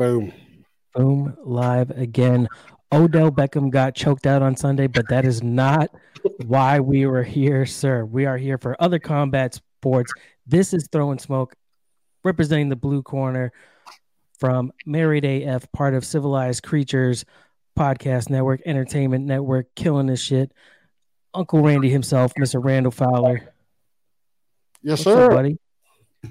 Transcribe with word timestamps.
Boom. 0.00 0.32
Boom. 0.94 1.36
Live 1.44 1.90
again. 1.90 2.48
Odell 2.90 3.30
Beckham 3.30 3.70
got 3.70 3.94
choked 3.94 4.26
out 4.26 4.40
on 4.40 4.56
Sunday, 4.56 4.86
but 4.86 5.06
that 5.10 5.26
is 5.26 5.42
not 5.42 5.90
why 6.46 6.80
we 6.80 7.04
were 7.04 7.22
here, 7.22 7.66
sir. 7.66 8.06
We 8.06 8.24
are 8.24 8.38
here 8.38 8.56
for 8.56 8.74
other 8.82 8.98
combat 8.98 9.60
sports. 9.82 10.10
This 10.46 10.72
is 10.72 10.88
Throwing 10.90 11.18
Smoke, 11.18 11.54
representing 12.24 12.70
the 12.70 12.76
blue 12.76 13.02
corner 13.02 13.52
from 14.38 14.72
Married 14.86 15.26
AF, 15.26 15.70
part 15.72 15.92
of 15.92 16.06
Civilized 16.06 16.62
Creatures 16.62 17.26
Podcast 17.78 18.30
Network, 18.30 18.62
Entertainment 18.64 19.26
Network, 19.26 19.66
killing 19.76 20.06
this 20.06 20.22
shit. 20.22 20.50
Uncle 21.34 21.60
Randy 21.60 21.90
himself, 21.90 22.32
Mr. 22.40 22.64
Randall 22.64 22.90
Fowler. 22.90 23.52
Yes, 24.82 25.04
What's 25.04 25.18
sir. 25.18 25.26
up, 25.26 25.32
buddy? 25.32 25.58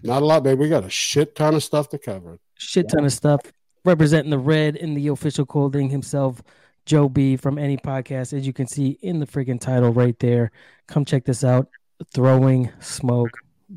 Not 0.02 0.24
a 0.24 0.26
lot, 0.26 0.42
baby. 0.42 0.60
We 0.60 0.70
got 0.70 0.86
a 0.86 0.90
shit 0.90 1.36
ton 1.36 1.54
of 1.54 1.64
stuff 1.64 1.90
to 1.90 2.00
cover. 2.00 2.40
Shit 2.56 2.90
ton 2.90 3.06
of 3.06 3.14
stuff. 3.14 3.42
Representing 3.86 4.30
the 4.30 4.40
red 4.40 4.76
in 4.76 4.94
the 4.94 5.08
official 5.08 5.46
clothing 5.46 5.90
himself, 5.90 6.42
Joe 6.86 7.08
B 7.08 7.38
from 7.38 7.58
any 7.58 7.78
podcast, 7.78 8.34
as 8.34 8.46
you 8.46 8.54
can 8.54 8.68
see 8.68 8.98
in 9.02 9.20
the 9.20 9.28
freaking 9.28 9.60
title 9.60 9.94
right 9.94 10.18
there. 10.20 10.52
Come 10.88 11.06
check 11.06 11.26
this 11.26 11.44
out. 11.44 11.70
Throwing 12.14 12.72
smoke, 12.80 13.32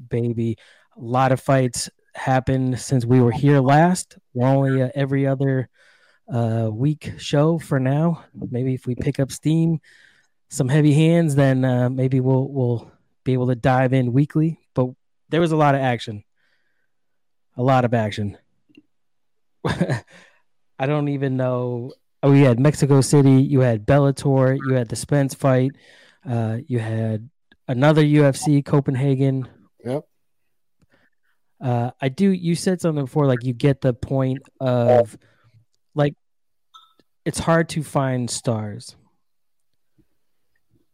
baby. 0.09 0.56
A 0.97 1.00
lot 1.00 1.33
of 1.33 1.41
fights 1.41 1.91
happened 2.14 2.78
since 2.81 3.05
we 3.05 3.20
were 3.20 3.33
here 3.33 3.61
last. 3.61 4.19
We're 4.34 4.48
only 4.48 4.81
a 4.81 4.91
every 4.94 5.27
other 5.27 5.69
uh, 6.33 6.69
week 6.72 7.12
show 7.19 7.59
for 7.59 7.78
now. 7.78 8.25
Maybe 8.34 8.75
if 8.75 8.87
we 8.87 8.94
pick 8.94 9.20
up 9.20 9.31
steam, 9.31 9.81
some 10.48 10.69
heavy 10.69 10.92
hands, 10.92 11.34
then 11.34 11.64
uh, 11.64 11.91
maybe 11.91 12.20
we'll 12.20 12.48
we'll 12.48 12.91
be 13.25 13.33
able 13.33 13.48
to 13.48 13.55
dive 13.55 13.92
in 13.92 14.12
weekly. 14.12 14.61
But 14.75 14.89
there 15.28 15.41
was 15.41 15.53
a 15.53 15.56
lot 15.56 15.75
of 15.75 15.81
action. 15.81 16.25
A 17.56 17.62
lot 17.62 17.84
of 17.84 17.94
action. 17.94 18.39
I 20.78 20.86
don't 20.86 21.08
even 21.08 21.36
know. 21.36 21.92
Oh, 22.22 22.32
you 22.32 22.44
had 22.44 22.60
Mexico 22.60 23.00
City, 23.00 23.42
you 23.42 23.60
had 23.60 23.86
Bellator, 23.86 24.56
you 24.69 24.74
had 24.74 24.88
the 24.88 24.96
Spence 24.96 25.34
fight, 25.34 25.72
uh, 26.28 26.58
you 26.66 26.78
had 26.78 27.28
another 27.66 28.02
UFC, 28.02 28.64
Copenhagen. 28.64 29.48
Yep. 29.84 30.04
Uh, 31.60 31.91
I 32.00 32.08
do. 32.08 32.30
You 32.30 32.54
said 32.54 32.80
something 32.80 33.04
before, 33.04 33.27
like 33.27 33.44
you 33.44 33.52
get 33.52 33.80
the 33.80 33.92
point 33.92 34.42
of, 34.60 35.16
like, 35.94 36.14
it's 37.24 37.38
hard 37.38 37.69
to 37.70 37.82
find 37.82 38.28
stars. 38.28 38.97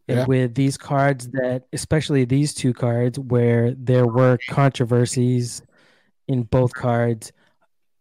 And 0.08 0.27
with 0.27 0.55
these 0.55 0.78
cards, 0.78 1.28
that 1.32 1.64
especially 1.72 2.25
these 2.25 2.55
two 2.55 2.72
cards, 2.72 3.19
where 3.19 3.75
there 3.75 4.06
were 4.06 4.38
controversies 4.48 5.62
in 6.27 6.44
both 6.44 6.72
cards, 6.72 7.32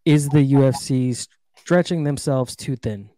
is 0.08 0.30
the 0.30 0.54
UFC 0.54 1.28
stretching 1.58 2.06
themselves 2.06 2.56
too 2.56 2.78
thin? 2.78 3.10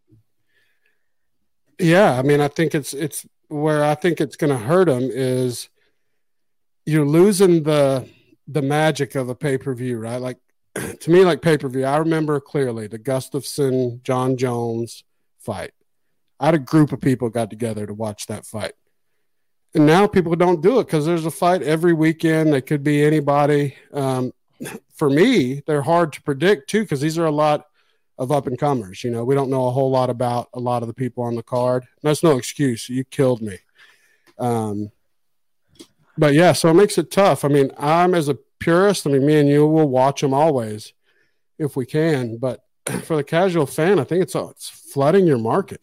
Yeah, 1.77 2.17
I 2.17 2.23
mean, 2.23 2.41
I 2.41 2.47
think 2.47 2.73
it's 2.73 2.95
it's 2.95 3.27
where 3.47 3.83
I 3.83 3.93
think 3.93 4.19
it's 4.19 4.35
going 4.35 4.49
to 4.49 4.57
hurt 4.57 4.87
them 4.87 5.03
is 5.03 5.69
you're 6.87 7.05
losing 7.05 7.61
the 7.61 8.09
the 8.47 8.63
magic 8.63 9.13
of 9.13 9.29
a 9.29 9.35
pay 9.35 9.59
per 9.59 9.75
view, 9.75 9.99
right? 9.99 10.17
Like 10.17 10.39
to 10.99 11.11
me, 11.11 11.23
like 11.23 11.43
pay 11.43 11.59
per 11.59 11.69
view. 11.69 11.85
I 11.85 11.97
remember 11.97 12.39
clearly 12.39 12.87
the 12.87 12.97
Gustafsson 12.97 14.01
Jon 14.01 14.35
Jones 14.35 15.03
fight. 15.37 15.71
I 16.39 16.45
had 16.47 16.55
a 16.55 16.59
group 16.59 16.91
of 16.91 17.01
people 17.01 17.29
got 17.29 17.51
together 17.51 17.85
to 17.85 17.93
watch 17.93 18.25
that 18.27 18.47
fight, 18.47 18.73
and 19.75 19.85
now 19.85 20.07
people 20.07 20.35
don't 20.35 20.61
do 20.61 20.79
it 20.79 20.87
because 20.87 21.05
there's 21.05 21.27
a 21.27 21.31
fight 21.31 21.61
every 21.61 21.93
weekend. 21.93 22.55
It 22.55 22.63
could 22.63 22.83
be 22.83 23.03
anybody. 23.03 23.75
Um, 23.93 24.33
for 24.93 25.09
me, 25.09 25.61
they're 25.65 25.81
hard 25.81 26.13
to 26.13 26.21
predict 26.21 26.69
too 26.69 26.81
because 26.81 27.01
these 27.01 27.17
are 27.17 27.25
a 27.25 27.31
lot 27.31 27.65
of 28.17 28.31
up 28.31 28.47
and 28.47 28.59
comers. 28.59 29.03
You 29.03 29.11
know, 29.11 29.23
we 29.23 29.35
don't 29.35 29.49
know 29.49 29.67
a 29.67 29.71
whole 29.71 29.89
lot 29.89 30.09
about 30.09 30.49
a 30.53 30.59
lot 30.59 30.83
of 30.83 30.87
the 30.87 30.93
people 30.93 31.23
on 31.23 31.35
the 31.35 31.43
card. 31.43 31.85
That's 32.03 32.23
no 32.23 32.37
excuse. 32.37 32.89
You 32.89 33.03
killed 33.05 33.41
me. 33.41 33.57
Um, 34.37 34.91
but 36.17 36.33
yeah, 36.33 36.51
so 36.51 36.69
it 36.69 36.73
makes 36.73 36.97
it 36.97 37.11
tough. 37.11 37.45
I 37.45 37.47
mean, 37.47 37.71
I'm 37.77 38.13
as 38.13 38.27
a 38.27 38.37
purist. 38.59 39.07
I 39.07 39.11
mean, 39.11 39.25
me 39.25 39.39
and 39.39 39.49
you 39.49 39.65
will 39.65 39.87
watch 39.87 40.21
them 40.21 40.33
always 40.33 40.93
if 41.57 41.75
we 41.75 41.85
can. 41.85 42.37
But 42.37 42.63
for 43.03 43.15
the 43.15 43.23
casual 43.23 43.65
fan, 43.65 43.99
I 43.99 44.03
think 44.03 44.23
it's 44.23 44.35
it's 44.35 44.69
flooding 44.69 45.25
your 45.25 45.37
market. 45.37 45.81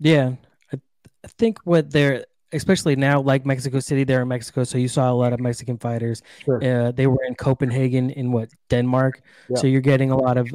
Yeah, 0.00 0.32
I, 0.72 0.80
I 1.24 1.28
think 1.38 1.58
what 1.64 1.90
they're 1.90 2.24
especially 2.52 2.96
now, 2.96 3.20
like 3.20 3.44
Mexico 3.46 3.80
City, 3.80 4.04
they're 4.04 4.22
in 4.22 4.28
Mexico, 4.28 4.64
so 4.64 4.78
you 4.78 4.88
saw 4.88 5.10
a 5.10 5.14
lot 5.14 5.32
of 5.32 5.40
Mexican 5.40 5.78
fighters. 5.78 6.22
Sure. 6.44 6.62
Uh, 6.62 6.92
they 6.92 7.06
were 7.06 7.24
in 7.26 7.34
Copenhagen, 7.34 8.10
in 8.10 8.32
what 8.32 8.48
Denmark, 8.70 9.20
Yeah. 9.48 9.56
so 9.58 9.66
you're 9.66 9.80
getting 9.80 10.10
a 10.10 10.16
lot 10.16 10.36
of 10.38 10.48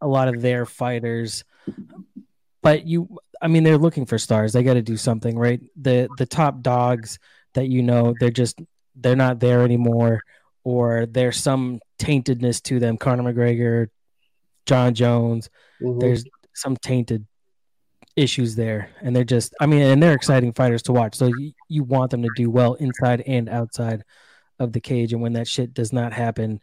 a 0.00 0.06
lot 0.06 0.28
of 0.28 0.40
their 0.40 0.64
fighters. 0.66 1.42
But 2.62 2.86
you, 2.86 3.08
I 3.42 3.48
mean, 3.48 3.64
they're 3.64 3.76
looking 3.78 4.06
for 4.06 4.18
stars. 4.18 4.52
They 4.52 4.62
got 4.62 4.74
to 4.74 4.82
do 4.82 4.96
something, 4.96 5.36
right? 5.38 5.60
The 5.80 6.08
the 6.16 6.26
top 6.26 6.62
dogs 6.62 7.18
that 7.54 7.68
you 7.68 7.82
know, 7.82 8.14
they're 8.20 8.30
just 8.30 8.60
they're 8.94 9.16
not 9.16 9.40
there 9.40 9.62
anymore, 9.62 10.20
or 10.62 11.06
there's 11.06 11.36
some 11.36 11.80
taintedness 11.98 12.62
to 12.64 12.78
them. 12.78 12.96
Conor 12.96 13.32
McGregor, 13.32 13.88
Jon 14.66 14.94
Jones 14.94 15.50
Mhm. 15.82 16.00
there's 16.00 16.24
some 16.54 16.76
tainted 16.76 17.26
issues 18.16 18.54
there 18.54 18.90
and 19.00 19.14
they're 19.14 19.24
just 19.24 19.52
i 19.60 19.66
mean 19.66 19.82
and 19.82 20.02
they're 20.02 20.14
exciting 20.14 20.52
fighters 20.52 20.82
to 20.82 20.92
watch 20.92 21.14
so 21.16 21.26
you, 21.26 21.52
you 21.68 21.82
want 21.82 22.10
them 22.10 22.22
to 22.22 22.28
do 22.36 22.48
well 22.48 22.74
inside 22.74 23.22
and 23.26 23.48
outside 23.48 24.04
of 24.58 24.72
the 24.72 24.80
cage 24.80 25.12
and 25.12 25.20
when 25.20 25.32
that 25.32 25.48
shit 25.48 25.74
does 25.74 25.92
not 25.92 26.12
happen 26.12 26.60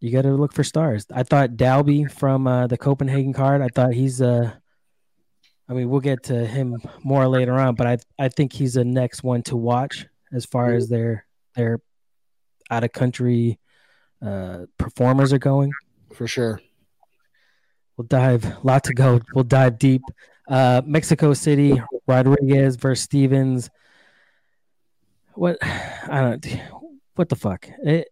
you 0.00 0.10
got 0.10 0.22
to 0.22 0.32
look 0.32 0.54
for 0.54 0.64
stars 0.64 1.06
i 1.12 1.22
thought 1.22 1.56
dalby 1.56 2.04
from 2.04 2.46
uh, 2.46 2.66
the 2.66 2.78
copenhagen 2.78 3.32
card 3.32 3.60
i 3.60 3.68
thought 3.74 3.92
he's 3.92 4.22
uh 4.22 4.50
i 5.68 5.72
mean 5.74 5.90
we'll 5.90 6.00
get 6.00 6.22
to 6.22 6.46
him 6.46 6.76
more 7.04 7.28
later 7.28 7.54
on 7.54 7.74
but 7.74 7.86
i 7.86 7.98
i 8.18 8.28
think 8.28 8.52
he's 8.52 8.74
the 8.74 8.84
next 8.84 9.22
one 9.22 9.42
to 9.42 9.56
watch 9.56 10.06
as 10.32 10.46
far 10.46 10.72
as 10.72 10.88
their 10.88 11.26
their 11.56 11.80
out 12.70 12.84
of 12.84 12.92
country 12.92 13.58
uh 14.22 14.60
performers 14.78 15.32
are 15.32 15.38
going 15.38 15.70
for 16.14 16.26
sure. 16.26 16.60
We'll 17.96 18.06
dive 18.06 18.44
a 18.44 18.58
lot 18.62 18.84
to 18.84 18.94
go. 18.94 19.20
We'll 19.34 19.44
dive 19.44 19.78
deep. 19.78 20.02
Uh, 20.48 20.80
Mexico 20.84 21.34
City, 21.34 21.80
Rodriguez 22.06 22.76
versus 22.76 23.04
Stephens. 23.04 23.70
What 25.34 25.58
I 25.62 26.20
don't. 26.20 26.60
What 27.14 27.28
the 27.28 27.36
fuck? 27.36 27.68
It, 27.82 28.08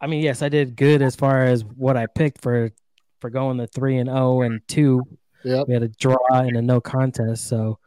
I 0.00 0.06
mean, 0.06 0.22
yes, 0.22 0.42
I 0.42 0.48
did 0.48 0.76
good 0.76 1.02
as 1.02 1.16
far 1.16 1.44
as 1.44 1.64
what 1.64 1.96
I 1.96 2.06
picked 2.06 2.42
for 2.42 2.70
for 3.20 3.30
going 3.30 3.56
the 3.56 3.66
three 3.66 3.98
and 3.98 4.08
zero 4.08 4.42
and 4.42 4.60
two. 4.68 5.02
Yep. 5.44 5.68
We 5.68 5.74
had 5.74 5.82
a 5.82 5.88
draw 5.88 6.16
and 6.30 6.56
a 6.56 6.62
no 6.62 6.80
contest, 6.80 7.48
so 7.48 7.78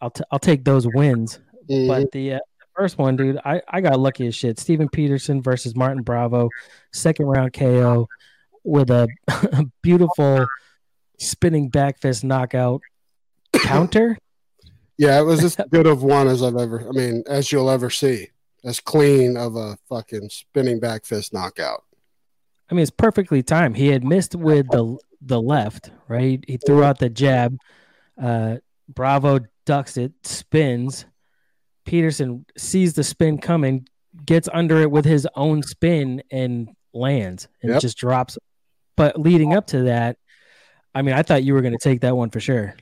I'll 0.00 0.10
t- 0.10 0.24
I'll 0.30 0.38
take 0.38 0.64
those 0.64 0.86
wins. 0.86 1.40
But 1.68 2.12
the 2.12 2.34
uh, 2.34 2.38
first 2.76 2.98
one, 2.98 3.16
dude, 3.16 3.40
I, 3.44 3.62
I 3.68 3.80
got 3.80 3.98
lucky 3.98 4.26
as 4.26 4.34
shit. 4.34 4.60
Steven 4.60 4.88
Peterson 4.88 5.42
versus 5.42 5.74
Martin 5.74 6.02
Bravo, 6.02 6.48
second 6.92 7.26
round 7.26 7.52
KO 7.54 8.08
with 8.62 8.90
a 8.90 9.08
beautiful 9.82 10.46
spinning 11.18 11.68
back 11.70 11.98
fist 11.98 12.22
knockout 12.24 12.82
counter. 13.60 14.16
yeah, 14.98 15.18
it 15.20 15.24
was 15.24 15.42
as 15.44 15.56
good 15.70 15.86
of 15.86 16.02
one 16.02 16.28
as 16.28 16.42
I've 16.42 16.56
ever. 16.56 16.86
I 16.88 16.92
mean, 16.92 17.22
as 17.28 17.50
you'll 17.52 17.70
ever 17.70 17.90
see. 17.90 18.28
As 18.64 18.80
clean 18.80 19.36
of 19.36 19.54
a 19.54 19.78
fucking 19.88 20.28
spinning 20.30 20.80
back 20.80 21.04
fist 21.04 21.32
knockout. 21.32 21.84
I 22.68 22.74
mean, 22.74 22.82
it's 22.82 22.90
perfectly 22.90 23.40
timed. 23.42 23.76
He 23.76 23.88
had 23.88 24.02
missed 24.02 24.34
with 24.34 24.66
the 24.70 24.98
the 25.20 25.40
left, 25.40 25.90
right? 26.08 26.44
He 26.48 26.56
threw 26.56 26.82
out 26.82 26.98
the 26.98 27.08
jab. 27.08 27.58
Uh, 28.20 28.56
Bravo 28.88 29.40
ducks 29.66 29.96
it, 29.96 30.12
spins. 30.24 31.06
Peterson 31.84 32.44
sees 32.56 32.94
the 32.94 33.04
spin 33.04 33.38
coming, 33.38 33.86
gets 34.24 34.48
under 34.52 34.80
it 34.80 34.90
with 34.90 35.04
his 35.04 35.28
own 35.36 35.62
spin, 35.62 36.22
and 36.32 36.68
lands 36.92 37.46
and 37.62 37.72
Yep. 37.72 37.82
just 37.82 37.96
drops. 37.98 38.36
But 38.96 39.20
leading 39.20 39.54
up 39.54 39.68
to 39.68 39.82
that, 39.84 40.16
I 40.94 41.02
mean, 41.02 41.14
I 41.14 41.22
thought 41.22 41.44
you 41.44 41.54
were 41.54 41.62
going 41.62 41.76
to 41.78 41.82
take 41.82 42.00
that 42.00 42.16
one 42.16 42.30
for 42.30 42.40
sure. 42.40 42.74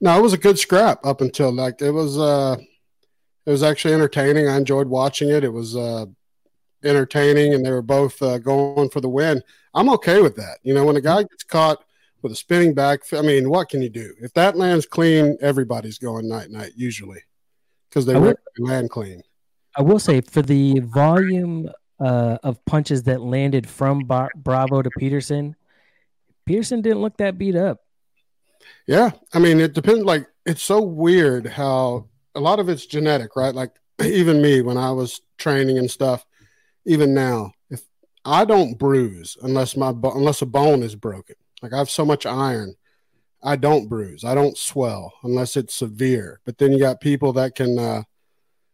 No, 0.00 0.16
it 0.16 0.22
was 0.22 0.32
a 0.32 0.38
good 0.38 0.58
scrap 0.58 1.04
up 1.04 1.20
until 1.20 1.52
like 1.52 1.80
it 1.82 1.90
was 1.90 2.18
uh 2.18 2.56
it 3.46 3.50
was 3.50 3.62
actually 3.62 3.94
entertaining. 3.94 4.48
I 4.48 4.56
enjoyed 4.56 4.88
watching 4.88 5.30
it. 5.30 5.44
It 5.44 5.52
was 5.52 5.76
uh 5.76 6.06
entertaining 6.84 7.54
and 7.54 7.64
they 7.64 7.70
were 7.70 7.82
both 7.82 8.20
uh, 8.22 8.38
going 8.38 8.88
for 8.90 9.00
the 9.00 9.08
win. 9.08 9.42
I'm 9.74 9.88
okay 9.90 10.20
with 10.20 10.36
that. 10.36 10.58
You 10.62 10.74
know, 10.74 10.84
when 10.84 10.96
a 10.96 11.00
guy 11.00 11.22
gets 11.22 11.44
caught 11.44 11.82
with 12.22 12.32
a 12.32 12.36
spinning 12.36 12.74
back, 12.74 13.00
I 13.12 13.22
mean, 13.22 13.50
what 13.50 13.68
can 13.68 13.82
you 13.82 13.88
do? 13.88 14.14
If 14.20 14.32
that 14.34 14.56
lands 14.56 14.86
clean, 14.86 15.36
everybody's 15.40 15.98
going 15.98 16.28
night 16.28 16.50
night 16.50 16.72
usually 16.76 17.20
because 17.88 18.06
they 18.06 18.14
rarely 18.14 18.34
land 18.58 18.90
clean. 18.90 19.22
I 19.76 19.82
will 19.82 19.98
say 19.98 20.20
for 20.20 20.42
the 20.42 20.80
volume 20.80 21.70
uh, 22.00 22.38
of 22.42 22.64
punches 22.64 23.04
that 23.04 23.20
landed 23.20 23.68
from 23.68 24.00
Bar- 24.00 24.32
Bravo 24.36 24.82
to 24.82 24.90
Peterson, 24.98 25.56
Peterson 26.46 26.80
didn't 26.80 27.00
look 27.00 27.16
that 27.18 27.38
beat 27.38 27.56
up. 27.56 27.80
Yeah, 28.88 29.10
I 29.34 29.38
mean, 29.38 29.60
it 29.60 29.74
depends. 29.74 30.02
Like, 30.04 30.26
it's 30.46 30.62
so 30.62 30.80
weird 30.80 31.46
how 31.46 32.08
a 32.34 32.40
lot 32.40 32.58
of 32.58 32.70
it's 32.70 32.86
genetic, 32.86 33.36
right? 33.36 33.54
Like, 33.54 33.72
even 34.02 34.40
me 34.40 34.62
when 34.62 34.78
I 34.78 34.90
was 34.92 35.20
training 35.36 35.78
and 35.78 35.90
stuff, 35.90 36.24
even 36.86 37.12
now, 37.12 37.52
if 37.70 37.82
I 38.24 38.46
don't 38.46 38.78
bruise 38.78 39.36
unless 39.42 39.76
my 39.76 39.90
unless 39.90 40.40
a 40.40 40.46
bone 40.46 40.82
is 40.82 40.94
broken, 40.94 41.36
Like 41.62 41.74
I 41.74 41.78
have 41.78 41.90
so 41.90 42.04
much 42.06 42.24
iron. 42.24 42.76
I 43.42 43.56
don't 43.56 43.88
bruise. 43.88 44.24
I 44.24 44.34
don't 44.34 44.56
swell 44.56 45.12
unless 45.22 45.56
it's 45.56 45.74
severe. 45.74 46.40
But 46.46 46.58
then 46.58 46.72
you 46.72 46.78
got 46.80 47.00
people 47.00 47.32
that 47.34 47.54
can, 47.54 47.78
uh, 47.78 48.02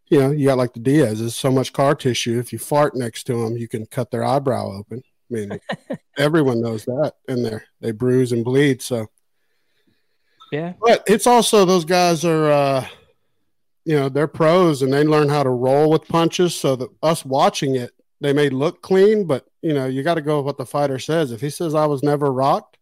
you 0.09 0.21
know, 0.21 0.31
you 0.31 0.47
got 0.47 0.59
like 0.59 0.75
the 0.75 0.81
Diaz. 0.81 1.19
There's 1.21 1.37
so 1.37 1.51
much 1.51 1.73
car 1.73 1.95
tissue. 1.97 2.39
If 2.39 2.53
you 2.53 2.59
fart 2.61 2.95
next 2.95 3.25
to 3.25 3.43
them, 3.45 3.57
you 3.57 3.67
can 3.69 3.85
cut 3.87 4.11
their 4.13 4.25
eyebrow 4.25 4.71
open. 4.71 5.03
I 5.31 5.35
mean, 5.35 5.59
everyone 6.19 6.61
knows 6.61 6.85
that 6.85 7.15
in 7.29 7.43
there. 7.43 7.65
They 7.81 7.91
bruise 7.91 8.33
and 8.33 8.45
bleed. 8.45 8.81
So, 8.81 9.09
yeah. 10.55 10.73
But 10.81 11.03
it's 11.07 11.27
also 11.27 11.65
those 11.65 11.85
guys 11.85 12.25
are, 12.25 12.51
uh, 12.51 12.87
you 13.85 13.97
know, 13.97 14.09
they're 14.09 14.29
pros 14.29 14.83
and 14.83 14.93
they 14.93 15.05
learn 15.05 15.29
how 15.29 15.43
to 15.43 15.51
roll 15.51 15.91
with 15.91 16.07
punches. 16.07 16.55
So 16.55 16.77
that 16.77 16.89
us 17.03 17.25
watching 17.25 17.75
it, 17.75 17.91
they 18.21 18.33
may 18.33 18.49
look 18.49 18.81
clean, 18.81 19.27
but 19.27 19.47
you 19.63 19.75
know, 19.75 19.87
you 19.87 20.03
got 20.03 20.15
to 20.15 20.23
go 20.23 20.37
with 20.39 20.47
what 20.47 20.59
the 20.59 20.67
fighter 20.67 20.99
says. 20.99 21.33
If 21.33 21.41
he 21.41 21.51
says 21.51 21.75
I 21.75 21.87
was 21.87 22.03
never 22.03 22.33
rocked, 22.33 22.79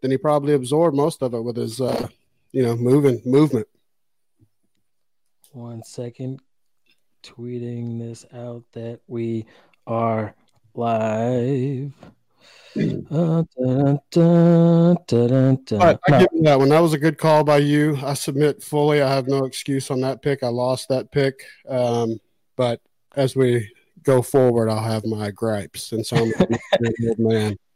then 0.00 0.10
he 0.10 0.16
probably 0.16 0.54
absorbed 0.54 0.96
most 0.96 1.22
of 1.22 1.34
it 1.34 1.40
with 1.40 1.56
his, 1.56 1.80
uh, 1.80 2.08
you 2.52 2.62
know, 2.62 2.76
moving 2.76 3.20
movement. 3.24 3.66
One 5.52 5.82
second, 5.82 6.40
tweeting 7.22 7.98
this 7.98 8.24
out 8.32 8.62
that 8.72 9.00
we 9.08 9.46
are 9.86 10.34
live. 10.74 11.92
Uh, 15.72 15.96
I, 16.08 16.18
give 16.18 16.28
you 16.32 16.42
that 16.42 16.58
one. 16.58 16.68
That 16.68 16.80
was 16.80 16.92
a 16.92 16.98
good 16.98 17.16
call 17.16 17.42
by 17.42 17.58
you. 17.58 17.98
I 18.04 18.14
submit 18.14 18.62
fully. 18.62 19.00
I 19.00 19.14
have 19.14 19.28
no 19.28 19.44
excuse 19.44 19.90
on 19.90 20.00
that 20.02 20.22
pick. 20.22 20.42
I 20.42 20.48
lost 20.48 20.88
that 20.90 21.10
pick. 21.10 21.42
Um, 21.68 22.18
but 22.56 22.80
as 23.14 23.34
we 23.34 23.70
go 24.02 24.22
forward, 24.22 24.68
I'll 24.68 24.82
have 24.82 25.06
my 25.06 25.30
gripes 25.30 25.84
since 25.84 26.12
I'm 26.12 26.32
a 26.38 26.46
old 27.08 27.18
man. 27.18 27.56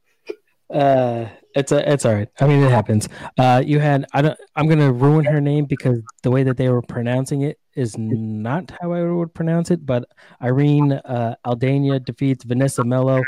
Uh, 0.70 1.28
it's 1.56 1.72
a, 1.72 1.92
it's 1.92 2.04
all 2.04 2.14
right. 2.14 2.28
I 2.40 2.46
mean, 2.46 2.62
it 2.62 2.70
happens. 2.70 3.08
Uh, 3.36 3.60
you 3.66 3.80
had 3.80 4.06
I 4.12 4.22
don't. 4.22 4.38
I'm 4.54 4.68
gonna 4.68 4.92
ruin 4.92 5.24
her 5.24 5.40
name 5.40 5.64
because 5.64 6.00
the 6.22 6.30
way 6.30 6.44
that 6.44 6.56
they 6.56 6.68
were 6.68 6.80
pronouncing 6.80 7.42
it 7.42 7.58
is 7.74 7.98
not 7.98 8.72
how 8.80 8.92
I 8.92 9.02
would 9.02 9.34
pronounce 9.34 9.72
it. 9.72 9.84
But 9.84 10.08
Irene 10.40 10.92
uh, 10.92 11.34
Aldana 11.44 12.04
defeats 12.04 12.44
Vanessa 12.44 12.84
Melo. 12.84 13.24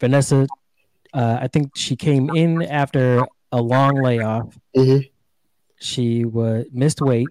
Vanessa, 0.00 0.46
uh, 1.12 1.38
I 1.40 1.48
think 1.48 1.76
she 1.76 1.96
came 1.96 2.30
in 2.30 2.62
after 2.62 3.26
a 3.52 3.60
long 3.60 4.02
layoff. 4.02 4.56
Mm-hmm. 4.76 5.08
She 5.80 6.24
was 6.24 6.66
missed 6.72 7.00
weight. 7.00 7.28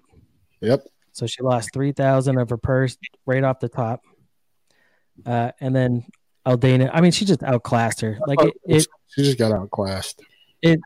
Yep. 0.60 0.86
So 1.12 1.26
she 1.26 1.42
lost 1.42 1.70
three 1.72 1.92
thousand 1.92 2.38
of 2.38 2.50
her 2.50 2.56
purse 2.56 2.96
right 3.24 3.42
off 3.42 3.60
the 3.60 3.68
top. 3.68 4.02
Uh, 5.24 5.52
and 5.60 5.74
then 5.74 6.04
Aldana, 6.46 6.90
I 6.92 7.00
mean, 7.00 7.12
she 7.12 7.24
just 7.24 7.42
outclassed 7.42 8.00
her. 8.02 8.18
Like 8.26 8.42
it, 8.42 8.54
it 8.64 8.86
she 9.08 9.22
just 9.22 9.38
got 9.38 9.52
outclassed. 9.52 10.20
It 10.62 10.80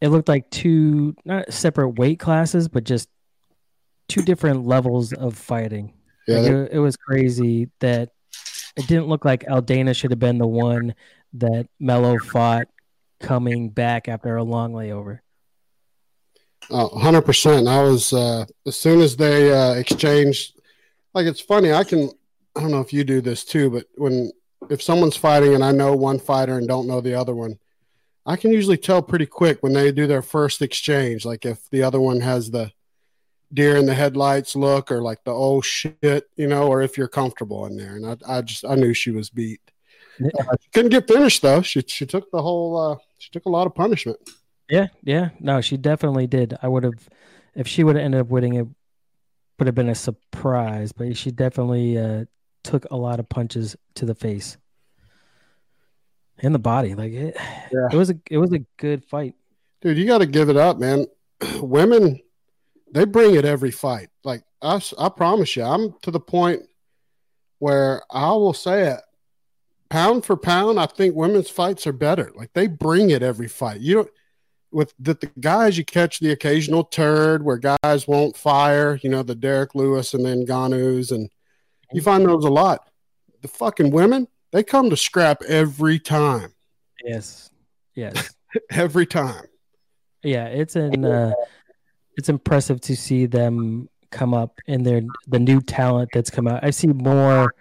it 0.00 0.08
looked 0.08 0.28
like 0.28 0.50
two 0.50 1.14
not 1.24 1.52
separate 1.52 1.90
weight 1.90 2.18
classes, 2.18 2.68
but 2.68 2.84
just 2.84 3.08
two 4.08 4.22
different 4.22 4.66
levels 4.66 5.12
of 5.12 5.36
fighting. 5.36 5.94
Yeah, 6.26 6.38
like 6.38 6.50
it, 6.50 6.72
it, 6.72 6.78
was 6.78 6.96
crazy 6.96 7.68
that 7.80 8.10
it 8.76 8.86
didn't 8.86 9.08
look 9.08 9.24
like 9.24 9.44
Aldana 9.44 9.94
should 9.94 10.10
have 10.10 10.18
been 10.18 10.38
the 10.38 10.46
one 10.46 10.94
that 11.34 11.68
Melo 11.78 12.18
fought 12.18 12.68
coming 13.20 13.70
back 13.70 14.08
after 14.08 14.36
a 14.36 14.42
long 14.42 14.72
layover. 14.72 15.20
Oh, 16.70 16.90
100%. 16.90 17.68
I 17.68 17.82
was, 17.82 18.12
uh, 18.12 18.46
as 18.66 18.76
soon 18.76 19.00
as 19.00 19.16
they 19.16 19.52
uh, 19.52 19.74
exchanged, 19.74 20.60
like 21.14 21.26
it's 21.26 21.40
funny, 21.40 21.72
I 21.72 21.84
can, 21.84 22.10
I 22.56 22.60
don't 22.60 22.70
know 22.70 22.80
if 22.80 22.92
you 22.92 23.04
do 23.04 23.20
this 23.20 23.44
too, 23.44 23.70
but 23.70 23.86
when, 23.96 24.30
if 24.70 24.82
someone's 24.82 25.16
fighting 25.16 25.54
and 25.54 25.64
I 25.64 25.72
know 25.72 25.94
one 25.94 26.18
fighter 26.18 26.58
and 26.58 26.68
don't 26.68 26.86
know 26.86 27.00
the 27.00 27.14
other 27.14 27.34
one, 27.34 27.58
I 28.24 28.36
can 28.36 28.52
usually 28.52 28.76
tell 28.76 29.02
pretty 29.02 29.26
quick 29.26 29.62
when 29.62 29.72
they 29.72 29.90
do 29.90 30.06
their 30.06 30.22
first 30.22 30.62
exchange. 30.62 31.24
Like 31.24 31.44
if 31.44 31.68
the 31.70 31.82
other 31.82 32.00
one 32.00 32.20
has 32.20 32.50
the 32.50 32.70
deer 33.52 33.76
in 33.76 33.86
the 33.86 33.94
headlights 33.94 34.56
look 34.56 34.90
or 34.90 35.02
like 35.02 35.24
the 35.24 35.32
oh 35.32 35.60
shit, 35.60 36.28
you 36.36 36.46
know, 36.46 36.68
or 36.68 36.82
if 36.82 36.96
you're 36.96 37.08
comfortable 37.08 37.66
in 37.66 37.76
there. 37.76 37.96
And 37.96 38.06
I, 38.06 38.38
I 38.38 38.42
just, 38.42 38.64
I 38.64 38.74
knew 38.74 38.94
she 38.94 39.10
was 39.10 39.30
beat. 39.30 39.60
Uh, 40.22 40.56
she 40.60 40.68
couldn't 40.72 40.90
get 40.90 41.08
finished 41.08 41.42
though. 41.42 41.62
She, 41.62 41.82
she 41.86 42.06
took 42.06 42.30
the 42.30 42.42
whole, 42.42 42.76
uh, 42.76 42.96
she 43.18 43.30
took 43.30 43.46
a 43.46 43.50
lot 43.50 43.66
of 43.66 43.74
punishment. 43.74 44.18
Yeah. 44.68 44.88
Yeah. 45.02 45.30
No, 45.40 45.60
she 45.60 45.76
definitely 45.76 46.26
did. 46.26 46.56
I 46.62 46.68
would 46.68 46.84
have, 46.84 47.08
if 47.54 47.66
she 47.66 47.84
would 47.84 47.96
have 47.96 48.04
ended 48.04 48.20
up 48.20 48.28
winning, 48.28 48.54
it 48.54 48.66
would 49.58 49.66
have 49.66 49.74
been 49.74 49.88
a 49.88 49.94
surprise, 49.94 50.92
but 50.92 51.16
she 51.16 51.30
definitely 51.30 51.98
uh, 51.98 52.24
took 52.64 52.86
a 52.90 52.96
lot 52.96 53.20
of 53.20 53.28
punches 53.28 53.76
to 53.96 54.06
the 54.06 54.14
face 54.14 54.56
in 56.38 56.52
the 56.52 56.58
body. 56.58 56.94
Like 56.94 57.12
it, 57.12 57.36
yeah. 57.72 57.88
it 57.92 57.96
was 57.96 58.10
a, 58.10 58.14
it 58.30 58.38
was 58.38 58.52
a 58.52 58.60
good 58.78 59.04
fight. 59.04 59.34
Dude, 59.80 59.98
you 59.98 60.06
got 60.06 60.18
to 60.18 60.26
give 60.26 60.48
it 60.48 60.56
up, 60.56 60.78
man. 60.78 61.06
Women, 61.60 62.20
they 62.92 63.04
bring 63.04 63.34
it 63.34 63.44
every 63.44 63.70
fight. 63.70 64.08
Like 64.22 64.42
I, 64.60 64.80
I 64.98 65.08
promise 65.08 65.56
you, 65.56 65.64
I'm 65.64 65.94
to 66.02 66.10
the 66.10 66.20
point 66.20 66.62
where 67.58 68.02
I 68.10 68.30
will 68.30 68.54
say 68.54 68.88
it. 68.88 69.00
Pound 69.88 70.24
for 70.24 70.36
pound, 70.36 70.80
I 70.80 70.86
think 70.86 71.14
women's 71.14 71.50
fights 71.50 71.86
are 71.86 71.92
better. 71.92 72.30
Like 72.34 72.52
they 72.54 72.66
bring 72.66 73.10
it 73.10 73.22
every 73.22 73.48
fight. 73.48 73.80
You 73.80 73.94
don't 73.94 74.10
with 74.72 74.94
the, 74.98 75.14
the 75.14 75.30
guys, 75.38 75.76
you 75.76 75.84
catch 75.84 76.18
the 76.18 76.32
occasional 76.32 76.84
turd 76.84 77.44
where 77.44 77.58
guys 77.58 78.08
won't 78.08 78.36
fire. 78.36 78.98
You 79.02 79.10
know 79.10 79.22
the 79.22 79.34
Derrick 79.34 79.74
Lewis 79.74 80.14
and 80.14 80.24
then 80.24 80.46
Ngannou's 80.46 81.12
and 81.12 81.28
you 81.92 82.00
find 82.00 82.24
those 82.24 82.44
a 82.44 82.50
lot. 82.50 82.88
The 83.42 83.48
fucking 83.48 83.90
women, 83.90 84.28
they 84.50 84.62
come 84.62 84.88
to 84.90 84.96
scrap 84.96 85.42
every 85.42 85.98
time. 85.98 86.54
Yes, 87.04 87.50
yes, 87.94 88.34
every 88.70 89.06
time. 89.06 89.44
Yeah, 90.22 90.46
it's 90.46 90.76
in. 90.76 91.04
Uh, 91.04 91.32
it's 92.16 92.28
impressive 92.28 92.80
to 92.82 92.96
see 92.96 93.26
them 93.26 93.88
come 94.10 94.34
up 94.34 94.60
and 94.68 94.84
their 94.84 95.02
the 95.26 95.38
new 95.38 95.60
talent 95.60 96.10
that's 96.12 96.30
come 96.30 96.46
out. 96.46 96.62
I 96.62 96.70
see 96.70 96.88
more 96.88 97.54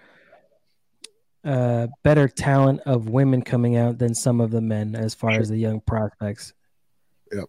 uh, 1.43 1.87
better 2.03 2.27
talent 2.27 2.81
of 2.85 3.09
women 3.09 3.41
coming 3.41 3.77
out 3.77 3.97
than 3.97 4.13
some 4.13 4.39
of 4.41 4.51
the 4.51 4.61
men 4.61 4.95
as 4.95 5.15
far 5.15 5.31
as 5.31 5.49
the 5.49 5.57
young 5.57 5.79
prospects. 5.81 6.53
Yep. 7.31 7.45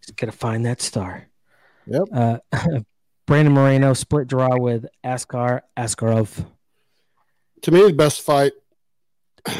Just 0.00 0.16
gotta 0.16 0.32
find 0.32 0.66
that 0.66 0.80
star. 0.80 1.28
Yep. 1.86 2.02
Uh, 2.12 2.38
Brandon 3.26 3.52
Moreno 3.52 3.92
split 3.92 4.26
draw 4.26 4.56
with 4.58 4.86
Askar 5.04 5.62
Askarov. 5.76 6.46
To 7.62 7.70
me, 7.70 7.82
the 7.82 7.92
best 7.92 8.22
fight, 8.22 8.52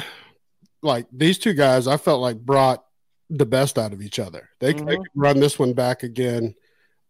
like 0.83 1.07
these 1.13 1.39
two 1.39 1.53
guys, 1.53 1.87
I 1.87 1.99
felt 1.99 2.23
like 2.23 2.39
brought 2.39 2.83
the 3.29 3.45
best 3.45 3.79
out 3.79 3.93
of 3.93 4.01
each 4.01 4.19
other. 4.19 4.49
They, 4.59 4.73
mm-hmm. 4.73 4.87
they 4.87 4.97
could 4.97 5.07
run 5.15 5.39
this 5.39 5.59
one 5.59 5.75
back 5.75 6.03
again 6.03 6.55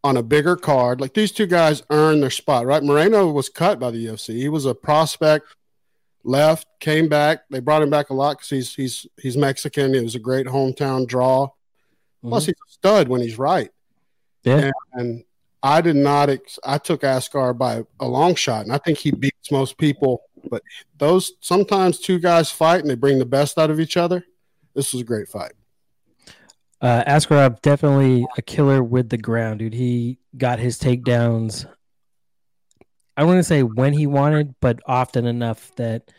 on 0.05 0.17
a 0.17 0.23
bigger 0.23 0.57
card. 0.57 1.01
Like 1.01 1.15
these 1.15 1.33
two 1.33 1.47
guys 1.47 1.83
earned 1.91 2.23
their 2.23 2.31
spot, 2.31 2.67
right? 2.67 2.83
Moreno 2.83 3.31
was 3.31 3.49
cut 3.49 3.79
by 3.79 3.91
the 3.91 4.07
UFC. 4.07 4.37
He 4.37 4.49
was 4.49 4.65
a 4.65 4.75
prospect, 4.75 5.47
left, 6.25 6.67
came 6.81 7.09
back. 7.09 7.41
They 7.51 7.61
brought 7.61 7.83
him 7.83 7.91
back 7.91 8.11
a 8.11 8.15
lot 8.15 8.39
because 8.39 8.51
he's 8.51 8.75
he's 8.75 9.07
he's 9.17 9.37
Mexican. 9.37 9.95
It 9.95 10.03
was 10.03 10.15
a 10.15 10.21
great 10.21 10.47
hometown 10.47 11.07
draw. 11.07 11.49
Mm-hmm. 11.49 12.29
Plus, 12.29 12.47
he's 12.47 12.55
a 12.55 12.73
stud 12.73 13.09
when 13.09 13.21
he's 13.21 13.39
right. 13.39 13.71
Yeah. 14.45 14.59
And, 14.59 14.75
and 14.93 15.25
I 15.63 15.81
did 15.81 15.97
not. 15.97 16.31
Ex- 16.31 16.59
I 16.65 16.79
took 16.79 17.03
Askar 17.03 17.55
by 17.55 17.85
a 18.01 18.07
long 18.07 18.35
shot, 18.35 18.65
and 18.65 18.73
I 18.73 18.79
think 18.79 18.99
he 18.99 19.11
beats 19.11 19.51
most 19.51 19.79
people. 19.79 20.23
But 20.49 20.63
those 20.99 21.33
sometimes 21.41 21.99
two 21.99 22.19
guys 22.19 22.51
fight 22.51 22.81
and 22.81 22.89
they 22.89 22.95
bring 22.95 23.19
the 23.19 23.27
best 23.27 23.59
out 23.59 23.71
of 23.71 23.81
each 23.81 23.97
other. 23.97 24.25
This 24.75 24.93
was 24.93 25.03
a 25.03 25.05
great 25.05 25.29
fight. 25.29 25.53
Uh, 26.81 27.03
Askarov 27.05 27.61
definitely 27.61 28.27
a 28.37 28.43
killer 28.43 28.83
with 28.83 29.09
the 29.09 29.19
ground, 29.19 29.59
dude. 29.59 29.75
He 29.75 30.19
got 30.37 30.59
his 30.59 30.79
takedowns. 30.79 31.67
I 33.17 33.25
wouldn't 33.25 33.47
say 33.47 33.65
when 33.65 33.93
he 33.93 34.07
wanted, 34.07 34.55
but 34.61 34.79
often 34.87 35.27
enough 35.27 35.75
that 35.77 36.11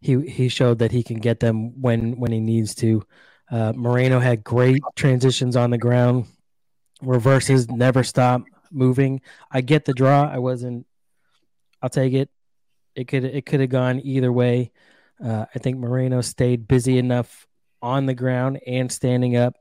he 0.00 0.20
he 0.28 0.48
showed 0.48 0.80
that 0.80 0.92
he 0.92 1.02
can 1.02 1.18
get 1.18 1.40
them 1.40 1.80
when 1.80 2.18
when 2.18 2.32
he 2.32 2.40
needs 2.40 2.74
to. 2.76 3.02
Uh, 3.50 3.72
Moreno 3.74 4.20
had 4.20 4.44
great 4.44 4.82
transitions 4.94 5.56
on 5.56 5.70
the 5.70 5.78
ground, 5.78 6.26
reverses, 7.00 7.70
never 7.70 8.04
stop 8.04 8.42
moving. 8.70 9.22
I 9.50 9.62
get 9.62 9.86
the 9.86 9.94
draw. 9.94 10.28
I 10.28 10.38
wasn't. 10.38 10.86
I'll 11.80 11.88
take 11.88 12.12
it. 12.12 12.28
It 12.94 13.08
could 13.08 13.24
it 13.24 13.46
could 13.46 13.60
have 13.60 13.70
gone 13.70 14.00
either 14.04 14.30
way. 14.30 14.72
Uh, 15.24 15.46
I 15.54 15.58
think 15.58 15.78
Moreno 15.78 16.20
stayed 16.20 16.68
busy 16.68 16.98
enough 16.98 17.46
on 17.80 18.04
the 18.04 18.14
ground 18.14 18.60
and 18.66 18.92
standing 18.92 19.36
up 19.36 19.54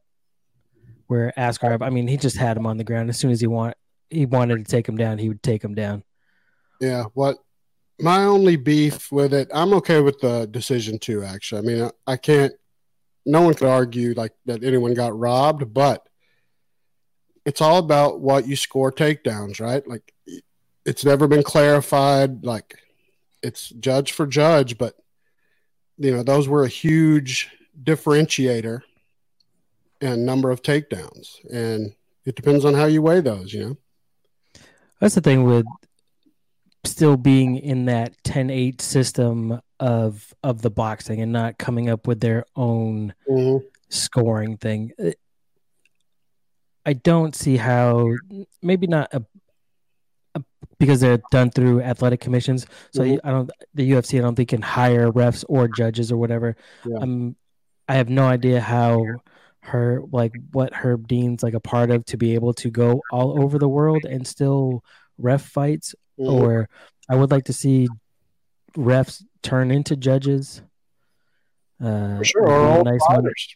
where 1.07 1.33
Askarov, 1.37 1.81
I 1.81 1.89
mean, 1.89 2.07
he 2.07 2.17
just 2.17 2.37
had 2.37 2.57
him 2.57 2.65
on 2.65 2.77
the 2.77 2.83
ground. 2.83 3.09
As 3.09 3.19
soon 3.19 3.31
as 3.31 3.41
he 3.41 3.47
want 3.47 3.75
he 4.09 4.25
wanted 4.25 4.57
to 4.65 4.71
take 4.71 4.87
him 4.87 4.95
down, 4.95 5.17
he 5.17 5.27
would 5.27 5.43
take 5.43 5.63
him 5.63 5.73
down. 5.73 6.03
Yeah. 6.79 7.05
What 7.13 7.37
my 7.99 8.23
only 8.23 8.55
beef 8.55 9.11
with 9.11 9.33
it, 9.33 9.49
I'm 9.53 9.73
okay 9.75 10.01
with 10.01 10.19
the 10.19 10.45
decision 10.45 10.99
too. 10.99 11.23
Actually, 11.23 11.59
I 11.59 11.61
mean, 11.61 11.83
I, 11.83 12.13
I 12.13 12.17
can't. 12.17 12.53
No 13.25 13.41
one 13.41 13.53
could 13.53 13.69
argue 13.69 14.13
like 14.13 14.33
that 14.45 14.63
anyone 14.63 14.93
got 14.93 15.17
robbed, 15.17 15.73
but 15.73 16.07
it's 17.45 17.61
all 17.61 17.77
about 17.77 18.19
what 18.19 18.47
you 18.47 18.55
score 18.55 18.91
takedowns, 18.91 19.61
right? 19.61 19.87
Like 19.87 20.13
it's 20.85 21.05
never 21.05 21.27
been 21.27 21.43
clarified. 21.43 22.43
Like 22.43 22.77
it's 23.41 23.69
judge 23.69 24.11
for 24.11 24.27
judge, 24.27 24.77
but 24.77 24.95
you 25.97 26.11
know 26.11 26.23
those 26.23 26.47
were 26.47 26.63
a 26.63 26.69
huge 26.69 27.49
differentiator 27.81 28.81
and 30.03 30.25
number 30.25 30.51
of 30.51 30.61
takedowns. 30.61 31.27
And 31.51 31.93
it 32.25 32.35
depends 32.35 32.65
on 32.65 32.73
how 32.73 32.85
you 32.85 33.01
weigh 33.01 33.21
those, 33.21 33.53
you 33.53 33.61
know? 33.65 33.77
That's 34.99 35.15
the 35.15 35.21
thing 35.21 35.43
with 35.43 35.65
still 36.85 37.17
being 37.17 37.57
in 37.57 37.85
that 37.85 38.13
10-8 38.23 38.81
system 38.81 39.59
of 39.79 40.33
of 40.43 40.61
the 40.61 40.69
boxing 40.69 41.21
and 41.21 41.31
not 41.31 41.57
coming 41.57 41.89
up 41.89 42.07
with 42.07 42.19
their 42.19 42.45
own 42.55 43.13
Mm-hmm. 43.29 43.65
scoring 43.89 44.57
thing. 44.57 44.91
Uh, 45.01 45.11
I 46.85 46.93
don't 46.93 47.35
see 47.35 47.55
how 47.57 48.09
maybe 48.61 48.87
not 48.87 49.13
a, 49.13 49.23
a 50.35 50.43
because 50.79 50.99
they're 51.01 51.21
done 51.31 51.49
through 51.51 51.81
athletic 51.81 52.19
commissions. 52.19 52.65
So 52.93 53.01
Mhm. 53.03 53.19
I 53.23 53.31
don't 53.31 53.49
the 53.73 53.91
UFC 53.91 54.19
I 54.19 54.21
don't 54.21 54.35
think 54.35 54.49
can 54.49 54.61
hire 54.61 55.09
refs 55.11 55.43
or 55.47 55.67
judges 55.69 56.11
or 56.11 56.17
whatever. 56.17 56.55
Yeah. 56.85 56.97
Um 56.99 57.35
I 57.87 57.95
have 57.95 58.09
no 58.09 58.25
idea 58.25 58.59
how 58.61 59.03
her 59.63 60.01
like 60.11 60.33
what 60.51 60.73
Herb 60.73 61.07
Dean's 61.07 61.41
like 61.43 61.53
a 61.53 61.59
part 61.59 61.89
of 61.89 62.05
to 62.05 62.17
be 62.17 62.33
able 62.35 62.53
to 62.55 62.69
go 62.69 63.01
all 63.11 63.41
over 63.41 63.57
the 63.57 63.67
world 63.69 64.03
and 64.05 64.27
still 64.27 64.83
ref 65.17 65.41
fights 65.43 65.95
Mhm. 66.19 66.31
or 66.31 66.69
I 67.09 67.15
would 67.15 67.31
like 67.31 67.45
to 67.45 67.53
see 67.53 67.87
refs 68.77 69.23
turn 69.41 69.71
into 69.71 69.95
judges. 69.95 70.61
Uh, 71.81 72.17
For 72.19 72.23
sure. 72.25 72.43
Or 72.47 72.77
old 72.77 72.85
nice 72.85 72.99
one. 73.07 73.15
fighters. 73.23 73.55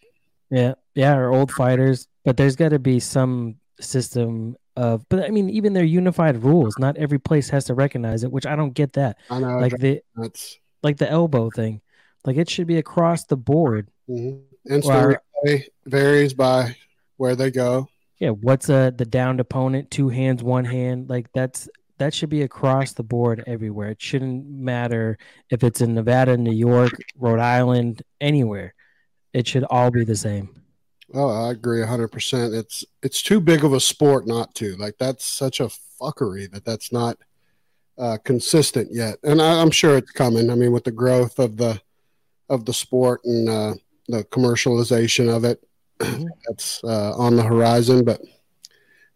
Yeah, 0.50 0.74
yeah, 0.96 1.16
or 1.16 1.32
old 1.34 1.52
fighters. 1.52 2.08
But 2.26 2.38
there's 2.38 2.56
got 2.56 2.70
to 2.70 2.80
be 2.80 3.00
some 3.00 3.56
system 3.80 4.58
of. 4.76 5.08
But 5.10 5.24
I 5.26 5.30
mean, 5.30 5.50
even 5.50 5.74
their 5.74 5.84
unified 5.84 6.44
rules. 6.44 6.78
Not 6.80 6.98
every 6.98 7.20
place 7.20 7.50
has 7.50 7.66
to 7.66 7.74
recognize 7.74 8.24
it, 8.24 8.32
which 8.32 8.46
I 8.46 8.56
don't 8.56 8.74
get. 8.74 8.94
That 8.94 9.18
I 9.30 9.40
know. 9.40 9.60
like 9.60 9.78
the 9.78 10.02
that's 10.16 10.58
like 10.84 10.98
the 10.98 11.10
elbow 11.10 11.50
thing, 11.50 11.82
like 12.26 12.38
it 12.38 12.50
should 12.50 12.68
be 12.68 12.78
across 12.78 13.26
the 13.26 13.38
board. 13.38 13.90
mhm. 14.10 14.42
instant 14.70 14.96
Or- 15.06 15.22
replay 15.46 15.65
varies 15.86 16.34
by 16.34 16.75
where 17.17 17.36
they 17.36 17.51
go. 17.51 17.88
Yeah, 18.20 18.29
what's 18.29 18.70
a 18.70 18.94
the 18.96 19.06
downed 19.06 19.39
opponent? 19.39 19.91
Two 19.91 20.10
hands, 20.10 20.44
one 20.44 20.65
hand. 20.65 21.10
Like 21.10 21.27
that's 21.34 21.70
that 22.00 22.13
should 22.13 22.29
be 22.29 22.44
across 22.44 22.94
the 22.94 23.03
board 23.03 23.44
everywhere. 23.48 23.89
It 23.89 24.01
shouldn't 24.01 24.48
matter 24.48 25.17
if 25.50 25.63
it's 25.63 25.82
in 25.82 25.94
Nevada, 25.94 26.38
New 26.38 26.53
York, 26.53 26.91
Rhode 27.17 27.39
Island, 27.39 28.03
anywhere. 28.22 28.74
It 29.34 29.48
should 29.48 29.63
all 29.65 29.91
be 29.91 30.03
the 30.03 30.15
same. 30.15 30.63
Oh, 31.13 31.29
I 31.29 31.51
agree 31.51 31.84
hundred 31.86 32.10
percent. 32.10 32.53
It's 32.53 32.84
it's 33.03 33.22
too 33.22 33.39
big 33.39 33.63
of 33.63 33.74
a 33.74 33.79
sport 33.79 34.27
not 34.27 34.53
to. 34.56 34.75
Like 34.77 34.98
that's 34.98 35.25
such 35.25 35.60
a 35.60 35.70
fuckery 36.01 36.51
that 36.51 36.65
that's 36.65 36.91
not 36.91 37.17
uh, 37.98 38.17
consistent 38.24 38.89
yet. 38.91 39.17
And 39.24 39.41
I, 39.41 39.62
I'm 39.62 39.72
sure 39.72 39.98
it's 39.98 40.12
coming. 40.12 40.50
I 40.50 40.56
mean, 40.56 40.72
with 40.72 40.84
the 40.84 40.91
growth 40.91 41.39
of 41.39 41.58
the 41.58 41.82
of 42.50 42.65
the 42.65 42.74
sport 42.74 43.22
and 43.25 43.50
uh, 43.50 43.74
the 44.08 44.24
commercialization 44.26 45.34
of 45.34 45.44
it, 45.44 45.64
Mhm. 46.00 46.28
that's 46.48 46.84
uh, 46.84 47.14
on 47.18 47.36
the 47.36 47.44
horizon. 47.44 48.04
But 48.06 48.22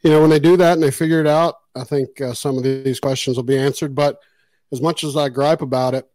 you 0.01 0.09
know, 0.09 0.21
when 0.21 0.29
they 0.29 0.39
do 0.39 0.57
that 0.57 0.73
and 0.73 0.83
they 0.83 0.91
figure 0.91 1.19
it 1.19 1.27
out, 1.27 1.55
I 1.75 1.83
think 1.83 2.19
uh, 2.19 2.33
some 2.33 2.57
of 2.57 2.63
these 2.63 2.99
questions 2.99 3.37
will 3.37 3.43
be 3.43 3.57
answered. 3.57 3.93
But 3.95 4.19
as 4.71 4.81
much 4.81 5.03
as 5.03 5.15
I 5.15 5.29
gripe 5.29 5.61
about 5.61 5.93
it, 5.93 6.09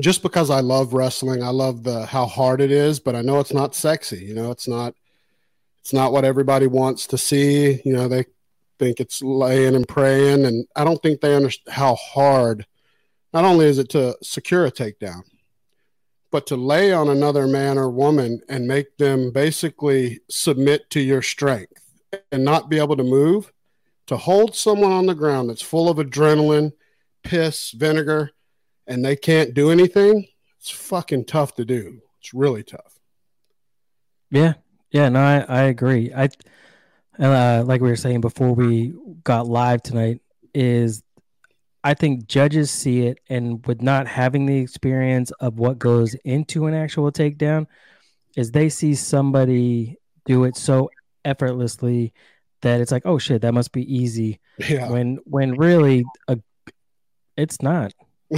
just 0.00 0.22
because 0.22 0.50
I 0.50 0.60
love 0.60 0.92
wrestling, 0.94 1.42
I 1.42 1.50
love 1.50 1.84
the 1.84 2.06
how 2.06 2.26
hard 2.26 2.60
it 2.60 2.72
is, 2.72 2.98
but 2.98 3.14
I 3.14 3.22
know 3.22 3.38
it's 3.40 3.54
not 3.54 3.74
sexy. 3.74 4.24
You 4.24 4.34
know, 4.34 4.50
it's 4.50 4.66
not 4.66 4.94
it's 5.80 5.92
not 5.92 6.12
what 6.12 6.24
everybody 6.24 6.66
wants 6.66 7.06
to 7.08 7.18
see. 7.18 7.80
You 7.84 7.92
know, 7.92 8.08
they 8.08 8.24
think 8.78 8.98
it's 9.00 9.22
laying 9.22 9.76
and 9.76 9.86
praying, 9.86 10.44
and 10.44 10.66
I 10.74 10.82
don't 10.82 11.00
think 11.02 11.20
they 11.20 11.36
understand 11.36 11.74
how 11.76 11.94
hard. 11.94 12.66
Not 13.32 13.44
only 13.44 13.66
is 13.66 13.78
it 13.78 13.88
to 13.90 14.16
secure 14.22 14.64
a 14.66 14.72
takedown, 14.72 15.22
but 16.34 16.48
to 16.48 16.56
lay 16.56 16.92
on 16.92 17.08
another 17.08 17.46
man 17.46 17.78
or 17.78 17.88
woman 17.88 18.40
and 18.48 18.66
make 18.66 18.96
them 18.96 19.30
basically 19.30 20.18
submit 20.28 20.90
to 20.90 20.98
your 20.98 21.22
strength 21.22 21.80
and 22.32 22.44
not 22.44 22.68
be 22.68 22.76
able 22.76 22.96
to 22.96 23.04
move, 23.04 23.52
to 24.08 24.16
hold 24.16 24.52
someone 24.56 24.90
on 24.90 25.06
the 25.06 25.14
ground 25.14 25.48
that's 25.48 25.62
full 25.62 25.88
of 25.88 25.98
adrenaline, 25.98 26.72
piss, 27.22 27.70
vinegar, 27.70 28.32
and 28.88 29.04
they 29.04 29.14
can't 29.14 29.54
do 29.54 29.70
anything, 29.70 30.26
it's 30.58 30.70
fucking 30.70 31.24
tough 31.24 31.54
to 31.54 31.64
do. 31.64 32.00
It's 32.18 32.34
really 32.34 32.64
tough. 32.64 32.98
Yeah, 34.28 34.54
yeah, 34.90 35.10
no, 35.10 35.20
I, 35.20 35.46
I 35.48 35.62
agree. 35.66 36.12
I 36.12 36.30
uh, 37.16 37.62
like 37.64 37.80
we 37.80 37.90
were 37.90 37.94
saying 37.94 38.22
before 38.22 38.52
we 38.56 38.92
got 39.22 39.46
live 39.46 39.84
tonight 39.84 40.20
is 40.52 41.04
I 41.84 41.92
think 41.92 42.26
judges 42.26 42.70
see 42.70 43.06
it 43.06 43.18
and 43.28 43.64
with 43.66 43.82
not 43.82 44.06
having 44.06 44.46
the 44.46 44.58
experience 44.58 45.30
of 45.32 45.58
what 45.58 45.78
goes 45.78 46.14
into 46.24 46.64
an 46.66 46.72
actual 46.72 47.12
takedown 47.12 47.66
is 48.36 48.50
they 48.50 48.70
see 48.70 48.94
somebody 48.94 49.98
do 50.24 50.44
it 50.44 50.56
so 50.56 50.90
effortlessly 51.26 52.14
that 52.62 52.80
it's 52.80 52.90
like, 52.90 53.04
oh 53.04 53.18
shit, 53.18 53.42
that 53.42 53.52
must 53.52 53.72
be 53.72 53.94
easy. 53.94 54.40
Yeah. 54.58 54.90
When 54.90 55.18
when 55.24 55.56
really 55.56 56.04
a, 56.26 56.38
it's 57.36 57.60
not. 57.60 57.92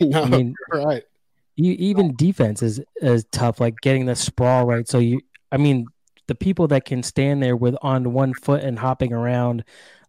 no, 0.00 0.22
I 0.22 0.28
mean, 0.28 0.54
right. 0.72 1.02
you, 1.56 1.72
even 1.72 2.16
defense 2.16 2.62
is 2.62 2.80
is 3.02 3.26
tough 3.30 3.60
like 3.60 3.74
getting 3.82 4.06
the 4.06 4.16
sprawl 4.16 4.64
right 4.64 4.88
so 4.88 4.98
you 4.98 5.20
i 5.52 5.56
mean 5.56 5.86
the 6.26 6.34
people 6.34 6.68
that 6.68 6.84
can 6.84 7.02
stand 7.02 7.42
there 7.42 7.56
with 7.56 7.76
on 7.82 8.12
one 8.12 8.32
foot 8.32 8.62
and 8.62 8.78
hopping 8.78 9.12
around 9.12 9.64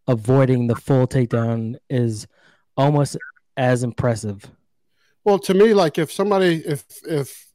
avoiding 0.08 0.68
the 0.68 0.76
full 0.76 1.08
takedown 1.08 1.76
is 1.90 2.28
almost 2.80 3.18
as 3.58 3.84
impressive 3.84 4.50
Well, 5.26 5.38
to 5.40 5.54
me, 5.54 5.74
like 5.74 5.98
if 5.98 6.12
somebody, 6.12 6.64
if 6.66 6.86
if 7.06 7.46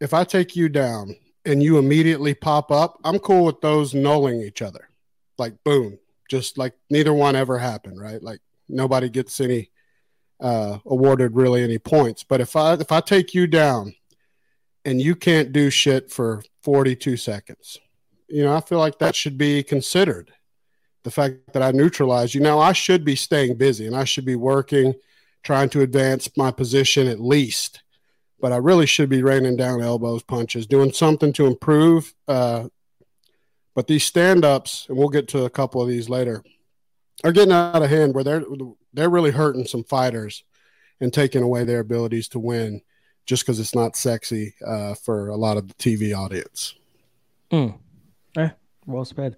if 0.00 0.12
I 0.12 0.24
take 0.24 0.56
you 0.56 0.68
down 0.68 1.14
and 1.44 1.62
you 1.62 1.78
immediately 1.78 2.34
pop 2.34 2.70
up, 2.70 2.98
I'm 3.04 3.20
cool 3.20 3.44
with 3.44 3.60
those 3.60 3.94
nulling 3.94 4.42
each 4.42 4.60
other. 4.60 4.88
Like 5.38 5.54
boom, 5.64 5.98
just 6.28 6.58
like 6.58 6.74
neither 6.90 7.14
one 7.14 7.36
ever 7.36 7.58
happened, 7.58 8.00
right? 8.00 8.20
Like 8.20 8.40
nobody 8.68 9.08
gets 9.08 9.40
any 9.40 9.70
uh, 10.40 10.78
awarded 10.84 11.36
really 11.36 11.62
any 11.62 11.78
points. 11.78 12.24
But 12.24 12.40
if 12.40 12.56
I 12.56 12.74
if 12.74 12.90
I 12.90 13.00
take 13.00 13.34
you 13.34 13.46
down 13.46 13.94
and 14.84 15.00
you 15.00 15.14
can't 15.14 15.52
do 15.52 15.70
shit 15.70 16.10
for 16.10 16.42
42 16.62 17.16
seconds, 17.16 17.78
you 18.28 18.42
know, 18.42 18.54
I 18.54 18.60
feel 18.60 18.78
like 18.78 18.98
that 18.98 19.14
should 19.14 19.38
be 19.38 19.62
considered. 19.62 20.32
The 21.04 21.10
fact 21.10 21.52
that 21.52 21.62
I 21.62 21.70
neutralize 21.70 22.34
you 22.34 22.40
now, 22.40 22.58
I 22.58 22.72
should 22.72 23.04
be 23.04 23.16
staying 23.16 23.56
busy 23.56 23.86
and 23.86 23.96
I 23.96 24.04
should 24.04 24.24
be 24.24 24.36
working, 24.36 24.94
trying 25.42 25.68
to 25.70 25.82
advance 25.82 26.28
my 26.36 26.50
position 26.50 27.06
at 27.06 27.20
least. 27.20 27.82
But 28.40 28.52
I 28.52 28.56
really 28.56 28.86
should 28.86 29.08
be 29.08 29.22
raining 29.22 29.56
down 29.56 29.82
elbows, 29.82 30.22
punches, 30.22 30.66
doing 30.66 30.92
something 30.92 31.32
to 31.34 31.46
improve. 31.46 32.14
Uh, 32.26 32.68
but 33.74 33.86
these 33.86 34.04
stand 34.04 34.44
ups, 34.44 34.86
and 34.88 34.96
we'll 34.96 35.08
get 35.08 35.28
to 35.28 35.44
a 35.44 35.50
couple 35.50 35.80
of 35.80 35.88
these 35.88 36.08
later, 36.08 36.42
are 37.24 37.32
getting 37.32 37.52
out 37.52 37.82
of 37.82 37.90
hand 37.90 38.14
where 38.14 38.24
they're 38.24 38.44
they're 38.92 39.10
really 39.10 39.30
hurting 39.30 39.66
some 39.66 39.84
fighters 39.84 40.44
and 41.00 41.12
taking 41.12 41.42
away 41.42 41.64
their 41.64 41.80
abilities 41.80 42.28
to 42.28 42.38
win 42.38 42.80
just 43.26 43.44
because 43.44 43.60
it's 43.60 43.74
not 43.74 43.96
sexy 43.96 44.54
uh, 44.66 44.94
for 44.94 45.28
a 45.28 45.36
lot 45.36 45.56
of 45.56 45.68
the 45.68 45.74
TV 45.74 46.16
audience. 46.16 46.74
Mm. 47.52 47.78
Eh, 48.36 48.50
well 48.86 49.04
said. 49.04 49.36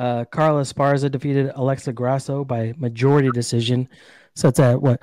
Uh, 0.00 0.24
Carla 0.24 0.64
defeated 0.64 1.52
Alexa 1.56 1.92
Grasso 1.92 2.42
by 2.42 2.72
majority 2.78 3.30
decision. 3.32 3.86
So 4.34 4.48
it's 4.48 4.58
at 4.58 4.80
what? 4.80 4.98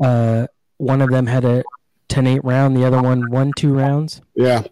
Uh, 0.00 0.46
one 0.76 1.02
of 1.02 1.10
them 1.10 1.26
had 1.26 1.44
a 1.44 1.64
10-8 2.10 2.40
round. 2.44 2.76
The 2.76 2.84
other 2.84 3.02
one 3.02 3.28
won 3.28 3.50
two 3.56 3.74
rounds. 3.74 4.20
Yeah, 4.36 4.62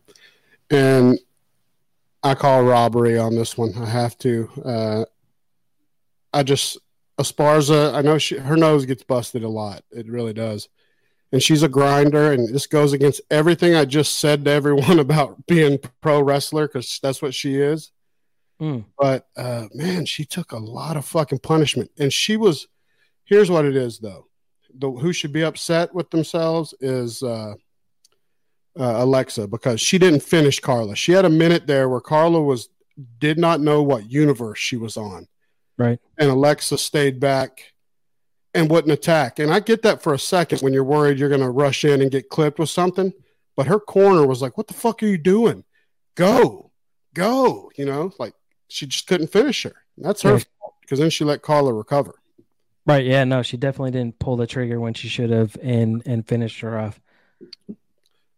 and 0.70 1.18
I 2.22 2.36
call 2.36 2.62
robbery 2.62 3.18
on 3.18 3.34
this 3.34 3.58
one. 3.58 3.74
I 3.76 3.86
have 3.86 4.16
to. 4.18 4.48
Uh, 4.64 5.04
I 6.32 6.44
just 6.44 6.78
Esparza. 7.18 7.92
I 7.94 8.02
know 8.02 8.16
she, 8.16 8.38
her 8.38 8.56
nose 8.56 8.86
gets 8.86 9.02
busted 9.02 9.42
a 9.42 9.48
lot. 9.48 9.82
It 9.90 10.06
really 10.06 10.32
does, 10.32 10.68
and 11.32 11.42
she's 11.42 11.64
a 11.64 11.68
grinder. 11.68 12.30
And 12.30 12.54
this 12.54 12.68
goes 12.68 12.92
against 12.92 13.22
everything 13.28 13.74
I 13.74 13.86
just 13.86 14.20
said 14.20 14.44
to 14.44 14.52
everyone 14.52 14.98
about 15.00 15.48
being 15.48 15.80
pro 16.00 16.22
wrestler 16.22 16.68
because 16.68 17.00
that's 17.02 17.20
what 17.20 17.34
she 17.34 17.56
is. 17.56 17.90
Mm. 18.60 18.84
But 18.98 19.28
uh, 19.36 19.68
man, 19.72 20.04
she 20.04 20.24
took 20.24 20.52
a 20.52 20.58
lot 20.58 20.96
of 20.96 21.04
fucking 21.04 21.40
punishment, 21.40 21.90
and 21.98 22.12
she 22.12 22.36
was. 22.36 22.66
Here's 23.24 23.50
what 23.50 23.64
it 23.66 23.76
is, 23.76 23.98
though. 23.98 24.26
The 24.74 24.90
who 24.90 25.12
should 25.12 25.32
be 25.32 25.42
upset 25.42 25.94
with 25.94 26.10
themselves 26.10 26.74
is. 26.80 27.22
Uh, 27.22 27.54
uh, 28.78 29.02
Alexa 29.02 29.48
because 29.48 29.80
she 29.80 29.98
didn't 29.98 30.22
finish 30.22 30.60
Carla. 30.60 30.94
She 30.94 31.12
had 31.12 31.24
a 31.24 31.30
minute 31.30 31.66
there 31.66 31.88
where 31.88 32.00
Carla 32.00 32.40
was 32.40 32.68
did 33.18 33.38
not 33.38 33.60
know 33.60 33.82
what 33.82 34.10
universe 34.10 34.58
she 34.58 34.76
was 34.76 34.96
on. 34.96 35.26
Right. 35.76 35.98
And 36.18 36.30
Alexa 36.30 36.78
stayed 36.78 37.20
back 37.20 37.72
and 38.54 38.70
wouldn't 38.70 38.92
attack. 38.92 39.38
And 39.38 39.52
I 39.52 39.60
get 39.60 39.82
that 39.82 40.02
for 40.02 40.14
a 40.14 40.18
second 40.18 40.60
when 40.60 40.72
you're 40.72 40.84
worried 40.84 41.18
you're 41.18 41.28
going 41.28 41.40
to 41.40 41.50
rush 41.50 41.84
in 41.84 42.00
and 42.00 42.10
get 42.10 42.28
clipped 42.28 42.58
with 42.58 42.70
something. 42.70 43.12
But 43.56 43.66
her 43.66 43.80
corner 43.80 44.24
was 44.24 44.40
like, 44.40 44.56
"What 44.56 44.68
the 44.68 44.74
fuck 44.74 45.02
are 45.02 45.06
you 45.06 45.18
doing? 45.18 45.64
Go, 46.14 46.70
go!" 47.12 47.72
You 47.76 47.86
know, 47.86 48.12
like 48.18 48.34
she 48.68 48.86
just 48.86 49.06
couldn't 49.06 49.32
finish 49.32 49.62
her. 49.64 49.74
That's 49.96 50.22
her 50.22 50.38
fault 50.38 50.74
because 50.80 50.98
then 50.98 51.10
she 51.10 51.24
let 51.24 51.42
Carla 51.42 51.72
recover. 51.72 52.14
Right. 52.86 53.04
Yeah. 53.04 53.24
No, 53.24 53.42
she 53.42 53.56
definitely 53.56 53.90
didn't 53.90 54.18
pull 54.18 54.36
the 54.36 54.46
trigger 54.46 54.80
when 54.80 54.94
she 54.94 55.08
should 55.08 55.30
have 55.30 55.56
and 55.62 56.02
and 56.06 56.26
finished 56.26 56.60
her 56.60 56.78
off. 56.78 57.00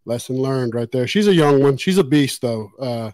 Lesson 0.05 0.37
learned 0.37 0.75
right 0.75 0.91
there. 0.91 1.07
She's 1.07 1.29
a 1.29 1.35
young 1.35 1.63
one. 1.63 1.77
She's 1.77 1.99
a 1.99 2.05
beast, 2.05 2.41
though. 2.41 2.71
Uh, 2.81 3.11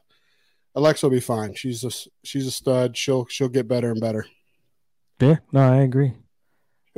Alexa 0.75 1.07
will 1.07 1.11
be 1.11 1.21
fine. 1.21 1.55
She's 1.55 1.85
a 1.85 1.91
she's 2.23 2.47
a 2.47 2.51
stud. 2.51 2.97
She'll 2.97 3.27
she'll 3.27 3.49
get 3.49 3.69
better 3.69 3.91
and 3.91 4.01
better. 4.01 4.27
Yeah, 5.21 5.37
no, 5.53 5.61
I 5.61 5.79
agree. 5.79 6.13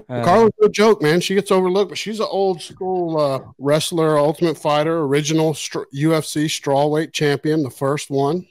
Uh, 0.08 0.24
Carla's 0.24 0.52
a 0.62 0.68
joke, 0.68 1.02
man. 1.02 1.20
She 1.20 1.34
gets 1.34 1.50
overlooked, 1.50 1.90
but 1.90 1.98
she's 1.98 2.20
an 2.20 2.26
old 2.30 2.62
school 2.62 3.18
uh, 3.18 3.40
wrestler, 3.58 4.18
Ultimate 4.18 4.56
Fighter, 4.56 5.00
original 5.00 5.54
st- 5.54 5.86
UFC 5.94 6.44
strawweight 6.46 7.12
champion, 7.12 7.62
the 7.62 7.70
first 7.70 8.10
one. 8.10 8.46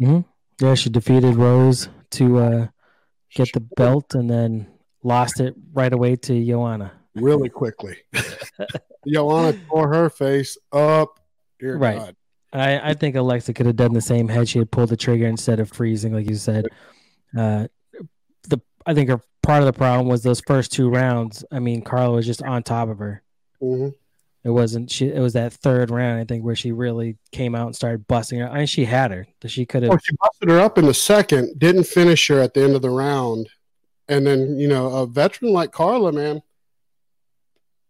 Mm-hmm. 0.00 0.20
Yeah, 0.60 0.74
she 0.74 0.90
defeated 0.90 1.36
Rose 1.36 1.88
to 2.12 2.38
uh, 2.38 2.66
get 3.34 3.52
the 3.52 3.60
belt, 3.60 4.14
and 4.14 4.28
then 4.28 4.66
lost 5.02 5.40
it 5.40 5.54
right 5.72 5.92
away 5.92 6.16
to 6.16 6.44
Joanna. 6.44 6.92
Really 7.14 7.48
quickly, 7.48 7.96
Joanna 9.06 9.58
tore 9.68 9.88
her 9.92 10.10
face 10.10 10.56
up. 10.72 11.20
Dear 11.58 11.76
right. 11.76 11.98
God. 11.98 12.16
I, 12.52 12.90
I 12.90 12.94
think 12.94 13.14
Alexa 13.14 13.52
could 13.52 13.66
have 13.66 13.76
done 13.76 13.92
the 13.92 14.00
same 14.00 14.28
had 14.28 14.48
she 14.48 14.58
had 14.58 14.70
pulled 14.70 14.88
the 14.88 14.96
trigger 14.96 15.26
instead 15.26 15.60
of 15.60 15.70
freezing, 15.70 16.14
like 16.14 16.28
you 16.28 16.36
said. 16.36 16.64
Uh, 17.36 17.68
the 18.48 18.58
I 18.86 18.94
think 18.94 19.10
her 19.10 19.20
part 19.42 19.60
of 19.60 19.66
the 19.66 19.72
problem 19.72 20.08
was 20.08 20.22
those 20.22 20.40
first 20.46 20.72
two 20.72 20.88
rounds. 20.88 21.44
I 21.52 21.58
mean, 21.58 21.82
Carla 21.82 22.16
was 22.16 22.26
just 22.26 22.42
on 22.42 22.62
top 22.62 22.88
of 22.88 22.98
her. 22.98 23.22
Mm-hmm. 23.62 23.88
It 24.44 24.50
wasn't 24.50 24.90
she. 24.90 25.08
It 25.08 25.20
was 25.20 25.32
that 25.32 25.52
third 25.52 25.90
round, 25.90 26.20
I 26.20 26.24
think, 26.24 26.44
where 26.44 26.54
she 26.54 26.70
really 26.70 27.16
came 27.32 27.54
out 27.54 27.66
and 27.66 27.76
started 27.76 28.06
busting 28.06 28.38
her. 28.38 28.48
I 28.48 28.58
mean, 28.58 28.66
she 28.66 28.84
had 28.84 29.10
her. 29.10 29.26
She 29.46 29.66
could 29.66 29.82
have. 29.82 29.92
Oh, 29.92 29.98
she 30.02 30.16
busted 30.16 30.48
her 30.48 30.60
up 30.60 30.78
in 30.78 30.86
the 30.86 30.94
second. 30.94 31.58
Didn't 31.58 31.84
finish 31.84 32.28
her 32.28 32.40
at 32.40 32.54
the 32.54 32.62
end 32.62 32.76
of 32.76 32.82
the 32.82 32.90
round, 32.90 33.48
and 34.08 34.26
then 34.26 34.58
you 34.58 34.68
know 34.68 34.88
a 34.88 35.06
veteran 35.06 35.52
like 35.52 35.72
Carla, 35.72 36.12
man. 36.12 36.42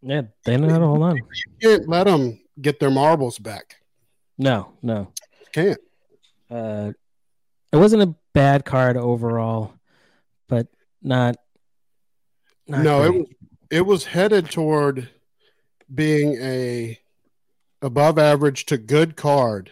Yeah, 0.01 0.23
they 0.45 0.57
know 0.57 0.71
how 0.71 0.79
to 0.79 0.87
hold 0.87 1.03
on. 1.03 1.17
You 1.17 1.23
can't 1.61 1.89
let 1.89 2.05
them 2.05 2.41
get 2.61 2.81
their 2.81 2.91
marbles 2.91 3.39
back. 3.39 3.77
No, 4.39 4.73
no, 4.83 5.13
can't. 5.53 5.81
Uh, 6.51 6.93
it 7.73 7.77
wasn't 7.77 8.03
a 8.03 8.15
bad 8.33 8.65
card 8.65 8.97
overall, 8.97 9.75
but 10.49 10.67
not. 11.03 11.37
not 12.67 12.83
no, 12.83 13.01
great. 13.01 13.15
it 13.15 13.19
was 13.19 13.27
it 13.71 13.87
was 13.87 14.05
headed 14.07 14.51
toward 14.51 15.11
being 15.93 16.37
a 16.41 16.99
above 17.83 18.19
average 18.19 18.67
to 18.67 18.79
good 18.79 19.17
card. 19.17 19.71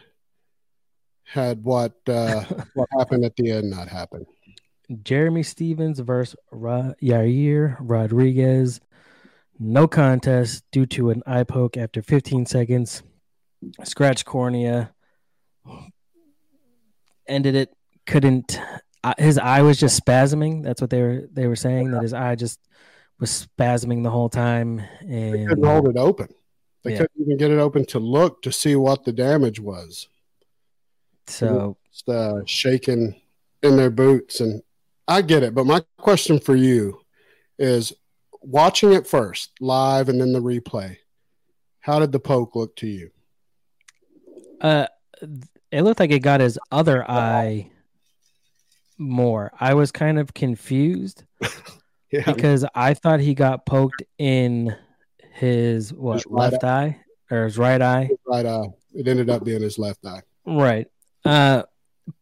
Had 1.25 1.65
what 1.65 1.95
uh, 2.07 2.45
what 2.75 2.89
happened 2.97 3.25
at 3.25 3.37
the 3.37 3.51
end 3.51 3.71
not 3.71 3.89
happen? 3.89 4.27
Jeremy 5.03 5.43
Stephens 5.43 5.99
versus 5.99 6.37
Ra- 6.51 6.93
Yair 7.03 7.77
Rodriguez. 7.81 8.81
No 9.59 9.89
contest 9.89 10.65
due 10.71 10.87
to 10.87 11.11
an 11.11 11.23
eye 11.27 11.43
poke 11.43 11.77
after 11.77 12.03
15 12.03 12.47
seconds. 12.47 13.03
Scratch 13.85 14.25
cornea. 14.25 14.93
Ended 17.27 17.55
it. 17.57 17.75
Couldn't. 18.07 18.61
Uh, 19.03 19.15
his 19.19 19.39
eye 19.39 19.63
was 19.63 19.79
just 19.79 20.05
spasming. 20.05 20.63
That's 20.63 20.81
what 20.81 20.91
they 20.91 21.03
were 21.03 21.29
they 21.33 21.47
were 21.47 21.57
saying 21.57 21.91
that 21.93 22.03
his 22.03 22.13
eye 22.13 22.35
just 22.35 22.61
was 23.19 23.47
spasming 23.59 24.03
the 24.03 24.11
whole 24.11 24.29
time. 24.29 24.83
They 25.03 25.39
And 25.41 25.49
couldn't 25.49 25.65
hold 25.65 25.89
it 25.89 25.97
open. 25.97 26.29
They 26.85 26.93
Yeah. 26.93 26.99
couldn't 26.99 27.21
even 27.23 27.37
get 27.37 27.51
it 27.51 27.59
open 27.59 27.85
to 27.87 27.99
look 27.99 28.43
to 28.43 28.53
see 28.53 28.77
what 28.77 29.05
the 29.05 29.13
damage 29.13 29.59
was. 29.61 30.09
so 31.27 31.77
Just 31.91 32.09
uh, 32.09 32.43
shaking 32.47 33.21
in 33.63 33.77
their 33.77 33.91
boots, 33.91 34.41
and 34.41 34.63
I 35.09 35.23
get 35.23 35.43
it. 35.43 35.55
But 35.55 35.67
my 35.67 35.83
question 35.99 36.39
for 36.39 36.55
you 36.55 37.01
is: 37.59 37.93
watching 38.43 38.93
it 38.93 39.07
first 39.07 39.51
live 39.61 40.09
and 40.09 40.21
then 40.21 40.33
the 40.33 40.41
replay. 40.43 40.99
How 41.81 41.99
did 41.99 42.13
the 42.13 42.21
poke 42.21 42.55
look 42.55 42.77
to 42.77 42.87
you? 42.87 43.11
uh, 44.61 44.87
it 45.71 45.83
looked 45.83 46.01
like 46.01 46.11
it 46.11 46.21
got 46.21 46.41
his 46.41 46.59
other 46.71 47.09
eye 47.11 47.71
more. 48.99 49.53
I 49.59 49.75
was 49.75 49.91
kind 49.93 50.19
of 50.19 50.35
confused. 50.35 51.25
Yeah, 52.13 52.23
because 52.25 52.65
I 52.75 52.95
thought 52.95 53.21
he 53.21 53.35
got 53.35 53.67
poked 53.67 54.03
in 54.19 54.75
his 55.33 55.93
what 55.93 56.15
His 56.15 56.27
right 56.27 56.53
left 56.53 56.65
eye 56.65 57.01
or 57.31 57.45
his 57.45 57.59
right 57.59 57.83
eye. 57.83 58.09
right. 58.27 58.47
Uh, 58.47 58.69
it 58.95 59.07
ended 59.09 59.29
up 59.29 59.45
being 59.45 59.61
his 59.63 59.79
left 59.79 60.05
eye. 60.07 60.23
Right. 60.47 60.87
Uh 61.25 61.65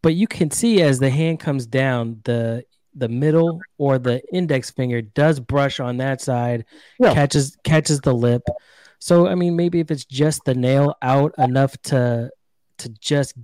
but 0.03 0.15
you 0.15 0.27
can 0.27 0.51
see 0.51 0.81
as 0.83 0.99
the 0.99 1.11
hand 1.11 1.41
comes 1.41 1.67
down 1.67 2.21
the 2.25 2.65
the 2.95 3.09
middle 3.09 3.61
or 3.77 3.99
the 3.99 4.23
index 4.33 4.71
finger 4.71 5.03
does 5.03 5.39
brush 5.41 5.79
on 5.81 5.99
that 5.99 6.21
side, 6.23 6.65
Yeah. 6.99 7.13
catches 7.13 7.57
catches 7.65 8.01
the 8.01 8.15
lip. 8.15 8.43
So 8.99 9.27
I 9.27 9.35
mean 9.35 9.55
maybe 9.57 9.81
if 9.81 9.91
it's 9.91 10.05
just 10.07 10.45
the 10.47 10.55
nail 10.55 10.95
out 11.03 11.35
enough 11.39 11.77
to 11.83 12.31
to 12.79 12.89
just 13.01 13.35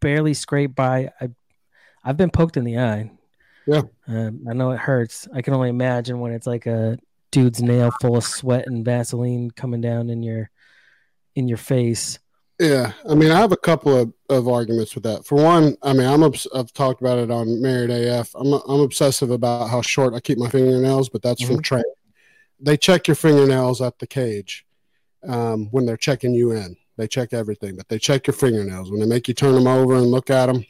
barely 0.00 0.34
scrape 0.34 0.74
by 0.74 1.10
I 1.20 1.30
I've 2.04 2.16
been 2.18 2.30
poked 2.30 2.56
in 2.58 2.64
the 2.64 2.78
eye. 2.78 3.10
Yeah. 3.70 3.82
Um, 4.08 4.44
I 4.50 4.52
know 4.52 4.72
it 4.72 4.80
hurts. 4.80 5.28
I 5.32 5.42
can 5.42 5.54
only 5.54 5.68
imagine 5.68 6.18
when 6.18 6.32
it's 6.32 6.46
like 6.46 6.66
a 6.66 6.98
dude's 7.30 7.62
nail 7.62 7.92
full 8.00 8.16
of 8.16 8.24
sweat 8.24 8.66
and 8.66 8.84
Vaseline 8.84 9.52
coming 9.52 9.80
down 9.80 10.10
in 10.10 10.24
your 10.24 10.50
in 11.36 11.46
your 11.46 11.56
face. 11.56 12.18
Yeah, 12.58 12.92
I 13.08 13.14
mean, 13.14 13.30
I 13.30 13.38
have 13.38 13.52
a 13.52 13.56
couple 13.56 13.96
of, 13.96 14.12
of 14.28 14.48
arguments 14.48 14.94
with 14.96 15.04
that. 15.04 15.24
For 15.24 15.36
one, 15.36 15.76
I 15.82 15.92
mean, 15.92 16.08
I'm 16.08 16.24
obs- 16.24 16.48
I've 16.52 16.72
talked 16.72 17.00
about 17.00 17.18
it 17.18 17.30
on 17.30 17.62
Married 17.62 17.90
AF. 17.90 18.34
I'm 18.34 18.52
I'm 18.54 18.80
obsessive 18.80 19.30
about 19.30 19.70
how 19.70 19.82
short 19.82 20.14
I 20.14 20.20
keep 20.20 20.36
my 20.36 20.50
fingernails, 20.50 21.08
but 21.08 21.22
that's 21.22 21.40
from 21.42 21.62
training. 21.62 21.84
They 22.58 22.76
check 22.76 23.06
your 23.06 23.14
fingernails 23.14 23.80
at 23.80 24.00
the 24.00 24.06
cage 24.06 24.66
um, 25.26 25.68
when 25.70 25.86
they're 25.86 25.96
checking 25.96 26.34
you 26.34 26.50
in. 26.50 26.76
They 26.96 27.06
check 27.06 27.32
everything, 27.32 27.76
but 27.76 27.88
they 27.88 28.00
check 28.00 28.26
your 28.26 28.34
fingernails 28.34 28.90
when 28.90 28.98
they 28.98 29.06
make 29.06 29.28
you 29.28 29.32
turn 29.32 29.54
them 29.54 29.68
over 29.68 29.94
and 29.94 30.06
look 30.08 30.28
at 30.28 30.46
them. 30.46 30.66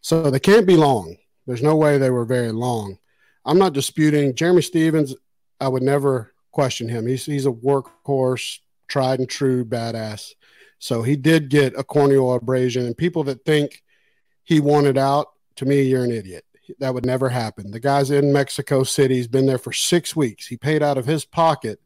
So 0.00 0.30
they 0.30 0.38
can't 0.38 0.66
be 0.66 0.76
long. 0.76 1.16
There's 1.46 1.62
no 1.62 1.76
way 1.76 1.98
they 1.98 2.10
were 2.10 2.24
very 2.24 2.52
long. 2.52 2.98
I'm 3.44 3.58
not 3.58 3.72
disputing 3.72 4.34
Jeremy 4.34 4.62
Stephens. 4.62 5.14
I 5.60 5.68
would 5.68 5.82
never 5.82 6.34
question 6.50 6.88
him. 6.88 7.06
He's 7.06 7.24
he's 7.24 7.46
a 7.46 7.52
workhorse, 7.52 8.58
tried 8.88 9.20
and 9.20 9.28
true 9.28 9.64
badass. 9.64 10.32
So 10.78 11.02
he 11.02 11.16
did 11.16 11.48
get 11.48 11.78
a 11.78 11.84
corneal 11.84 12.34
abrasion, 12.34 12.86
and 12.86 12.96
people 12.96 13.24
that 13.24 13.44
think 13.44 13.82
he 14.44 14.60
wanted 14.60 14.98
out, 14.98 15.28
to 15.56 15.64
me, 15.64 15.82
you're 15.82 16.04
an 16.04 16.12
idiot. 16.12 16.44
That 16.80 16.94
would 16.94 17.06
never 17.06 17.28
happen. 17.28 17.70
The 17.70 17.80
guy's 17.80 18.10
in 18.10 18.32
Mexico 18.32 18.82
City. 18.82 19.14
He's 19.16 19.28
been 19.28 19.46
there 19.46 19.58
for 19.58 19.72
six 19.72 20.16
weeks. 20.16 20.46
He 20.46 20.56
paid 20.56 20.82
out 20.82 20.98
of 20.98 21.06
his 21.06 21.24
pocket 21.24 21.80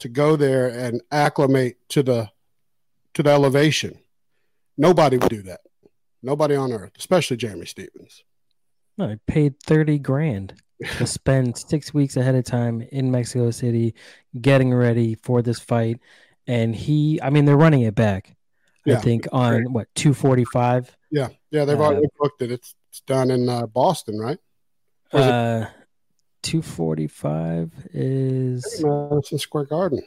to 0.00 0.08
go 0.08 0.36
there 0.36 0.68
and 0.68 1.00
acclimate 1.10 1.76
to 1.90 2.02
the 2.02 2.30
to 3.14 3.22
the 3.22 3.30
elevation. 3.30 3.98
Nobody 4.76 5.16
would 5.16 5.30
do 5.30 5.42
that. 5.42 5.60
Nobody 6.22 6.54
on 6.54 6.72
earth, 6.72 6.92
especially 6.98 7.36
Jeremy 7.36 7.66
Stephens. 7.66 8.24
No, 8.98 9.06
I 9.06 9.18
paid 9.26 9.58
thirty 9.60 9.98
grand 9.98 10.54
to 10.98 11.06
spend 11.06 11.56
six 11.56 11.94
weeks 11.94 12.16
ahead 12.16 12.34
of 12.34 12.44
time 12.44 12.82
in 12.92 13.10
Mexico 13.10 13.50
City, 13.50 13.94
getting 14.40 14.72
ready 14.74 15.14
for 15.14 15.42
this 15.42 15.58
fight. 15.60 16.00
And 16.46 16.74
he, 16.74 17.20
I 17.22 17.30
mean, 17.30 17.44
they're 17.44 17.56
running 17.56 17.82
it 17.82 17.94
back. 17.94 18.34
I 18.86 18.96
think 18.96 19.28
on 19.32 19.72
what 19.72 19.86
two 19.94 20.12
forty 20.12 20.44
five. 20.44 20.94
Yeah, 21.10 21.28
yeah, 21.50 21.64
they've 21.64 21.80
Uh, 21.80 21.84
already 21.84 22.08
booked 22.18 22.42
it. 22.42 22.50
It's 22.50 22.74
it's 22.90 23.00
done 23.00 23.30
in 23.30 23.48
uh, 23.48 23.66
Boston, 23.66 24.18
right? 24.18 24.38
Uh, 25.12 25.66
two 26.42 26.60
forty 26.62 27.06
five 27.06 27.70
is 27.92 28.82
Madison 28.82 29.38
Square 29.38 29.66
Garden. 29.66 30.02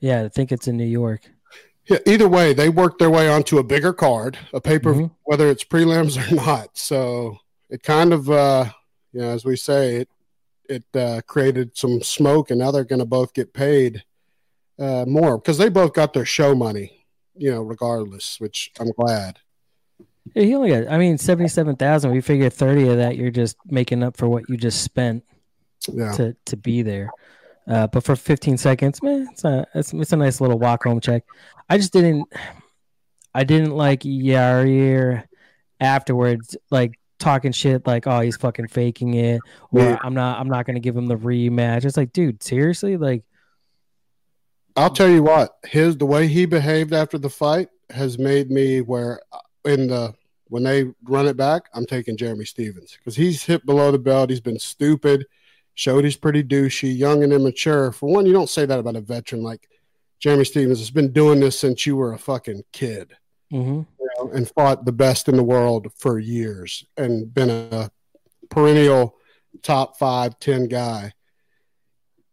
yeah. 0.00 0.22
I 0.22 0.28
think 0.28 0.50
it's 0.50 0.66
in 0.66 0.76
New 0.76 0.84
York. 0.86 1.30
Yeah, 1.86 1.98
either 2.06 2.28
way, 2.28 2.52
they 2.54 2.68
worked 2.68 2.98
their 3.00 3.10
way 3.10 3.28
onto 3.28 3.58
a 3.58 3.64
bigger 3.64 3.92
card, 3.92 4.38
a 4.54 4.60
paper, 4.60 4.94
Mhm. 4.94 5.10
whether 5.24 5.48
it's 5.50 5.64
prelims 5.64 6.16
or 6.16 6.34
not. 6.46 6.78
So 6.78 7.38
it 7.70 7.82
kind 7.82 8.12
of, 8.12 8.30
uh, 8.30 8.66
you 9.12 9.20
know, 9.20 9.30
as 9.30 9.44
we 9.44 9.56
say, 9.56 9.96
it 9.96 10.08
it 10.68 10.84
uh, 10.94 11.20
created 11.26 11.76
some 11.76 12.00
smoke, 12.02 12.50
and 12.50 12.60
now 12.60 12.70
they're 12.70 12.84
going 12.84 13.00
to 13.00 13.04
both 13.04 13.34
get 13.34 13.52
paid 13.52 14.04
uh, 14.78 15.04
more 15.06 15.38
because 15.38 15.58
they 15.58 15.68
both 15.68 15.92
got 15.92 16.12
their 16.12 16.24
show 16.24 16.54
money, 16.54 17.06
you 17.34 17.50
know, 17.50 17.62
regardless. 17.62 18.38
Which 18.38 18.70
I'm 18.78 18.90
glad. 18.92 19.38
Yeah, 20.34 20.44
He 20.44 20.54
only 20.54 20.70
got, 20.70 20.92
I 20.92 20.98
mean, 20.98 21.18
seventy 21.18 21.48
seven 21.48 21.76
thousand. 21.76 22.12
We 22.12 22.20
figure 22.20 22.50
thirty 22.50 22.88
of 22.88 22.98
that 22.98 23.16
you're 23.16 23.30
just 23.30 23.56
making 23.66 24.02
up 24.02 24.16
for 24.16 24.28
what 24.28 24.48
you 24.48 24.56
just 24.56 24.82
spent 24.82 25.24
Yeah, 25.88 26.12
to 26.12 26.36
to 26.46 26.56
be 26.56 26.82
there. 26.82 27.10
Uh, 27.68 27.86
but 27.86 28.02
for 28.02 28.16
15 28.16 28.56
seconds, 28.58 29.00
man, 29.02 29.28
it's 29.30 29.44
a 29.44 29.64
it's, 29.74 29.92
it's 29.92 30.12
a 30.12 30.16
nice 30.16 30.40
little 30.40 30.58
walk 30.58 30.82
home 30.84 30.98
check. 31.00 31.24
I 31.68 31.76
just 31.76 31.92
didn't, 31.92 32.26
I 33.32 33.44
didn't 33.44 33.72
like 33.76 34.00
Yair 34.00 35.24
afterwards, 35.78 36.56
like 36.70 36.98
talking 37.20 37.52
shit, 37.52 37.86
like 37.86 38.06
oh 38.06 38.20
he's 38.20 38.36
fucking 38.36 38.68
faking 38.68 39.14
it, 39.14 39.40
or 39.70 39.80
Yeah. 39.82 39.98
I'm 40.02 40.14
not 40.14 40.38
I'm 40.40 40.48
not 40.48 40.66
gonna 40.66 40.80
give 40.80 40.96
him 40.96 41.06
the 41.06 41.16
rematch. 41.16 41.84
It's 41.84 41.96
like, 41.96 42.12
dude, 42.12 42.42
seriously, 42.42 42.96
like 42.96 43.22
I'll 44.76 44.90
tell 44.90 45.08
you 45.08 45.22
what, 45.22 45.56
his 45.64 45.96
the 45.96 46.06
way 46.06 46.26
he 46.26 46.46
behaved 46.46 46.92
after 46.92 47.18
the 47.18 47.30
fight 47.30 47.68
has 47.90 48.18
made 48.18 48.50
me 48.50 48.80
where 48.80 49.20
uh, 49.32 49.38
in 49.64 49.88
the 49.88 50.14
when 50.48 50.64
they 50.64 50.92
run 51.04 51.26
it 51.26 51.36
back, 51.36 51.68
I'm 51.74 51.86
taking 51.86 52.16
Jeremy 52.16 52.44
Stephens 52.44 52.96
because 52.98 53.14
he's 53.14 53.44
hit 53.44 53.64
below 53.64 53.92
the 53.92 53.98
belt. 53.98 54.30
He's 54.30 54.40
been 54.40 54.58
stupid, 54.58 55.26
showed 55.74 56.04
he's 56.04 56.16
pretty 56.16 56.42
douchey, 56.42 56.96
young 56.96 57.22
and 57.22 57.32
immature. 57.32 57.92
For 57.92 58.12
one, 58.12 58.26
you 58.26 58.32
don't 58.32 58.50
say 58.50 58.66
that 58.66 58.78
about 58.78 58.96
a 58.96 59.00
veteran 59.00 59.42
like 59.42 59.68
Jeremy 60.18 60.44
Stephens 60.44 60.80
has 60.80 60.90
been 60.90 61.12
doing 61.12 61.40
this 61.40 61.58
since 61.58 61.86
you 61.86 61.96
were 61.96 62.12
a 62.12 62.18
fucking 62.18 62.64
kid. 62.72 63.16
Mhm. 63.52 63.86
You 63.98 64.08
know, 64.18 64.30
and 64.32 64.48
fought 64.48 64.84
the 64.84 64.92
best 64.92 65.28
in 65.28 65.36
the 65.36 65.42
world 65.42 65.88
for 65.96 66.18
years 66.18 66.84
and 66.96 67.32
been 67.32 67.50
a 67.50 67.90
perennial 68.50 69.16
top 69.62 69.98
five, 69.98 70.38
ten 70.38 70.66
guy. 70.68 71.12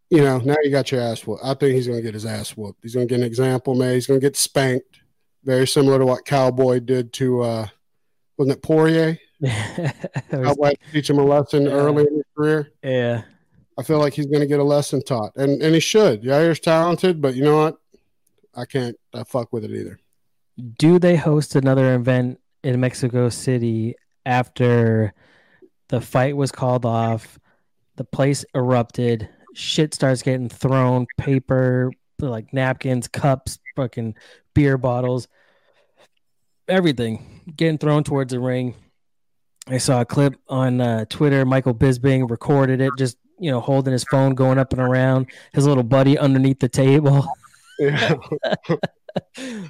You 0.10 0.22
know, 0.24 0.38
now 0.40 0.56
you 0.64 0.72
got 0.72 0.92
your 0.92 1.02
ass 1.02 1.26
whooped. 1.28 1.44
I 1.44 1.54
think 1.54 1.76
he's 1.76 1.88
going 1.88 2.00
to 2.00 2.04
get 2.04 2.14
his 2.14 2.26
ass 2.26 2.52
whooped. 2.56 2.80
He's 2.82 2.96
going 2.96 3.08
to 3.08 3.14
get 3.14 3.20
an 3.20 3.26
example 3.28 3.76
made. 3.76 3.96
He's 3.96 4.08
going 4.08 4.20
to 4.22 4.26
get 4.26 4.38
spanked, 4.38 5.02
very 5.44 5.68
similar 5.68 6.00
to 6.00 6.06
what 6.06 6.24
Cowboy 6.26 6.80
did 6.80 7.12
to, 7.14 7.42
uh, 7.42 7.68
wasn't 8.38 8.56
it 8.58 8.64
Poirier? 8.64 9.18
Cowboy 10.32 10.74
teach 10.94 11.10
him 11.10 11.20
a 11.20 11.24
lesson 11.26 11.64
Yeah. 11.66 11.72
early 11.72 12.06
in 12.08 12.16
his 12.16 12.24
career. 12.36 12.72
yeah. 12.84 13.24
I 13.80 13.84
feel 13.84 14.00
like 14.00 14.14
he's 14.14 14.26
going 14.26 14.40
to 14.40 14.48
get 14.48 14.60
a 14.60 14.64
lesson 14.64 15.04
taught, 15.04 15.36
and 15.36 15.62
and 15.62 15.76
he 15.76 15.80
should. 15.80 16.24
Yair's 16.24 16.60
talented, 16.60 17.22
but 17.22 17.36
you 17.36 17.44
know 17.44 17.58
what? 17.58 17.78
I 18.56 18.66
can't 18.66 18.96
I 19.14 19.24
fuck 19.24 19.54
with 19.54 19.64
it 19.66 19.70
either. 19.72 20.00
Do 20.78 21.00
they 21.00 21.16
host 21.16 21.56
another 21.56 21.96
event 21.96 22.40
in 22.64 22.80
Mexico 22.80 23.30
City 23.30 23.96
after 24.26 25.14
the 25.90 26.02
fight 26.02 26.36
was 26.36 26.52
called 26.52 26.86
off? 26.86 27.40
The 27.96 28.04
place 28.04 28.46
erupted. 28.56 29.30
Shit 29.54 29.94
starts 29.94 30.22
getting 30.22 30.50
thrown. 30.50 31.08
Paper, 31.18 31.92
like 32.20 32.54
napkins, 32.54 33.08
cups, 33.08 33.60
fucking 33.76 34.16
beer 34.54 34.78
bottles, 34.78 35.28
everything 36.68 37.42
getting 37.56 37.78
thrown 37.78 38.04
towards 38.04 38.34
the 38.34 38.40
ring. 38.40 38.76
I 39.68 39.78
saw 39.78 40.02
a 40.02 40.06
clip 40.06 40.36
on 40.48 40.82
uh, 40.82 41.06
Twitter. 41.10 41.46
Michael 41.46 41.74
Bisping 41.74 42.30
recorded 42.30 42.82
it, 42.82 42.92
just 42.98 43.18
you 43.40 43.52
know, 43.52 43.60
holding 43.60 43.92
his 43.92 44.06
phone, 44.06 44.34
going 44.34 44.58
up 44.58 44.74
and 44.74 44.82
around. 44.82 45.28
His 45.54 45.68
little 45.68 45.84
buddy 45.84 46.18
underneath 46.18 46.60
the 46.60 46.70
table. 46.70 47.28
Yeah. 47.80 48.16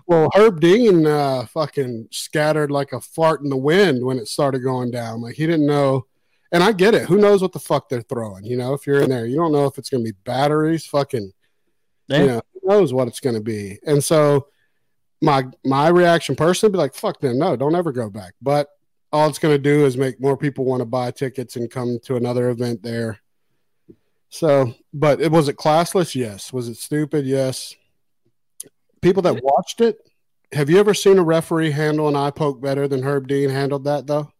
well, 0.07 0.29
Herb 0.35 0.59
Dean 0.59 1.05
uh, 1.05 1.45
fucking 1.47 2.07
scattered 2.11 2.71
like 2.71 2.93
a 2.93 3.01
fart 3.01 3.41
in 3.41 3.49
the 3.49 3.57
wind 3.57 4.03
when 4.05 4.17
it 4.17 4.27
started 4.27 4.59
going 4.59 4.91
down. 4.91 5.21
Like 5.21 5.35
he 5.35 5.45
didn't 5.45 5.65
know. 5.67 6.05
And 6.51 6.63
I 6.63 6.71
get 6.71 6.95
it. 6.95 7.07
Who 7.07 7.17
knows 7.17 7.41
what 7.41 7.51
the 7.51 7.59
fuck 7.59 7.89
they're 7.89 8.01
throwing? 8.01 8.45
You 8.45 8.55
know, 8.55 8.73
if 8.73 8.87
you're 8.87 9.01
in 9.01 9.09
there, 9.09 9.25
you 9.25 9.35
don't 9.35 9.51
know 9.51 9.65
if 9.65 9.77
it's 9.77 9.89
going 9.89 10.05
to 10.05 10.11
be 10.13 10.17
batteries, 10.23 10.85
fucking, 10.85 11.33
Yeah. 12.07 12.19
you 12.19 12.25
know, 12.27 12.41
who 12.53 12.69
knows 12.69 12.93
what 12.93 13.09
it's 13.09 13.19
going 13.19 13.35
to 13.35 13.41
be. 13.41 13.79
And 13.85 14.01
so 14.01 14.47
my 15.21 15.45
my 15.65 15.89
reaction 15.89 16.35
personally 16.37 16.71
would 16.71 16.77
be 16.77 16.81
like, 16.81 16.95
fuck 16.95 17.19
them. 17.19 17.37
No, 17.37 17.57
don't 17.57 17.75
ever 17.75 17.91
go 17.91 18.09
back. 18.09 18.33
But 18.41 18.69
all 19.11 19.27
it's 19.27 19.39
going 19.39 19.55
to 19.55 19.61
do 19.61 19.85
is 19.85 19.97
make 19.97 20.21
more 20.21 20.37
people 20.37 20.63
want 20.63 20.79
to 20.81 20.85
buy 20.85 21.11
tickets 21.11 21.57
and 21.57 21.69
come 21.69 21.99
to 22.05 22.15
another 22.15 22.49
event 22.49 22.81
there. 22.81 23.19
So, 24.29 24.73
but 24.93 25.19
it 25.21 25.31
was 25.31 25.47
it 25.49 25.57
classless? 25.57 26.15
Yes. 26.15 26.53
Was 26.53 26.67
it 26.69 26.77
stupid? 26.77 27.25
Yes. 27.25 27.75
People 29.07 29.21
that 29.21 29.41
watched 29.41 29.79
it, 29.79 29.97
have 30.51 30.69
you 30.69 30.79
ever 30.79 30.93
seen 30.93 31.17
a 31.17 31.23
referee 31.23 31.71
handle 31.71 32.09
an 32.09 32.17
eye 32.17 32.29
poke 32.29 32.59
better 32.59 32.89
than 32.89 33.03
Herb 33.03 33.29
Dean 33.29 33.49
handled 33.49 33.85
that 33.85 34.05
though? 34.05 34.33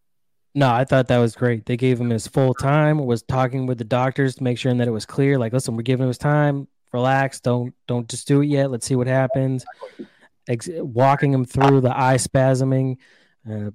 No, 0.54 0.70
I 0.70 0.84
thought 0.84 1.08
that 1.08 1.16
was 1.16 1.34
great. 1.34 1.64
They 1.64 1.78
gave 1.78 1.98
him 1.98 2.10
his 2.10 2.26
full 2.26 2.52
time. 2.52 2.98
Was 2.98 3.22
talking 3.22 3.64
with 3.64 3.78
the 3.78 3.84
doctors 3.84 4.34
to 4.34 4.44
make 4.44 4.58
sure 4.58 4.74
that 4.74 4.86
it 4.86 4.90
was 4.90 5.06
clear. 5.06 5.38
Like, 5.38 5.54
listen, 5.54 5.74
we're 5.74 5.84
giving 5.84 6.04
him 6.04 6.08
his 6.08 6.18
time. 6.18 6.68
Relax. 6.92 7.40
Don't 7.40 7.72
don't 7.86 8.06
just 8.10 8.28
do 8.28 8.42
it 8.42 8.48
yet. 8.48 8.70
Let's 8.70 8.84
see 8.84 8.94
what 8.94 9.06
happens. 9.06 9.64
Ex- 10.46 10.68
walking 10.70 11.32
him 11.32 11.46
through 11.46 11.80
the 11.80 11.98
eye 11.98 12.16
spasming. 12.16 12.98
Uh, 13.50 13.70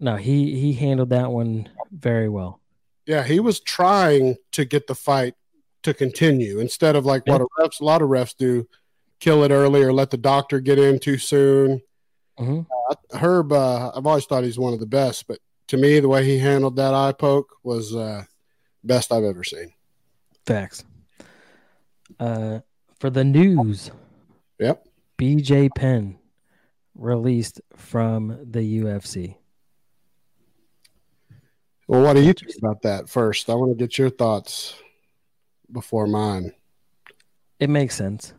no, 0.00 0.16
he 0.16 0.58
he 0.58 0.72
handled 0.72 1.10
that 1.10 1.30
one 1.30 1.68
very 1.90 2.30
well. 2.30 2.58
Yeah, 3.04 3.22
he 3.22 3.38
was 3.38 3.60
trying 3.60 4.36
to 4.52 4.64
get 4.64 4.86
the 4.86 4.94
fight 4.94 5.34
to 5.82 5.92
continue 5.92 6.58
instead 6.58 6.96
of 6.96 7.04
like 7.04 7.26
what 7.26 7.42
a, 7.42 7.46
refs, 7.58 7.82
a 7.82 7.84
lot 7.84 8.00
of 8.00 8.08
refs 8.08 8.34
do, 8.34 8.66
kill 9.22 9.44
it 9.44 9.52
early 9.52 9.80
or 9.82 9.92
let 9.92 10.10
the 10.10 10.16
doctor 10.16 10.58
get 10.58 10.80
in 10.80 10.98
too 10.98 11.16
soon. 11.16 11.80
Mhm. 12.40 12.66
Herb, 13.12 13.52
uh, 13.52 13.92
I've 13.94 14.04
always 14.04 14.26
thought 14.26 14.42
he's 14.42 14.58
one 14.58 14.72
of 14.74 14.80
the 14.80 14.86
best, 14.86 15.28
but 15.28 15.38
to 15.68 15.76
me, 15.76 16.00
the 16.00 16.08
way 16.08 16.24
he 16.24 16.38
handled 16.38 16.74
that 16.76 16.92
eye 16.92 17.12
poke 17.12 17.54
was 17.62 17.94
uh, 17.94 18.24
best 18.82 19.12
I've 19.12 19.22
ever 19.22 19.44
seen. 19.44 19.72
Facts. 20.44 20.84
Uh, 22.18 22.60
for 22.98 23.10
the 23.10 23.22
news, 23.22 23.92
Yep. 24.58 24.86
BJ 25.18 25.68
Penn 25.72 26.18
released 26.96 27.60
from 27.76 28.36
the 28.50 28.80
UFC. 28.80 29.36
Well, 31.86 32.02
what 32.02 32.14
do 32.14 32.22
you 32.22 32.32
think 32.32 32.56
about 32.58 32.82
that 32.82 33.08
first? 33.08 33.48
I 33.48 33.54
want 33.54 33.70
to 33.70 33.76
get 33.76 33.98
your 33.98 34.10
thoughts 34.10 34.74
before 35.70 36.06
mine. 36.08 36.52
It 37.60 37.70
makes 37.70 37.94
sense, 37.94 38.32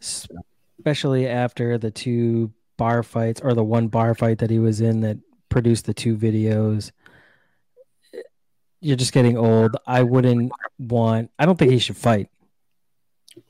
especially 0.00 1.26
after 1.26 1.78
the 1.78 1.90
two 1.90 2.52
bar 2.76 3.02
fights 3.02 3.40
or 3.42 3.54
the 3.54 3.64
one 3.64 3.88
bar 3.88 4.14
fight 4.14 4.38
that 4.38 4.50
he 4.50 4.58
was 4.58 4.80
in 4.80 5.00
that 5.00 5.18
produced 5.48 5.84
the 5.84 5.94
two 5.94 6.16
videos. 6.16 6.92
You're 8.80 8.96
just 8.96 9.12
getting 9.12 9.36
old. 9.36 9.76
I 9.86 10.02
wouldn't 10.02 10.52
want. 10.78 11.30
I 11.38 11.44
don't 11.44 11.58
think 11.58 11.72
he 11.72 11.78
should 11.78 11.98
fight. 11.98 12.28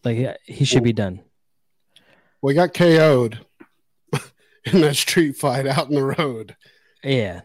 Like 0.04 0.38
he 0.44 0.64
should 0.64 0.82
be 0.82 0.92
done. 0.92 1.20
We 2.42 2.54
got 2.54 2.74
KO'd 2.74 3.38
in 4.64 4.80
that 4.80 4.96
street 4.96 5.36
fight 5.36 5.66
out 5.66 5.88
in 5.88 5.94
the 5.94 6.02
road. 6.02 6.56
Yeah, 7.04 7.42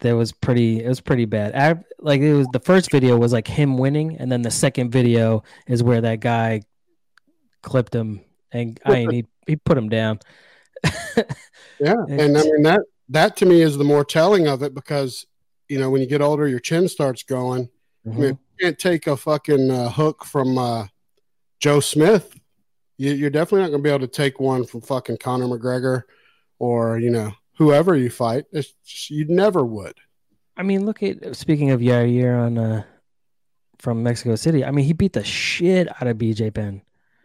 that 0.00 0.12
was 0.12 0.32
pretty. 0.32 0.84
It 0.84 0.88
was 0.88 1.00
pretty 1.00 1.24
bad. 1.24 1.54
I, 1.54 1.82
like 1.98 2.20
it 2.20 2.34
was 2.34 2.48
the 2.52 2.60
first 2.60 2.90
video 2.90 3.16
was 3.16 3.32
like 3.32 3.48
him 3.48 3.78
winning, 3.78 4.16
and 4.18 4.30
then 4.30 4.42
the 4.42 4.50
second 4.50 4.90
video 4.90 5.42
is 5.66 5.82
where 5.82 6.00
that 6.02 6.20
guy 6.20 6.62
clipped 7.62 7.94
him, 7.94 8.20
and 8.52 8.78
I 8.84 8.90
mean, 8.92 9.10
he 9.10 9.26
he 9.46 9.56
put 9.56 9.78
him 9.78 9.88
down. 9.88 10.20
Yeah, 11.78 11.94
and 12.08 12.38
I 12.38 12.42
mean 12.42 12.62
that 12.62 12.80
that 13.08 13.36
to 13.38 13.46
me 13.46 13.60
is 13.60 13.76
the 13.76 13.82
more 13.84 14.04
telling 14.04 14.46
of 14.46 14.62
it 14.62 14.72
because 14.72 15.26
you 15.68 15.80
know 15.80 15.90
when 15.90 16.00
you 16.00 16.06
get 16.06 16.20
older, 16.22 16.46
your 16.46 16.60
chin 16.60 16.86
starts 16.86 17.24
going. 17.24 17.68
Mhm. 18.06 18.18
mean, 18.18 18.28
You 18.28 18.66
can't 18.66 18.78
take 18.78 19.08
a 19.08 19.16
fucking 19.16 19.68
uh, 19.70 19.90
hook 19.90 20.24
from 20.24 20.58
uh, 20.58 20.86
Joe 21.58 21.80
Smith. 21.80 22.32
You, 22.98 23.12
you're 23.12 23.30
definitely 23.30 23.62
not 23.62 23.70
going 23.70 23.80
to 23.80 23.88
be 23.88 23.90
able 23.90 24.06
to 24.06 24.12
take 24.12 24.38
one 24.38 24.64
from 24.64 24.80
fucking 24.82 25.16
Conor 25.16 25.46
McGregor 25.46 26.02
or 26.60 26.98
you 26.98 27.10
know 27.10 27.32
whoever 27.58 27.96
you 27.96 28.10
fight. 28.10 28.44
It's 28.52 28.72
just, 28.84 29.10
you 29.10 29.24
never 29.26 29.64
would. 29.64 29.94
I 30.56 30.62
mean, 30.62 30.86
look 30.86 31.02
at 31.02 31.34
speaking 31.34 31.70
of 31.70 31.80
Yair 31.80 32.38
on 32.40 32.58
uh 32.58 32.84
from 33.78 34.04
Mexico 34.04 34.36
City. 34.36 34.64
I 34.64 34.70
mean, 34.70 34.84
he 34.84 34.92
beat 34.92 35.14
the 35.14 35.24
shit 35.24 35.88
out 35.88 36.06
of 36.06 36.16
BJ 36.16 36.54
Penn. 36.54 36.82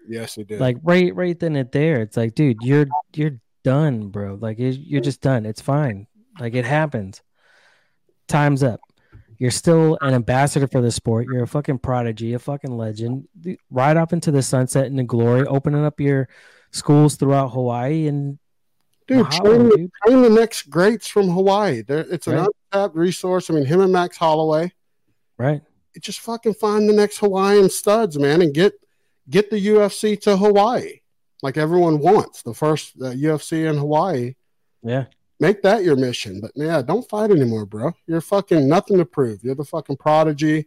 Yes, 0.08 0.36
he 0.36 0.44
did. 0.44 0.60
Like 0.60 0.78
right, 0.84 1.14
right 1.16 1.38
then 1.40 1.56
and 1.56 1.72
there. 1.72 2.02
It's 2.02 2.18
like, 2.18 2.36
dude, 2.36 2.58
you're 2.62 2.88
you're 3.16 3.40
done, 3.64 4.10
bro. 4.10 4.38
Like 4.40 4.60
you're 4.60 4.72
you're 4.72 5.02
just 5.02 5.22
done. 5.22 5.46
It's 5.46 5.62
fine. 5.62 6.08
Like 6.40 6.54
it 6.56 6.66
happens. 6.66 7.22
Time's 8.28 8.64
up. 8.64 8.80
You're 9.38 9.52
still 9.52 9.98
an 10.02 10.14
ambassador 10.14 10.68
for 10.68 10.82
the 10.82 10.92
sport. 10.92 11.28
You're 11.32 11.44
a 11.44 11.48
fucking 11.48 11.80
prodigy, 11.80 12.34
a 12.34 12.40
fucking 12.40 12.76
legend. 12.76 13.28
Ride 13.70 13.98
up 13.98 14.12
into 14.12 14.32
the 14.32 14.42
sunset 14.42 14.88
and 14.88 14.98
the 14.98 15.04
glory, 15.04 15.46
opening 15.46 15.86
up 15.86 16.00
your 16.00 16.28
schools 16.72 17.16
throughout 17.16 17.50
Hawaii 17.50 18.08
and 18.08 18.40
dude, 19.08 19.26
mahalo, 19.28 19.44
train, 19.46 19.70
dude. 19.70 19.92
train 20.06 20.22
the 20.24 20.30
next 20.30 20.70
greats 20.70 21.08
from 21.08 21.30
Hawaii. 21.30 21.82
There, 21.84 22.00
it's 22.00 22.26
an 22.28 22.36
Right. 22.36 22.48
untapped 22.74 22.96
resource. 22.96 23.50
I 23.50 23.54
mean, 23.54 23.66
him 23.66 23.80
and 23.82 23.94
Max 23.94 24.18
Holloway. 24.18 24.72
right? 25.38 25.62
just 26.00 26.20
fucking 26.20 26.54
find 26.54 26.88
the 26.88 26.94
next 26.94 27.18
Hawaiian 27.18 27.72
studs, 27.72 28.20
man, 28.20 28.44
and 28.44 28.54
get 28.54 28.74
get 29.30 29.50
the 29.50 29.68
UFC 29.68 30.20
to 30.22 30.38
Hawaii, 30.38 31.00
like 31.42 31.58
everyone 31.58 32.00
wants. 32.00 32.42
The 32.42 32.54
first 32.54 32.96
uh, 33.02 33.12
UFC 33.12 33.70
in 33.70 33.78
Hawaii. 33.78 34.36
Yeah. 34.84 35.06
Make 35.40 35.62
that 35.62 35.84
your 35.84 35.96
mission, 35.96 36.42
but 36.42 36.52
yeah, 36.56 36.82
don't 36.82 37.08
fight 37.08 37.30
anymore, 37.30 37.66
bro. 37.68 37.94
You're 38.08 38.22
fucking 38.22 38.68
nothing 38.68 38.98
to 38.98 39.06
prove. 39.06 39.44
You're 39.44 39.54
the 39.54 39.64
fucking 39.64 39.98
prodigy. 39.98 40.66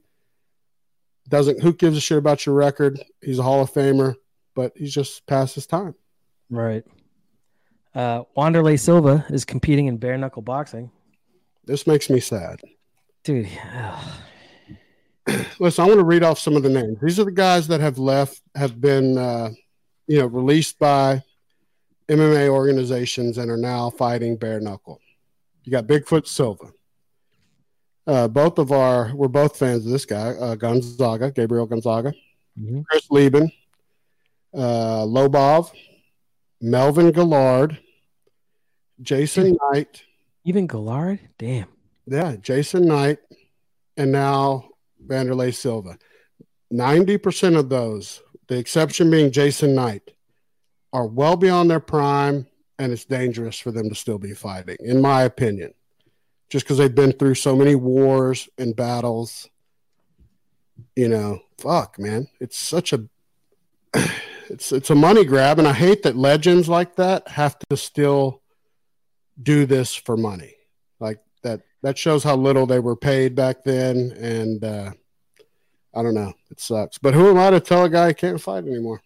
Doesn't 1.28 1.60
who 1.60 1.72
gives 1.72 1.96
a 1.96 2.00
shit 2.00 2.18
about 2.18 2.46
your 2.46 2.54
record? 2.54 3.00
He's 3.20 3.40
a 3.40 3.42
Hall 3.42 3.62
of 3.62 3.72
Famer, 3.72 4.14
but 4.54 4.72
he's 4.76 4.94
just 4.94 5.26
past 5.26 5.56
his 5.56 5.66
time. 5.66 5.96
Right. 6.50 6.84
Uh, 7.94 8.22
Wanderlei 8.36 8.78
Silva 8.78 9.26
is 9.30 9.44
competing 9.44 9.86
in 9.86 9.96
bare 9.96 10.16
knuckle 10.16 10.42
boxing. 10.42 10.92
This 11.64 11.86
makes 11.86 12.08
me 12.08 12.20
sad. 12.20 12.60
Dude, 13.24 13.48
Listen, 15.60 15.84
I 15.84 15.88
want 15.88 15.98
to 16.00 16.04
read 16.04 16.22
off 16.22 16.38
some 16.38 16.56
of 16.56 16.62
the 16.62 16.68
names. 16.70 16.98
These 17.02 17.18
are 17.20 17.24
the 17.24 17.30
guys 17.32 17.68
that 17.68 17.80
have 17.80 17.98
left, 17.98 18.40
have 18.54 18.80
been, 18.80 19.16
uh, 19.18 19.50
you 20.06 20.18
know, 20.18 20.26
released 20.26 20.78
by 20.78 21.22
MMA 22.08 22.48
organizations 22.48 23.38
and 23.38 23.50
are 23.50 23.56
now 23.56 23.90
fighting 23.90 24.36
bare 24.36 24.60
knuckle. 24.60 25.00
You 25.64 25.72
got 25.72 25.86
Bigfoot 25.86 26.26
Silva. 26.26 26.72
Uh, 28.06 28.26
both 28.26 28.58
of 28.58 28.72
our, 28.72 29.14
we're 29.14 29.28
both 29.28 29.56
fans 29.56 29.84
of 29.86 29.92
this 29.92 30.04
guy, 30.06 30.30
uh, 30.30 30.54
Gonzaga, 30.56 31.30
Gabriel 31.30 31.66
Gonzaga, 31.66 32.12
Mhm. 32.58 32.84
Chris 32.86 33.08
Leben, 33.10 33.52
uh, 34.52 35.04
Lobov, 35.04 35.70
Melvin 36.60 37.12
Guillard, 37.12 37.78
Jason 39.00 39.56
Knight, 39.70 40.02
even 40.44 40.66
Guillard? 40.66 41.20
Damn. 41.38 41.68
yeah, 42.06 42.34
Jason 42.36 42.86
Knight, 42.86 43.18
and 43.96 44.10
now 44.10 44.69
Vanderlei 45.10 45.54
Silva. 45.54 45.98
90% 46.72 47.58
of 47.58 47.68
those, 47.68 48.22
the 48.46 48.56
exception 48.56 49.10
being 49.10 49.32
Jason 49.32 49.74
Knight, 49.74 50.12
are 50.92 51.06
well 51.06 51.36
beyond 51.36 51.70
their 51.70 51.80
prime 51.80 52.46
and 52.80 52.92
it's 52.92 53.04
dangerous 53.04 53.58
for 53.58 53.70
them 53.70 53.90
to 53.90 53.94
still 53.94 54.18
be 54.18 54.32
fighting, 54.32 54.76
in 54.80 55.02
my 55.02 55.22
opinion. 55.22 55.74
Just 56.48 56.64
because 56.64 56.78
they've 56.78 56.94
been 56.94 57.12
through 57.12 57.34
so 57.34 57.54
many 57.54 57.74
wars 57.74 58.48
and 58.56 58.74
battles, 58.74 59.48
you 60.96 61.06
know, 61.06 61.40
fuck, 61.58 61.98
man, 61.98 62.26
it's 62.40 62.58
such 62.58 62.94
a 62.94 63.04
it's 64.48 64.72
it's 64.72 64.88
a 64.88 64.94
money 64.94 65.26
grab, 65.26 65.58
and 65.58 65.68
I 65.68 65.74
hate 65.74 66.02
that 66.04 66.16
legends 66.16 66.70
like 66.70 66.96
that 66.96 67.28
have 67.28 67.58
to 67.68 67.76
still 67.76 68.40
do 69.40 69.66
this 69.66 69.94
for 69.94 70.16
money. 70.16 70.54
Like 70.98 71.18
that 71.42 71.60
that 71.82 71.98
shows 71.98 72.24
how 72.24 72.36
little 72.36 72.66
they 72.66 72.80
were 72.80 72.96
paid 72.96 73.34
back 73.34 73.62
then, 73.62 74.12
and 74.12 74.64
uh, 74.64 74.92
I 75.94 76.02
don't 76.02 76.14
know, 76.14 76.32
it 76.50 76.60
sucks. 76.60 76.98
But 76.98 77.14
who 77.14 77.30
am 77.30 77.38
I 77.38 77.50
to 77.50 77.60
tell 77.60 77.84
a 77.84 77.90
guy 77.90 78.08
he 78.08 78.14
can't 78.14 78.40
fight 78.40 78.64
anymore? 78.64 79.00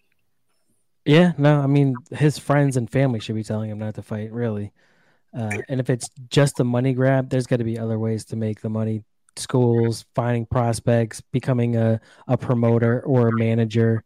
Yeah, 1.05 1.33
no, 1.37 1.59
I 1.59 1.67
mean 1.67 1.95
his 2.11 2.37
friends 2.37 2.77
and 2.77 2.89
family 2.89 3.19
should 3.19 3.35
be 3.35 3.43
telling 3.43 3.69
him 3.69 3.79
not 3.79 3.95
to 3.95 4.01
fight, 4.01 4.31
really. 4.31 4.71
Uh, 5.37 5.57
and 5.67 5.79
if 5.79 5.89
it's 5.89 6.09
just 6.29 6.59
a 6.59 6.63
money 6.63 6.93
grab, 6.93 7.29
there's 7.29 7.45
got 7.47 7.57
to 7.57 7.63
be 7.65 7.77
other 7.77 7.99
ways 7.99 8.25
to 8.25 8.35
make 8.35 8.61
the 8.61 8.69
money. 8.69 9.03
Schools, 9.37 10.05
finding 10.15 10.45
prospects, 10.45 11.19
becoming 11.19 11.75
a, 11.75 11.99
a 12.27 12.37
promoter 12.37 13.01
or 13.01 13.27
a 13.27 13.37
manager. 13.37 14.03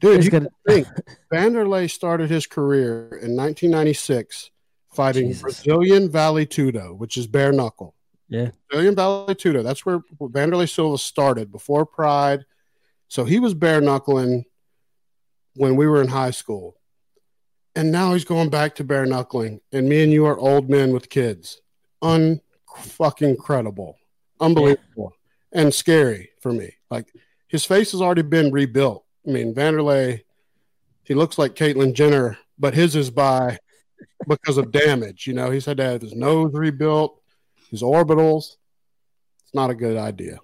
Dude, 0.00 0.14
There's 0.16 0.24
you 0.24 0.30
gotta- 0.32 0.48
think 0.66 0.88
Vanderlei 1.32 1.88
started 1.88 2.28
his 2.28 2.46
career 2.48 3.02
in 3.06 3.36
1996 3.36 4.50
fighting 4.92 5.28
Jesus. 5.28 5.42
Brazilian 5.42 6.10
Vale 6.10 6.44
Tudo, 6.44 6.96
which 6.96 7.16
is 7.16 7.28
bare 7.28 7.52
knuckle. 7.52 7.94
Yeah. 8.28 8.50
Brazilian 8.68 8.94
Vale 8.94 9.26
Tudo. 9.34 9.62
That's 9.62 9.84
where 9.84 10.00
Vanderlei 10.20 10.72
Silva 10.72 10.98
started 10.98 11.52
before 11.52 11.86
Pride. 11.86 12.44
So 13.08 13.24
he 13.24 13.38
was 13.38 13.54
bare 13.54 13.80
knuckling 13.80 14.44
when 15.54 15.76
we 15.76 15.86
were 15.86 16.00
in 16.00 16.08
high 16.08 16.30
school. 16.30 16.76
And 17.76 17.90
now 17.90 18.12
he's 18.12 18.24
going 18.24 18.50
back 18.50 18.76
to 18.76 18.84
bare 18.84 19.06
knuckling. 19.06 19.60
And 19.72 19.88
me 19.88 20.02
and 20.02 20.12
you 20.12 20.26
are 20.26 20.38
old 20.38 20.70
men 20.70 20.92
with 20.92 21.10
kids. 21.10 21.60
Unfucking 22.02 23.38
credible. 23.38 23.96
Unbelievable. 24.40 25.12
And 25.52 25.72
scary 25.72 26.30
for 26.40 26.52
me. 26.52 26.74
Like 26.90 27.08
his 27.48 27.64
face 27.64 27.92
has 27.92 28.00
already 28.00 28.22
been 28.22 28.52
rebuilt. 28.52 29.04
I 29.26 29.30
mean, 29.30 29.54
Vanderlei, 29.54 30.22
he 31.02 31.14
looks 31.14 31.38
like 31.38 31.54
Caitlyn 31.54 31.94
Jenner, 31.94 32.38
but 32.58 32.74
his 32.74 32.96
is 32.96 33.10
by 33.10 33.58
because 34.28 34.58
of 34.58 34.72
damage. 34.72 35.26
You 35.26 35.34
know, 35.34 35.50
he's 35.50 35.64
had 35.64 35.76
to 35.78 35.84
have 35.84 36.02
his 36.02 36.14
nose 36.14 36.52
rebuilt, 36.52 37.20
his 37.74 37.82
orbitals. 37.82 38.56
It's 39.42 39.54
not 39.54 39.70
a 39.70 39.74
good 39.74 39.96
idea. 39.96 40.38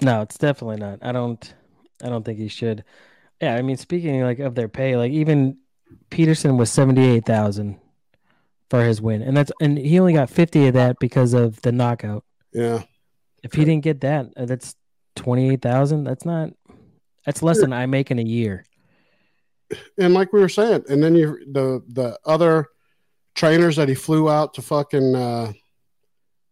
No, 0.00 0.22
it's 0.22 0.38
definitely 0.38 0.78
not. 0.78 1.00
I 1.02 1.12
don't 1.12 1.54
I 2.02 2.08
don't 2.08 2.24
think 2.24 2.38
he 2.38 2.48
should. 2.48 2.84
Yeah, 3.40 3.54
I 3.54 3.62
mean 3.62 3.76
speaking 3.76 4.22
like 4.22 4.38
of 4.38 4.54
their 4.54 4.68
pay, 4.68 4.96
like 4.96 5.12
even 5.12 5.58
Peterson 6.08 6.56
was 6.56 6.72
seventy 6.72 7.04
eight 7.04 7.26
thousand 7.26 7.78
for 8.70 8.82
his 8.84 9.02
win. 9.02 9.22
And 9.22 9.36
that's 9.36 9.52
and 9.60 9.76
he 9.76 9.98
only 10.00 10.14
got 10.14 10.30
fifty 10.30 10.66
of 10.68 10.74
that 10.74 10.98
because 10.98 11.34
of 11.34 11.60
the 11.62 11.72
knockout. 11.72 12.24
Yeah. 12.52 12.82
If 13.42 13.54
he 13.54 13.64
didn't 13.64 13.84
get 13.84 14.00
that, 14.02 14.28
uh, 14.36 14.46
that's 14.46 14.74
twenty 15.16 15.50
eight 15.50 15.62
thousand. 15.62 16.04
That's 16.04 16.24
not 16.24 16.50
that's 17.26 17.42
less 17.42 17.60
than 17.60 17.72
I 17.72 17.86
make 17.86 18.10
in 18.10 18.18
a 18.18 18.22
year. 18.22 18.64
And 19.98 20.14
like 20.14 20.32
we 20.32 20.40
were 20.40 20.48
saying, 20.48 20.84
and 20.88 21.02
then 21.02 21.14
you 21.14 21.38
the 21.52 21.82
the 21.88 22.18
other 22.24 22.68
trainers 23.34 23.76
that 23.76 23.88
he 23.88 23.94
flew 23.94 24.28
out 24.28 24.54
to 24.54 24.62
fucking 24.62 25.14
uh, 25.14 25.52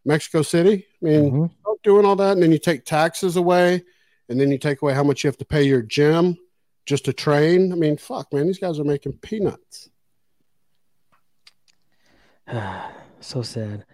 Mexico 0.09 0.43
City. 0.43 0.87
I 1.03 1.05
mean, 1.05 1.31
Mhm. 1.31 1.51
doing 1.85 2.05
all 2.05 2.17
that, 2.17 2.33
and 2.33 2.43
then 2.43 2.51
you 2.51 2.59
take 2.59 2.85
taxes 2.85 3.37
away, 3.37 3.85
and 4.29 4.41
then 4.41 4.51
you 4.51 4.59
take 4.59 4.83
away 4.83 4.95
how 4.95 5.05
much 5.05 5.23
you 5.23 5.29
have 5.29 5.37
to 5.39 5.45
pay 5.45 5.63
your 5.63 5.83
gym 5.83 6.37
just 6.87 7.05
to 7.05 7.13
train. 7.13 7.71
I 7.73 7.77
mean, 7.77 7.97
fuck, 7.99 8.33
man, 8.33 8.47
these 8.47 8.59
guys 8.59 8.79
are 8.81 8.85
making 8.85 9.13
peanuts. 9.19 9.91
so 13.21 13.43
sad. 13.43 13.85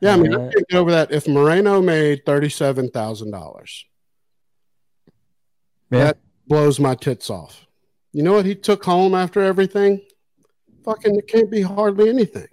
Yeah, 0.00 0.14
I 0.14 0.16
mean, 0.16 0.32
I 0.34 0.36
Uh, 0.46 0.50
can't 0.52 0.68
get 0.68 0.78
over 0.78 0.90
that. 0.92 1.10
If 1.12 1.26
Moreno 1.28 1.80
made 1.82 2.24
thirty-seven 2.24 2.90
thousand 2.90 3.30
dollars. 3.30 3.84
That- 5.90 6.18
blows 6.46 6.78
my 6.78 6.94
tits 6.94 7.30
off. 7.30 7.66
You 8.12 8.22
know 8.22 8.34
what 8.34 8.44
he 8.44 8.54
took 8.54 8.84
home 8.84 9.14
after 9.14 9.40
everything? 9.40 10.02
Fucking, 10.84 11.16
it 11.16 11.26
can't 11.26 11.50
be 11.50 11.62
hardly 11.62 12.10
anything 12.10 12.48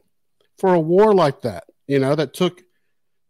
for 0.58 0.74
a 0.74 0.80
war 0.80 1.14
like 1.14 1.42
that. 1.42 1.66
You 1.88 2.00
know, 2.00 2.16
that 2.16 2.34
took 2.34 2.64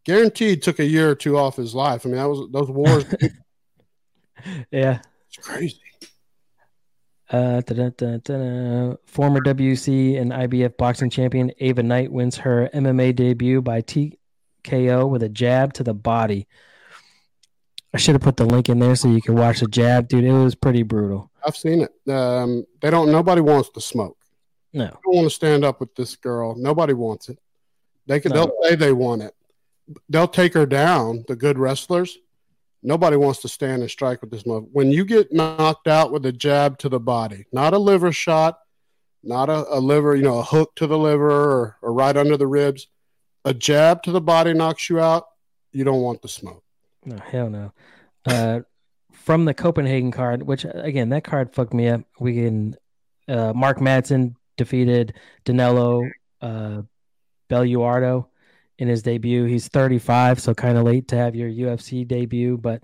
guaranteed 0.05 0.61
took 0.61 0.79
a 0.79 0.85
year 0.85 1.09
or 1.09 1.15
two 1.15 1.37
off 1.37 1.55
his 1.55 1.73
life. 1.75 2.05
I 2.05 2.09
mean, 2.09 2.17
that 2.17 2.29
was 2.29 2.49
those 2.51 2.69
wars. 2.69 3.05
yeah. 4.71 4.99
it's 5.27 5.37
crazy. 5.37 5.79
Uh. 7.29 7.61
Former 9.05 9.39
WC 9.39 10.19
and 10.19 10.31
IBF 10.31 10.75
boxing 10.75 11.09
champion 11.09 11.51
Ava 11.59 11.81
Knight 11.81 12.11
wins 12.11 12.37
her 12.37 12.69
MMA 12.73 13.15
debut 13.15 13.61
by 13.61 13.81
TKO 13.81 15.09
with 15.09 15.23
a 15.23 15.29
jab 15.29 15.73
to 15.73 15.83
the 15.83 15.93
body. 15.93 16.47
I 17.93 17.97
should 17.97 18.15
have 18.15 18.21
put 18.21 18.37
the 18.37 18.45
link 18.45 18.69
in 18.69 18.79
there 18.79 18.95
so 18.95 19.09
you 19.09 19.21
can 19.21 19.35
watch 19.35 19.59
the 19.59 19.67
jab, 19.67 20.07
dude. 20.07 20.23
It 20.23 20.31
was 20.31 20.55
pretty 20.55 20.83
brutal. 20.83 21.29
I've 21.45 21.55
seen 21.55 21.81
it. 21.81 22.11
Um, 22.11 22.65
they 22.81 22.89
don't. 22.89 23.11
Nobody 23.11 23.41
wants 23.41 23.69
to 23.71 23.81
smoke. 23.81 24.17
No, 24.73 24.85
They 24.85 24.89
don't 24.89 25.15
want 25.15 25.25
to 25.25 25.35
stand 25.35 25.65
up 25.65 25.79
with 25.79 25.93
this 25.95 26.15
girl. 26.15 26.55
Nobody 26.55 26.93
wants 26.93 27.29
it. 27.29 27.39
They 28.07 28.19
can. 28.19 28.31
No. 28.31 28.45
They'll 28.45 28.69
say 28.69 28.75
they 28.75 28.93
want 28.93 29.23
it. 29.23 29.35
They'll 30.09 30.27
take 30.27 30.53
her 30.53 30.65
down. 30.65 31.25
The 31.27 31.35
good 31.35 31.57
wrestlers. 31.57 32.17
Nobody 32.83 33.15
wants 33.15 33.41
to 33.41 33.47
stand 33.47 33.81
and 33.81 33.91
strike 33.91 34.21
with 34.21 34.31
this 34.31 34.45
mother. 34.45 34.65
When 34.71 34.91
you 34.91 35.05
get 35.05 35.31
knocked 35.31 35.87
out 35.87 36.11
with 36.11 36.25
a 36.25 36.31
jab 36.31 36.79
to 36.79 36.89
the 36.89 36.99
body, 36.99 37.45
not 37.51 37.73
a 37.73 37.77
liver 37.77 38.11
shot, 38.11 38.57
not 39.23 39.49
a, 39.49 39.65
a 39.69 39.79
liver, 39.79 40.15
you 40.15 40.23
know, 40.23 40.39
a 40.39 40.43
hook 40.43 40.75
to 40.77 40.87
the 40.87 40.97
liver 40.97 41.29
or, 41.29 41.77
or 41.81 41.93
right 41.93 42.17
under 42.17 42.37
the 42.37 42.47
ribs, 42.47 42.87
a 43.45 43.53
jab 43.53 44.01
to 44.03 44.11
the 44.11 44.21
body 44.21 44.53
knocks 44.53 44.89
you 44.89 44.99
out. 44.99 45.25
You 45.71 45.83
don't 45.83 46.01
want 46.01 46.21
the 46.21 46.27
smoke. 46.27 46.63
no, 47.05 47.17
hell 47.17 47.49
no. 47.49 47.71
Uh, 48.25 48.61
from 49.13 49.45
the 49.45 49.53
Copenhagen 49.53 50.11
card, 50.11 50.43
which 50.43 50.65
again, 50.65 51.09
that 51.09 51.23
card 51.23 51.53
fucked 51.53 51.73
me 51.73 51.87
up. 51.87 52.01
We 52.19 52.33
can, 52.33 52.75
uh, 53.27 53.53
Mark 53.53 53.77
Madsen 53.77 54.35
defeated 54.57 55.13
Danilo, 55.45 56.09
uh, 56.41 56.81
Belluardo 57.49 58.27
in 58.81 58.87
his 58.87 59.03
debut. 59.03 59.45
He's 59.45 59.67
35, 59.67 60.39
so 60.39 60.55
kind 60.55 60.75
of 60.75 60.83
late 60.83 61.07
to 61.09 61.15
have 61.15 61.35
your 61.35 61.47
UFC 61.47 62.05
debut, 62.05 62.57
but 62.57 62.81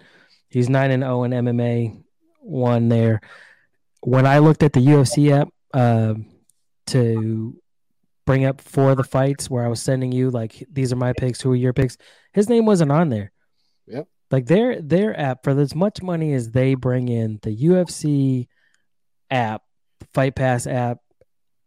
he's 0.48 0.70
9 0.70 0.92
and 0.92 1.02
0 1.02 1.24
in 1.24 1.32
MMA, 1.32 2.04
one 2.40 2.88
there. 2.88 3.20
When 4.02 4.28
I 4.28 4.38
looked 4.38 4.62
at 4.62 4.74
the 4.74 4.80
UFC 4.80 5.32
app 5.32 5.50
uh, 5.74 6.14
to 6.88 7.60
bring 8.28 8.46
up 8.46 8.62
for 8.62 8.94
the 8.94 9.04
fights 9.04 9.50
where 9.50 9.66
I 9.66 9.70
was 9.70 9.82
sending 9.82 10.12
you 10.12 10.30
like 10.30 10.64
these 10.72 10.94
are 10.94 10.98
my 10.98 11.14
picks, 11.14 11.42
who 11.42 11.52
are 11.52 11.56
your 11.56 11.74
picks, 11.74 11.98
his 12.32 12.48
name 12.48 12.68
wasn't 12.68 12.92
on 12.92 13.10
there. 13.10 13.32
Yep. 13.88 14.08
Like 14.30 14.46
their 14.46 14.80
their 14.80 15.20
app 15.20 15.44
for 15.44 15.60
as 15.60 15.74
much 15.74 16.04
money 16.04 16.32
as 16.34 16.52
they 16.52 16.76
bring 16.76 17.10
in, 17.10 17.40
the 17.42 17.58
UFC 17.58 18.48
app, 19.32 19.64
Fight 20.14 20.36
Pass 20.36 20.68
app, 20.68 21.00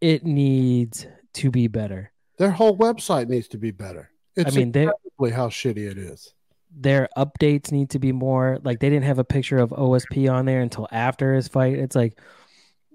it 0.01 0.25
needs 0.25 1.05
to 1.35 1.51
be 1.51 1.67
better. 1.67 2.13
Their 2.39 2.53
whole 2.53 2.79
website 2.79 3.29
needs 3.29 3.49
to 3.49 3.59
be 3.59 3.73
better. 3.73 4.10
It's 4.37 4.55
I 4.55 4.59
mean, 4.59 4.73
they 4.73 4.83
incredibly 4.83 5.31
how 5.33 5.49
shitty 5.49 5.91
it 5.91 5.99
is. 5.99 6.33
their 6.71 7.09
updates 7.17 7.73
need 7.73 7.91
to 7.91 7.99
be 7.99 8.13
more 8.13 8.59
like 8.63 8.81
they 8.81 8.89
didn't 8.91 9.05
have 9.07 9.19
a 9.19 9.25
picture 9.25 9.59
of 9.59 9.71
OSP 9.71 10.33
on 10.33 10.47
there 10.47 10.61
until 10.61 10.87
after 10.93 11.35
his 11.35 11.49
fight. 11.49 11.75
It's 11.79 11.97
like 11.97 12.19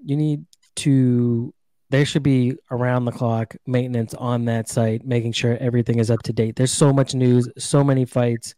you 0.04 0.16
need 0.18 0.46
to 0.78 1.54
there 1.92 2.06
should 2.06 2.24
be 2.24 2.56
around 2.72 3.06
the 3.06 3.12
clock 3.12 3.56
maintenance 3.68 4.14
on 4.16 4.46
that 4.46 4.68
site, 4.70 5.06
making 5.06 5.34
sure 5.34 5.56
everything 5.60 6.00
is 6.00 6.10
up 6.10 6.24
to 6.24 6.34
date. 6.34 6.56
There's 6.56 6.74
so 6.74 6.92
much 6.92 7.14
news, 7.14 7.48
so 7.58 7.84
many 7.84 8.06
fights. 8.06 8.56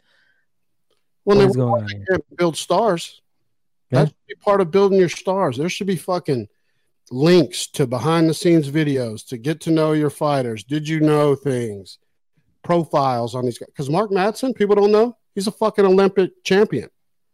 When 1.26 1.38
What 1.38 1.48
they 1.50 1.54
going 1.54 1.84
on 1.84 1.90
here? 1.90 2.20
build 2.38 2.56
stars. 2.58 3.22
Yeah. 3.92 4.06
That 4.06 4.08
should 4.10 4.28
be 4.28 4.36
part 4.36 4.62
of 4.62 4.72
building 4.72 4.98
your 5.00 5.10
stars. 5.10 5.58
There 5.58 5.70
should 5.70 5.88
be 5.88 5.98
fucking 5.98 6.48
links 7.12 7.68
to 7.68 7.86
behind 7.86 8.30
the 8.30 8.34
scenes 8.34 8.70
videos 8.70 9.26
to 9.28 9.38
get 9.38 9.60
to 9.62 9.72
know 9.72 9.92
your 9.94 10.10
fighters. 10.10 10.64
Did 10.64 10.88
you 10.88 11.00
know 11.02 11.36
things? 11.36 12.00
Profiles 12.68 13.34
on 13.34 13.46
these 13.46 13.58
guys. 13.58 13.68
Because 13.68 13.90
Mark 13.90 14.12
Madsen, 14.12 14.54
people 14.54 14.76
don't 14.76 14.92
know, 14.92 15.16
he's 15.34 15.48
a 15.48 15.52
fucking 15.52 15.86
Olympic 15.86 16.44
champion. 16.44 16.90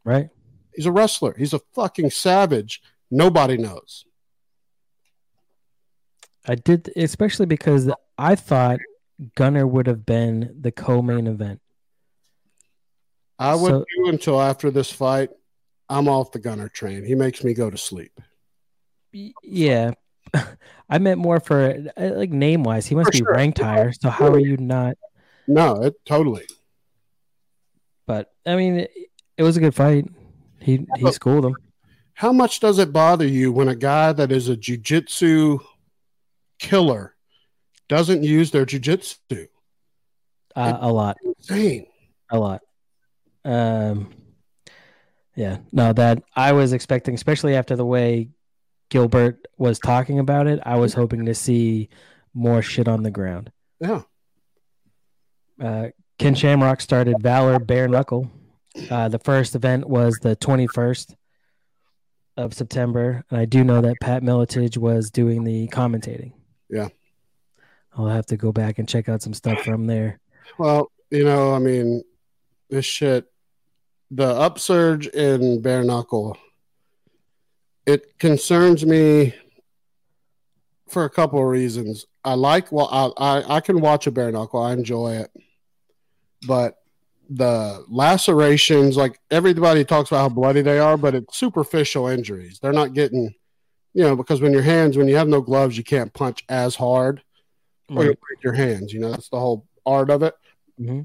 Right? 0.05 0.29
He's 0.75 0.85
a 0.85 0.91
wrestler. 0.91 1.33
He's 1.35 1.53
a 1.53 1.59
fucking 1.73 2.11
savage. 2.11 2.81
Nobody 3.09 3.57
knows. 3.57 4.05
I 6.47 6.53
did 6.55 6.91
especially 6.95 7.45
because 7.47 7.89
I 8.17 8.35
thought 8.35 8.79
Gunnar 9.35 9.65
would 9.65 9.87
have 9.87 10.05
been 10.05 10.55
the 10.59 10.71
co-main 10.71 11.25
event. 11.27 11.61
I 13.39 13.55
would 13.55 13.69
So- 13.71 13.85
do 13.97 14.09
until 14.09 14.39
after 14.41 14.69
this 14.69 14.91
fight. 14.91 15.29
I'm 15.89 16.07
off 16.07 16.31
the 16.31 16.39
gunner 16.39 16.69
train. 16.69 17.03
He 17.03 17.13
makes 17.15 17.43
me 17.43 17.53
go 17.53 17.69
to 17.69 17.77
sleep. 17.77 18.19
Yeah. 19.43 19.91
I 20.89 20.97
meant 20.97 21.19
more 21.19 21.39
for 21.39 21.75
uh, 21.97 22.11
like 22.15 22.31
name 22.31 22.63
wise. 22.63 22.85
He 22.87 22.95
must 22.95 23.07
For 23.07 23.11
be 23.11 23.17
sure. 23.19 23.33
ranked 23.33 23.59
higher. 23.59 23.91
So 23.93 24.09
how 24.09 24.27
are 24.27 24.39
you 24.39 24.57
not? 24.57 24.97
No, 25.47 25.81
it 25.83 25.95
totally. 26.05 26.45
But 28.05 28.31
I 28.45 28.55
mean, 28.55 28.79
it, 28.81 28.91
it 29.37 29.43
was 29.43 29.57
a 29.57 29.59
good 29.59 29.75
fight. 29.75 30.05
He 30.59 30.85
he 30.97 31.11
schooled 31.11 31.45
him. 31.45 31.55
How 32.15 32.31
much 32.31 32.59
does 32.59 32.79
it 32.79 32.93
bother 32.93 33.27
you 33.27 33.51
when 33.51 33.67
a 33.67 33.75
guy 33.75 34.13
that 34.13 34.31
is 34.31 34.47
a 34.47 34.55
jujitsu 34.55 35.59
killer 36.59 37.15
doesn't 37.87 38.23
use 38.23 38.51
their 38.51 38.65
jujitsu. 38.65 39.47
Uh, 40.55 40.77
a 40.79 40.91
lot. 40.91 41.17
Insane. 41.23 41.85
A 42.31 42.39
lot. 42.39 42.61
Um, 43.45 44.11
yeah, 45.35 45.57
no, 45.71 45.93
that 45.93 46.23
I 46.35 46.53
was 46.53 46.73
expecting, 46.73 47.15
especially 47.15 47.55
after 47.55 47.75
the 47.75 47.85
way 47.85 48.29
Gilbert 48.89 49.45
was 49.57 49.79
talking 49.79 50.19
about 50.19 50.47
it, 50.47 50.59
I 50.63 50.77
was 50.77 50.93
hoping 50.93 51.25
to 51.25 51.35
see 51.35 51.89
more 52.33 52.61
shit 52.61 52.87
on 52.87 53.03
the 53.03 53.11
ground. 53.11 53.51
Yeah. 53.79 54.03
Uh, 55.63 55.87
Ken 56.19 56.35
Shamrock 56.35 56.81
started 56.81 57.15
Valor 57.21 57.57
Bare 57.57 57.87
Knuckle. 57.87 58.29
Uh, 58.89 59.07
the 59.07 59.19
first 59.19 59.55
event 59.55 59.87
was 59.87 60.19
the 60.21 60.35
21st 60.35 61.15
of 62.35 62.53
September, 62.53 63.23
and 63.29 63.39
I 63.39 63.45
do 63.45 63.63
know 63.63 63.81
that 63.81 63.95
Pat 64.01 64.23
Miletich 64.23 64.77
was 64.77 65.09
doing 65.09 65.43
the 65.43 65.67
commentating. 65.69 66.33
Yeah. 66.69 66.89
I'll 67.95 68.07
have 68.07 68.25
to 68.27 68.37
go 68.37 68.51
back 68.51 68.79
and 68.79 68.89
check 68.89 69.07
out 69.07 69.21
some 69.21 69.33
stuff 69.33 69.61
from 69.61 69.87
there. 69.87 70.19
Well, 70.57 70.91
you 71.11 71.23
know, 71.23 71.53
I 71.53 71.59
mean, 71.59 72.03
this 72.69 72.85
shit, 72.85 73.25
the 74.11 74.27
upsurge 74.27 75.07
in 75.07 75.61
bare 75.61 75.83
knuckle, 75.83 76.37
it 77.85 78.17
concerns 78.17 78.85
me 78.85 79.35
for 80.89 81.05
a 81.05 81.09
couple 81.09 81.39
of 81.39 81.45
reasons. 81.45 82.05
I 82.23 82.33
like, 82.33 82.71
well, 82.71 82.89
I, 82.91 83.37
I, 83.37 83.55
I 83.57 83.59
can 83.59 83.79
watch 83.79 84.07
a 84.07 84.11
bare 84.11 84.31
knuckle, 84.31 84.61
I 84.61 84.73
enjoy 84.73 85.13
it, 85.13 85.31
but 86.43 86.77
the 87.29 87.83
lacerations, 87.87 88.97
like 88.97 89.19
everybody 89.31 89.83
talks 89.83 90.11
about 90.11 90.21
how 90.21 90.29
bloody 90.29 90.61
they 90.61 90.79
are, 90.79 90.97
but 90.97 91.15
it's 91.15 91.37
superficial 91.37 92.07
injuries. 92.07 92.59
They're 92.59 92.73
not 92.73 92.93
getting, 92.93 93.33
you 93.93 94.03
know, 94.03 94.15
because 94.15 94.41
when 94.41 94.53
your 94.53 94.61
hands, 94.61 94.97
when 94.97 95.07
you 95.07 95.15
have 95.15 95.27
no 95.27 95.41
gloves, 95.41 95.77
you 95.77 95.83
can't 95.83 96.13
punch 96.13 96.43
as 96.49 96.75
hard 96.75 97.23
or 97.89 98.03
you 98.03 98.15
break 98.15 98.43
your 98.43 98.53
hands. 98.53 98.93
You 98.93 98.99
know, 98.99 99.11
that's 99.11 99.29
the 99.29 99.39
whole 99.39 99.65
art 99.85 100.09
of 100.09 100.23
it. 100.23 100.35
Mm-hmm. 100.79 101.01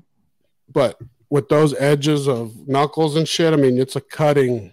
But 0.71 1.01
with 1.31 1.49
those 1.49 1.75
edges 1.75 2.29
of 2.29 2.69
knuckles 2.69 3.17
and 3.17 3.29
shit, 3.29 3.53
I 3.53 3.57
mean, 3.57 3.79
it's 3.79 3.97
a 3.97 4.01
cutting. 4.01 4.73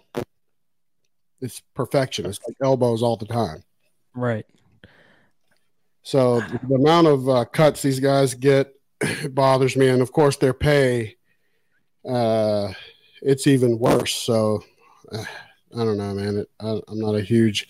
It's 1.40 1.60
perfection. 1.74 2.26
It's 2.26 2.40
like 2.46 2.56
elbows 2.62 3.02
all 3.02 3.16
the 3.16 3.26
time. 3.26 3.62
Right. 4.14 4.46
So 6.02 6.40
the 6.40 6.76
amount 6.76 7.08
of 7.08 7.28
uh, 7.28 7.44
cuts 7.46 7.82
these 7.82 8.00
guys 8.00 8.34
get 8.34 8.75
it 9.00 9.34
bothers 9.34 9.76
me, 9.76 9.88
and 9.88 10.02
of 10.02 10.12
course 10.12 10.36
their 10.36 10.54
pay, 10.54 11.16
uh, 12.08 12.72
it's 13.22 13.46
even 13.46 13.78
worse. 13.78 14.14
So 14.14 14.62
uh, 15.12 15.24
I 15.74 15.84
don't 15.84 15.98
know, 15.98 16.14
man. 16.14 16.36
It, 16.38 16.50
I, 16.60 16.80
I'm 16.88 17.00
not 17.00 17.14
a 17.14 17.22
huge 17.22 17.68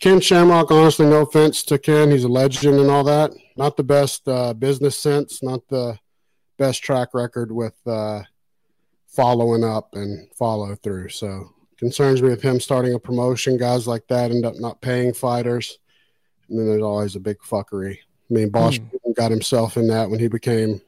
Ken 0.00 0.20
Shamrock. 0.20 0.70
Honestly, 0.70 1.06
no 1.06 1.22
offense 1.22 1.62
to 1.64 1.78
Ken, 1.78 2.10
he's 2.10 2.24
a 2.24 2.28
legend 2.28 2.78
and 2.78 2.90
all 2.90 3.04
that. 3.04 3.32
Not 3.56 3.76
the 3.76 3.84
best 3.84 4.26
uh, 4.28 4.54
business 4.54 4.98
sense, 4.98 5.42
not 5.42 5.66
the 5.68 5.98
best 6.56 6.82
track 6.82 7.14
record 7.14 7.50
with 7.50 7.74
uh, 7.86 8.22
following 9.08 9.64
up 9.64 9.94
and 9.94 10.28
follow 10.34 10.74
through. 10.76 11.08
So 11.08 11.52
concerns 11.78 12.22
me 12.22 12.28
with 12.28 12.42
him 12.42 12.60
starting 12.60 12.94
a 12.94 12.98
promotion. 12.98 13.56
Guys 13.56 13.86
like 13.86 14.06
that 14.08 14.30
end 14.30 14.44
up 14.44 14.54
not 14.58 14.80
paying 14.80 15.12
fighters, 15.12 15.78
and 16.48 16.58
then 16.58 16.66
there's 16.66 16.82
always 16.82 17.16
a 17.16 17.20
big 17.20 17.38
fuckery. 17.38 17.98
I 18.30 18.34
mean, 18.34 18.50
Bosch 18.50 18.78
Got 19.16 19.30
himself 19.30 19.76
in 19.76 19.88
that 19.88 20.10
when 20.10 20.20
he 20.20 20.28
became 20.28 20.80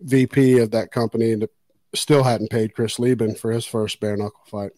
VP 0.00 0.58
of 0.58 0.70
that 0.72 0.92
company, 0.92 1.32
and 1.32 1.48
still 1.94 2.22
hadn't 2.22 2.50
paid 2.50 2.74
Chris 2.74 2.98
Leben 2.98 3.34
for 3.34 3.50
his 3.50 3.64
first 3.64 3.98
bare 4.00 4.16
knuckle 4.16 4.42
fight. 4.46 4.72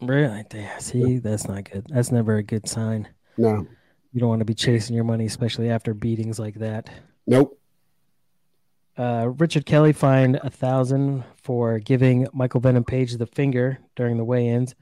Really? 0.00 0.44
See, 0.78 1.18
that's 1.18 1.48
not 1.48 1.70
good. 1.70 1.86
That's 1.88 2.12
never 2.12 2.36
a 2.36 2.42
good 2.42 2.68
sign. 2.68 3.08
No, 3.38 3.66
You 4.12 4.20
don't 4.20 4.28
want 4.28 4.40
to 4.40 4.44
be 4.46 4.54
chasing 4.54 4.94
your 4.94 5.04
money, 5.04 5.26
especially 5.26 5.70
after 5.70 5.94
beatings 5.94 6.38
like 6.38 6.56
that. 6.56 6.88
nope. 7.26 7.58
Uh, 8.98 9.30
Richard 9.36 9.66
Kiley 9.66 9.94
fined 9.94 10.40
a 10.42 10.48
thousand 10.48 11.22
for 11.42 11.78
giving 11.78 12.26
Michael 12.32 12.60
Venom 12.60 12.84
Page 12.84 13.12
the 13.14 13.26
finger 13.26 13.78
during 13.94 14.16
the 14.16 14.24
weigh-ins, 14.24 14.74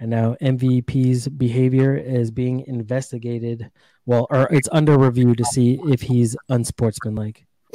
and 0.00 0.10
now 0.10 0.34
MVP's 0.40 1.28
behavior 1.28 1.94
is 1.94 2.30
being 2.30 2.64
investigated. 2.66 3.70
Well, 4.06 4.26
or 4.30 4.48
it's 4.50 4.68
under 4.72 4.98
review 4.98 5.34
to 5.34 5.44
see 5.44 5.78
if 5.84 6.00
he's 6.00 6.34
unsportsmanlike. 6.48 7.44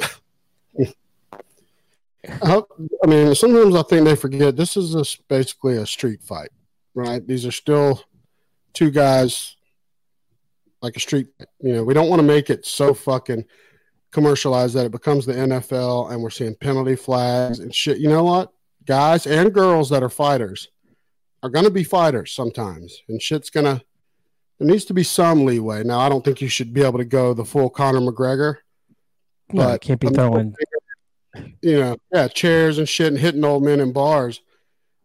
I, 2.42 2.62
mean, 3.06 3.32
sometimes 3.36 3.76
I 3.76 3.82
think 3.82 4.04
they 4.04 4.16
forget 4.16 4.56
this 4.56 4.76
is 4.76 4.96
a, 4.96 5.04
basically 5.28 5.76
a 5.76 5.86
street 5.86 6.20
fight, 6.20 6.50
right? 6.94 7.24
These 7.24 7.46
are 7.46 7.52
still 7.52 8.02
two 8.72 8.90
guys 8.90 9.56
like 10.82 10.96
a 10.96 11.00
street. 11.00 11.28
You 11.60 11.74
know, 11.74 11.84
we 11.84 11.94
don't 11.94 12.08
want 12.08 12.18
to 12.18 12.26
make 12.26 12.50
it 12.50 12.66
so 12.66 12.92
fucking 12.92 13.44
commercialized 14.10 14.74
that 14.74 14.86
it 14.86 14.92
becomes 14.92 15.26
the 15.26 15.34
NFL 15.34 16.10
and 16.10 16.20
we're 16.20 16.30
seeing 16.30 16.56
penalty 16.56 16.96
flags 16.96 17.60
and 17.60 17.72
shit. 17.72 17.98
You 17.98 18.08
know 18.08 18.24
what? 18.24 18.52
Guys 18.84 19.28
and 19.28 19.54
girls 19.54 19.90
that 19.90 20.02
are 20.02 20.08
fighters 20.08 20.68
are 21.46 21.50
going 21.50 21.64
to 21.64 21.70
be 21.70 21.84
fighters 21.84 22.32
sometimes, 22.32 23.02
and 23.08 23.20
shit's 23.22 23.50
going 23.50 23.64
to. 23.66 23.82
There 24.58 24.66
needs 24.68 24.84
to 24.86 24.94
be 24.94 25.02
some 25.02 25.44
leeway. 25.44 25.84
Now, 25.84 25.98
I 26.00 26.08
don't 26.08 26.24
think 26.24 26.40
you 26.40 26.48
should 26.48 26.72
be 26.72 26.82
able 26.82 26.98
to 26.98 27.04
go 27.04 27.34
the 27.34 27.44
full 27.44 27.68
Conor 27.68 28.00
McGregor, 28.00 28.56
No, 29.52 29.64
But- 29.64 29.80
can't 29.82 30.00
be 30.00 30.08
throwing. 30.08 30.54
you 31.62 31.78
know, 31.80 31.96
yeah, 32.12 32.28
chairs 32.28 32.78
and 32.78 32.88
shit 32.88 33.08
and 33.08 33.18
hitting 33.18 33.44
old 33.44 33.62
men 33.62 33.80
in 33.80 33.92
bars. 33.92 34.40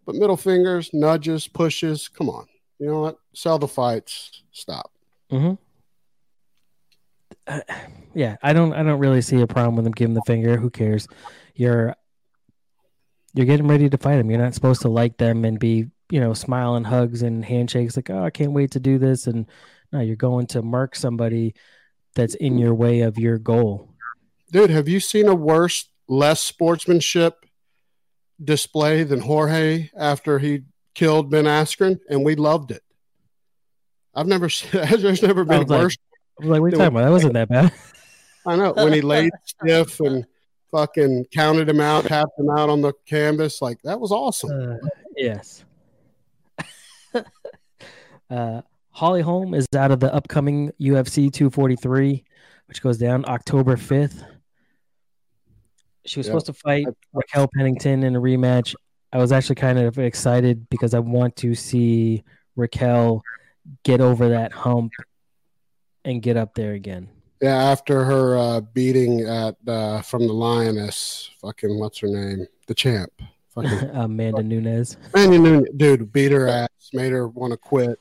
But 0.05 0.15
middle 0.15 0.37
fingers, 0.37 0.89
nudges, 0.93 1.47
pushes, 1.47 2.07
come 2.07 2.29
on. 2.29 2.47
You 2.79 2.87
know 2.87 3.01
what? 3.01 3.17
Sell 3.35 3.59
the 3.59 3.67
fights. 3.67 4.41
Stop. 4.51 4.91
hmm 5.29 5.53
Uh, 7.47 7.59
yeah, 8.13 8.37
I 8.41 8.53
don't. 8.53 8.73
I 8.73 8.83
don't 8.83 8.99
really 8.99 9.21
see 9.21 9.41
a 9.41 9.47
problem 9.47 9.75
with 9.75 9.85
him 9.85 9.91
giving 9.93 10.13
the 10.13 10.21
finger. 10.27 10.57
Who 10.57 10.69
cares? 10.69 11.07
You're 11.55 11.95
you're 13.33 13.45
getting 13.45 13.67
ready 13.67 13.89
to 13.89 13.97
fight 13.97 14.17
them. 14.17 14.29
You're 14.29 14.41
not 14.41 14.53
supposed 14.53 14.81
to 14.81 14.89
like 14.89 15.17
them 15.17 15.45
and 15.45 15.57
be, 15.59 15.87
you 16.11 16.19
know, 16.19 16.33
smiling, 16.33 16.83
hugs, 16.83 17.21
and 17.23 17.43
handshakes. 17.43 17.95
Like, 17.95 18.09
oh, 18.09 18.23
I 18.23 18.29
can't 18.29 18.51
wait 18.51 18.71
to 18.71 18.79
do 18.79 18.99
this. 18.99 19.27
And 19.27 19.47
no, 19.91 20.01
you're 20.01 20.15
going 20.15 20.45
to 20.47 20.61
mark 20.61 20.95
somebody 20.95 21.55
that's 22.15 22.35
in 22.35 22.57
your 22.57 22.73
way 22.73 23.01
of 23.01 23.17
your 23.17 23.37
goal. 23.37 23.89
Dude, 24.51 24.69
have 24.69 24.89
you 24.89 24.99
seen 24.99 25.27
a 25.27 25.33
worse, 25.35 25.89
less 26.07 26.41
sportsmanship 26.41 27.45
display 28.43 29.03
than 29.03 29.21
Jorge 29.21 29.89
after 29.97 30.37
he 30.39 30.63
killed 30.93 31.31
Ben 31.31 31.45
Askren? 31.45 31.99
And 32.09 32.25
we 32.25 32.35
loved 32.35 32.71
it. 32.71 32.83
I've 34.13 34.27
never 34.27 34.49
seen, 34.49 34.69
there's 35.01 35.23
never 35.23 35.45
been 35.45 35.65
like- 35.67 35.69
worse. 35.69 35.97
Like, 36.39 36.59
what 36.59 36.67
are 36.67 36.69
you 36.69 36.71
talking 36.71 36.87
about? 36.87 37.03
That 37.03 37.11
wasn't 37.11 37.33
that 37.33 37.49
bad. 37.49 37.71
I 38.47 38.55
know 38.55 38.73
when 38.73 38.93
he 38.93 39.01
laid 39.01 39.31
stiff 39.45 39.99
and 39.99 40.25
fucking 40.71 41.25
counted 41.31 41.69
him 41.69 41.79
out, 41.79 42.05
tapped 42.05 42.39
him 42.39 42.49
out 42.49 42.69
on 42.69 42.81
the 42.81 42.93
canvas. 43.05 43.61
Like 43.61 43.79
that 43.83 43.99
was 43.99 44.11
awesome. 44.11 44.79
Uh, 44.83 44.87
yes. 45.15 45.63
uh, 48.29 48.61
Holly 48.91 49.21
Holm 49.21 49.53
is 49.53 49.65
out 49.75 49.91
of 49.91 49.99
the 49.99 50.13
upcoming 50.13 50.71
UFC 50.79 51.31
243, 51.31 52.23
which 52.67 52.81
goes 52.81 52.97
down 52.97 53.23
October 53.27 53.75
5th. 53.77 54.23
She 56.05 56.19
was 56.19 56.25
Yeah. 56.27 56.31
supposed 56.31 56.45
to 56.47 56.53
fight 56.53 56.87
Raquel 57.13 57.47
Pennington 57.55 58.03
in 58.03 58.15
a 58.15 58.19
rematch. 58.21 58.75
I 59.13 59.17
was 59.17 59.31
actually 59.31 59.55
kind 59.55 59.77
of 59.77 59.99
excited 59.99 60.69
because 60.69 60.93
I 60.93 60.99
want 60.99 61.35
to 61.37 61.53
see 61.53 62.23
Raquel 62.55 63.21
get 63.83 64.01
over 64.01 64.29
that 64.29 64.51
hump 64.51 64.91
and 66.03 66.21
get 66.21 66.37
up 66.37 66.55
there 66.55 66.73
again. 66.73 67.09
Yeah, 67.41 67.55
after 67.55 68.03
her 68.03 68.37
uh, 68.37 68.61
beating 68.61 69.21
at 69.21 69.55
uh, 69.67 70.01
from 70.01 70.27
the 70.27 70.33
lioness, 70.33 71.29
fucking 71.41 71.77
what's 71.79 71.99
her 71.99 72.07
name, 72.07 72.47
the 72.67 72.73
champ, 72.75 73.11
fucking 73.53 73.89
Amanda 73.93 74.43
Nunes. 74.43 74.97
man, 75.13 75.31
you 75.33 75.39
knew, 75.39 75.65
dude, 75.77 76.11
beat 76.11 76.31
her 76.31 76.47
ass, 76.47 76.69
made 76.93 77.11
her 77.11 77.27
want 77.27 77.51
to 77.51 77.57
quit. 77.57 77.97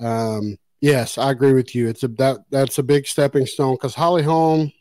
Um, 0.00 0.56
yes, 0.80 1.18
I 1.18 1.30
agree 1.30 1.52
with 1.52 1.74
you. 1.74 1.88
It's 1.88 2.02
a 2.04 2.08
that 2.08 2.38
that's 2.50 2.78
a 2.78 2.82
big 2.82 3.06
stepping 3.06 3.46
stone 3.46 3.74
because 3.74 3.94
Holly 3.94 4.22
Holm 4.22 4.72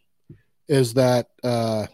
is 0.67 0.93
that 0.95 1.29
uh, 1.43 1.87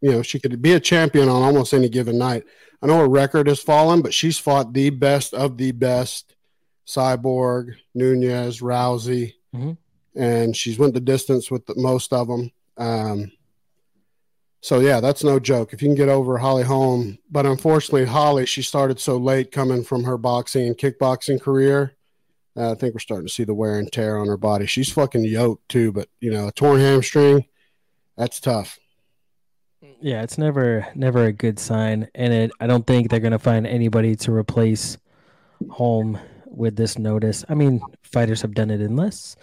you 0.00 0.12
know 0.12 0.22
she 0.22 0.38
could 0.38 0.60
be 0.62 0.72
a 0.74 0.80
champion 0.80 1.28
on 1.28 1.42
almost 1.42 1.74
any 1.74 1.88
given 1.88 2.18
night. 2.18 2.44
I 2.82 2.86
know 2.86 2.98
her 2.98 3.08
record 3.08 3.46
has 3.48 3.60
fallen, 3.60 4.02
but 4.02 4.12
she's 4.14 4.38
fought 4.38 4.72
the 4.72 4.90
best 4.90 5.34
of 5.34 5.56
the 5.56 5.72
best: 5.72 6.34
Cyborg, 6.86 7.74
Nunes, 7.94 8.60
Rousey, 8.60 9.32
Mhm. 9.54 9.76
and 10.14 10.56
she's 10.56 10.78
went 10.78 10.94
the 10.94 11.00
distance 11.00 11.50
with 11.50 11.64
the, 11.66 11.74
most 11.76 12.12
of 12.12 12.28
them. 12.28 12.50
Um, 12.76 13.32
so 14.64 14.80
yeah, 14.80 15.00
that's 15.00 15.22
no 15.22 15.38
joke. 15.38 15.72
If 15.72 15.82
you 15.82 15.88
can 15.88 15.94
get 15.94 16.08
over 16.08 16.38
Holly 16.38 16.62
Holm, 16.62 17.18
but 17.30 17.44
unfortunately, 17.44 18.06
Holly 18.06 18.46
she 18.46 18.62
started 18.62 18.98
so 18.98 19.16
late 19.16 19.52
coming 19.52 19.84
from 19.84 20.04
her 20.04 20.16
boxing 20.16 20.66
and 20.66 20.78
kickboxing 20.78 21.40
career. 21.40 21.96
Uh, 22.56 22.72
I 22.72 22.74
think 22.74 22.94
we're 22.94 23.00
starting 23.00 23.26
to 23.26 23.32
see 23.32 23.44
the 23.44 23.54
wear 23.54 23.78
and 23.78 23.90
tear 23.92 24.16
on 24.16 24.28
her 24.28 24.36
body. 24.36 24.66
She's 24.66 24.90
fucking 24.90 25.24
yoked 25.24 25.68
too, 25.68 25.92
but 25.92 26.08
you 26.20 26.30
know, 26.30 26.48
a 26.48 26.52
torn 26.52 26.80
hamstring, 26.80 27.44
that's 28.16 28.40
tough. 28.40 28.78
Yeah, 30.00 30.22
it's 30.22 30.38
never 30.38 30.86
never 30.94 31.24
a 31.24 31.32
good 31.32 31.58
sign, 31.58 32.08
and 32.14 32.32
it. 32.32 32.50
I 32.58 32.66
don't 32.66 32.86
think 32.86 33.10
they're 33.10 33.20
gonna 33.20 33.38
find 33.38 33.66
anybody 33.66 34.16
to 34.16 34.32
replace 34.32 34.96
Holm 35.70 36.18
with 36.46 36.76
this 36.76 36.98
notice. 36.98 37.44
I 37.48 37.54
mean, 37.54 37.82
fighters 38.02 38.40
have 38.42 38.54
done 38.54 38.70
it 38.70 38.80
in 38.80 38.96
less 38.96 39.36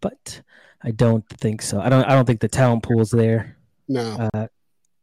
but 0.00 0.42
I 0.82 0.90
don't 0.90 1.28
think 1.28 1.62
so. 1.62 1.80
I 1.80 1.88
don't. 1.88 2.04
I 2.04 2.10
don't 2.10 2.26
think 2.26 2.40
the 2.40 2.48
talent 2.48 2.82
pool's 2.82 3.10
there. 3.10 3.56
No, 3.88 4.28
uh, 4.34 4.46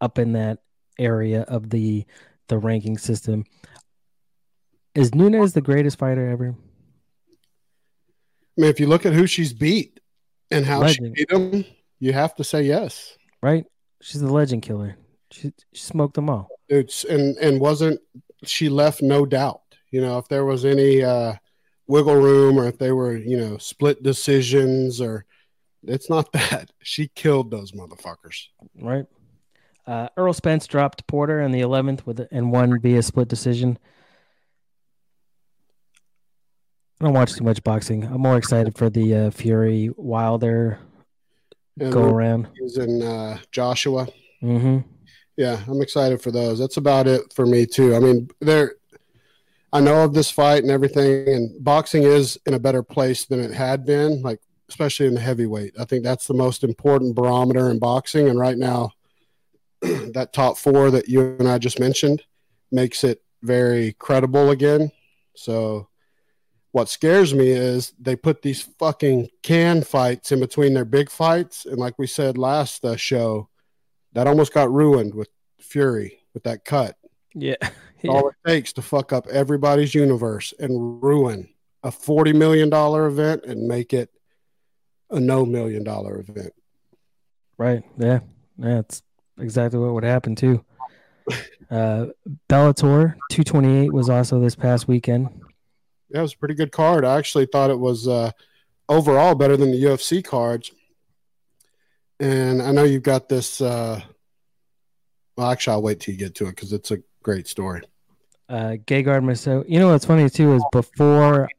up 0.04 0.20
in 0.20 0.34
that 0.34 0.60
area 1.00 1.42
of 1.44 1.70
the 1.70 2.06
the 2.50 2.58
ranking 2.58 2.98
system. 2.98 3.46
Is 4.94 5.16
Nunes 5.16 5.54
the 5.54 5.62
greatest 5.62 5.98
fighter 5.98 6.30
ever? 6.30 6.56
I 8.58 8.62
mean, 8.62 8.70
if 8.70 8.80
you 8.80 8.88
look 8.88 9.06
at 9.06 9.14
who 9.14 9.26
she's 9.26 9.54
beat 9.54 10.00
and 10.52 10.66
how 10.66 10.82
legend. 10.82 11.16
she 11.18 11.26
beat 11.26 11.30
them, 11.30 11.66
you 12.00 12.14
have 12.14 12.36
to 12.36 12.44
say 12.44 12.64
yes. 12.64 13.18
Right? 13.42 13.66
She's 14.02 14.22
the 14.22 14.32
legend 14.32 14.62
killer. 14.62 14.98
She, 15.32 15.54
she 15.72 15.82
smoked 15.82 16.16
them 16.16 16.30
all. 16.30 16.50
It's 16.68 17.06
and 17.06 17.38
and 17.38 17.60
wasn't 17.60 18.00
she 18.46 18.70
left 18.70 19.02
no 19.02 19.26
doubt. 19.26 19.62
You 19.90 20.02
know, 20.02 20.18
if 20.18 20.28
there 20.28 20.46
was 20.46 20.66
any 20.66 21.02
uh, 21.02 21.34
wiggle 21.88 22.16
room 22.16 22.60
or 22.60 22.68
if 22.68 22.78
they 22.78 22.92
were, 22.92 23.16
you 23.16 23.38
know, 23.38 23.58
split 23.58 24.04
decisions 24.04 25.00
or 25.00 25.26
it's 25.84 26.10
not 26.10 26.32
that. 26.34 26.72
She 26.84 27.08
killed 27.08 27.52
those 27.52 27.72
motherfuckers. 27.72 28.48
Right. 28.80 29.06
Uh, 29.86 30.08
Errol 30.18 30.34
Spence 30.34 30.66
dropped 30.68 31.06
Porter 31.08 31.42
in 31.42 31.52
the 31.52 31.62
11th 31.62 32.06
with 32.06 32.26
and 32.32 32.52
won 32.52 32.80
via 32.80 33.02
split 33.02 33.28
decision. 33.28 33.78
I 37.02 37.06
don't 37.06 37.14
watch 37.14 37.34
too 37.36 37.44
much 37.44 37.64
boxing. 37.64 38.06
I'm 38.06 38.22
more 38.22 38.38
excited 38.38 38.78
for 38.78 38.90
the 38.90 39.16
uh, 39.16 39.32
Fury 39.32 39.90
Wilder 39.98 40.80
and 41.80 41.92
go 41.92 42.04
around. 42.04 42.48
He's 42.58 42.78
in 42.78 43.02
uh, 43.02 43.40
Joshua. 43.52 44.08
Mm-hmm. 44.42 44.80
Yeah, 45.36 45.60
I'm 45.68 45.82
excited 45.82 46.22
for 46.22 46.32
those. 46.32 46.60
That's 46.60 46.78
about 46.78 47.08
it 47.08 47.34
for 47.34 47.46
me 47.46 47.66
too. 47.66 47.96
I 47.96 48.00
mean, 48.00 48.30
there. 48.40 48.76
I 49.74 49.80
know 49.82 50.04
of 50.04 50.14
this 50.14 50.30
fight 50.30 50.62
and 50.62 50.72
everything, 50.72 51.28
and 51.28 51.64
boxing 51.64 52.04
is 52.04 52.38
in 52.46 52.54
a 52.54 52.60
better 52.60 52.84
place 52.84 53.26
than 53.26 53.40
it 53.40 53.52
had 53.52 53.86
been. 53.86 54.22
Like 54.22 54.40
especially 54.70 55.08
in 55.08 55.16
the 55.16 55.20
heavyweight, 55.20 55.74
I 55.80 55.86
think 55.86 56.04
that's 56.04 56.28
the 56.28 56.34
most 56.34 56.64
important 56.64 57.16
barometer 57.16 57.70
in 57.70 57.80
boxing. 57.80 58.30
And 58.30 58.40
right 58.40 58.58
now, 58.58 58.92
that 60.14 60.34
top 60.34 60.58
four 60.58 60.92
that 60.92 61.08
you 61.08 61.36
and 61.40 61.48
I 61.48 61.58
just 61.58 61.80
mentioned 61.80 62.24
makes 62.72 63.04
it 63.04 63.22
very 63.42 63.94
credible 63.94 64.50
again. 64.52 64.92
So 65.36 65.90
what 66.74 66.90
scares 66.90 67.34
me 67.34 67.50
is 67.50 67.94
they 68.00 68.16
put 68.16 68.42
these 68.42 68.64
fucking 68.80 69.30
can 69.44 69.84
fights 69.84 70.32
in 70.32 70.40
between 70.40 70.74
their 70.74 70.86
big 70.86 71.10
fights 71.10 71.66
and 71.66 71.78
like 71.78 71.98
we 71.98 72.08
said 72.08 72.38
last 72.38 72.84
uh, 72.84 72.98
show 72.98 73.48
that 74.14 74.28
almost 74.28 74.54
got 74.54 74.72
ruined 74.72 75.14
with 75.14 75.30
fury 75.60 76.20
with 76.34 76.44
that 76.44 76.66
cut 76.66 76.98
yeah. 77.36 77.56
yeah. 78.02 78.12
all 78.12 78.28
it 78.28 78.36
takes 78.46 78.74
to 78.74 78.82
fuck 78.82 79.14
up 79.14 79.28
everybody's 79.28 79.96
universe 79.96 80.54
and 80.60 81.02
ruin 81.02 81.48
a 81.84 81.92
40 81.92 82.34
million 82.34 82.70
dollar 82.70 83.06
event 83.06 83.46
and 83.46 83.68
make 83.68 83.94
it 83.94 84.10
a 85.12 85.20
no 85.20 85.46
million 85.46 85.84
dollar 85.84 86.20
event 86.20 86.54
right 87.58 87.84
yeah 88.00 88.20
yeah 88.58 88.80
it's 88.80 89.04
exactly 89.40 89.80
what 89.80 89.94
would 89.94 90.04
happen 90.04 90.36
too 90.36 90.64
uh 91.72 92.06
bellator 92.50 93.16
228 93.32 93.94
was 93.94 94.10
also 94.10 94.40
this 94.40 94.56
past 94.56 94.88
weekend 94.88 95.30
yeah, 96.14 96.20
it 96.20 96.22
was 96.22 96.34
a 96.34 96.38
pretty 96.38 96.54
good 96.54 96.72
card. 96.72 97.04
I 97.04 97.18
actually 97.18 97.48
thought 97.48 97.72
it 97.72 97.80
was 97.80 98.08
uh, 98.08 98.32
overall 98.88 99.34
better 99.34 99.58
than 99.58 99.72
the 99.72 99.84
UFC 99.84 100.24
cards. 100.24 100.72
And 102.20 102.62
I 102.62 102.72
know 102.72 102.84
you've 102.84 103.04
got 103.04 103.28
this. 103.28 103.60
Uh, 103.60 104.00
well, 105.36 105.50
actually, 105.50 105.74
I'll 105.74 105.82
wait 105.82 106.00
till 106.00 106.14
you 106.14 106.20
get 106.20 106.36
to 106.36 106.46
it 106.46 106.52
because 106.52 106.72
it's 106.72 106.92
a 106.92 107.00
great 107.24 107.48
story. 107.48 107.82
Uh, 108.48 108.78
Gegard 108.86 109.24
Mousasi. 109.24 109.68
You 109.68 109.80
know 109.80 109.90
what's 109.90 110.06
funny 110.06 110.30
too 110.30 110.54
is 110.54 110.64
before, 110.72 111.50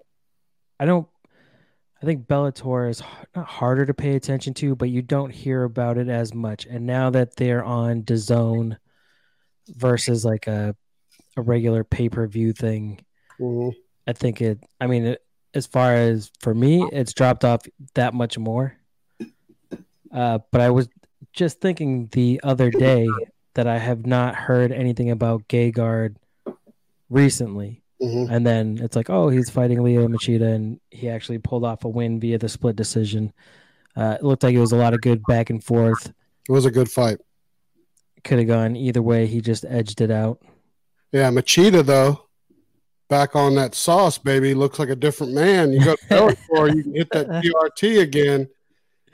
I 0.78 0.84
don't. 0.84 1.08
I 2.04 2.06
think 2.06 2.26
Bellator 2.26 2.90
is 2.90 3.02
not 3.34 3.46
harder 3.46 3.86
to 3.86 3.94
pay 3.94 4.14
attention 4.14 4.52
to, 4.54 4.76
but 4.76 4.90
you 4.90 5.00
don't 5.00 5.30
hear 5.30 5.64
about 5.64 5.96
it 5.96 6.10
as 6.10 6.34
much. 6.34 6.66
And 6.66 6.84
now 6.84 7.08
that 7.08 7.36
they're 7.36 7.64
on 7.64 8.02
DAZN 8.02 8.76
versus 9.68 10.22
like 10.22 10.46
a 10.46 10.76
a 11.38 11.40
regular 11.40 11.82
pay 11.82 12.10
per 12.10 12.26
view 12.26 12.52
thing, 12.52 13.00
mm-hmm. 13.40 13.70
I 14.06 14.12
think 14.12 14.42
it. 14.42 14.62
I 14.82 14.86
mean, 14.86 15.06
it, 15.06 15.24
as 15.54 15.66
far 15.66 15.94
as 15.94 16.30
for 16.40 16.54
me, 16.54 16.86
it's 16.92 17.14
dropped 17.14 17.42
off 17.42 17.62
that 17.94 18.12
much 18.12 18.36
more. 18.36 18.76
Uh, 20.12 20.40
but 20.50 20.60
I 20.60 20.68
was 20.68 20.90
just 21.32 21.62
thinking 21.62 22.08
the 22.12 22.38
other 22.44 22.70
day 22.70 23.08
that 23.54 23.66
I 23.66 23.78
have 23.78 24.04
not 24.04 24.34
heard 24.34 24.72
anything 24.72 25.10
about 25.10 25.48
Gegard 25.48 26.16
recently. 27.08 27.82
Mm-hmm. 28.02 28.32
And 28.32 28.46
then 28.46 28.78
it's 28.82 28.96
like, 28.96 29.08
oh, 29.08 29.28
he's 29.28 29.50
fighting 29.50 29.78
Lyoto 29.78 30.08
Machida, 30.08 30.54
and 30.54 30.80
he 30.90 31.08
actually 31.08 31.38
pulled 31.38 31.64
off 31.64 31.84
a 31.84 31.88
win 31.88 32.20
via 32.20 32.38
the 32.38 32.48
split 32.48 32.76
decision. 32.76 33.32
Uh, 33.96 34.16
it 34.18 34.24
looked 34.24 34.42
like 34.42 34.54
it 34.54 34.60
was 34.60 34.72
a 34.72 34.76
lot 34.76 34.94
of 34.94 35.00
good 35.00 35.22
back 35.28 35.50
and 35.50 35.62
forth. 35.62 36.12
It 36.48 36.52
was 36.52 36.66
a 36.66 36.70
good 36.70 36.90
fight. 36.90 37.18
Could 38.24 38.38
have 38.38 38.48
gone 38.48 38.76
either 38.76 39.02
way. 39.02 39.26
He 39.26 39.40
just 39.40 39.64
edged 39.64 40.00
it 40.00 40.10
out. 40.10 40.42
Yeah, 41.12 41.30
Machida 41.30 41.84
though 41.84 42.24
back 43.08 43.36
on 43.36 43.54
that 43.54 43.74
sauce, 43.74 44.18
baby. 44.18 44.54
Looks 44.54 44.78
like 44.78 44.88
a 44.88 44.96
different 44.96 45.32
man. 45.32 45.72
You 45.72 45.84
go 45.84 45.96
to 45.96 46.04
Bellator, 46.10 46.74
you 46.74 46.82
can 46.82 46.94
hit 46.94 47.10
that 47.10 47.28
TRT 47.28 48.00
again. 48.00 48.48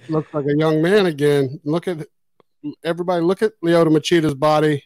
Looks 0.09 0.33
like 0.33 0.47
a 0.47 0.57
young 0.57 0.81
man 0.81 1.07
again. 1.07 1.61
Look 1.65 1.89
at 1.89 2.07
everybody. 2.85 3.23
Look 3.23 3.43
at 3.43 3.53
Lyoto 3.63 3.89
Machida's 3.89 4.35
body. 4.35 4.85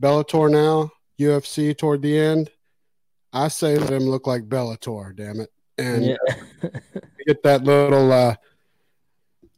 Bellator 0.00 0.50
now, 0.50 0.90
UFC 1.18 1.76
toward 1.76 2.02
the 2.02 2.16
end. 2.16 2.50
I 3.32 3.48
say 3.48 3.78
let 3.78 3.92
him 3.92 4.04
look 4.04 4.26
like 4.26 4.48
Bellator. 4.48 5.14
Damn 5.16 5.40
it! 5.40 5.50
And 5.78 6.04
yeah. 6.04 6.16
get 7.26 7.42
that 7.42 7.64
little 7.64 8.12
uh, 8.12 8.36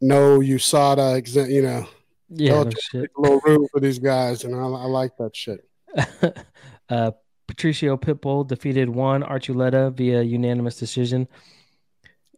no 0.01 0.39
USADA, 0.39 1.51
you 1.51 1.63
know. 1.63 1.87
Yeah, 2.31 2.65
no 2.65 2.71
a 2.95 3.21
little 3.21 3.41
room 3.41 3.67
for 3.71 3.81
these 3.81 3.99
guys, 3.99 4.45
and 4.45 4.55
I, 4.55 4.59
I 4.59 4.87
like 4.87 5.17
that 5.19 5.37
shit. 5.37 5.61
uh, 6.89 7.13
Patricio 7.47 7.97
Pitbull 7.97 8.47
defeated 8.47 8.89
Juan 8.89 9.23
Archuleta 9.23 9.93
via 9.93 10.23
unanimous 10.23 10.77
decision. 10.77 11.29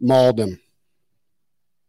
Mauled 0.01 0.41
him. 0.41 0.61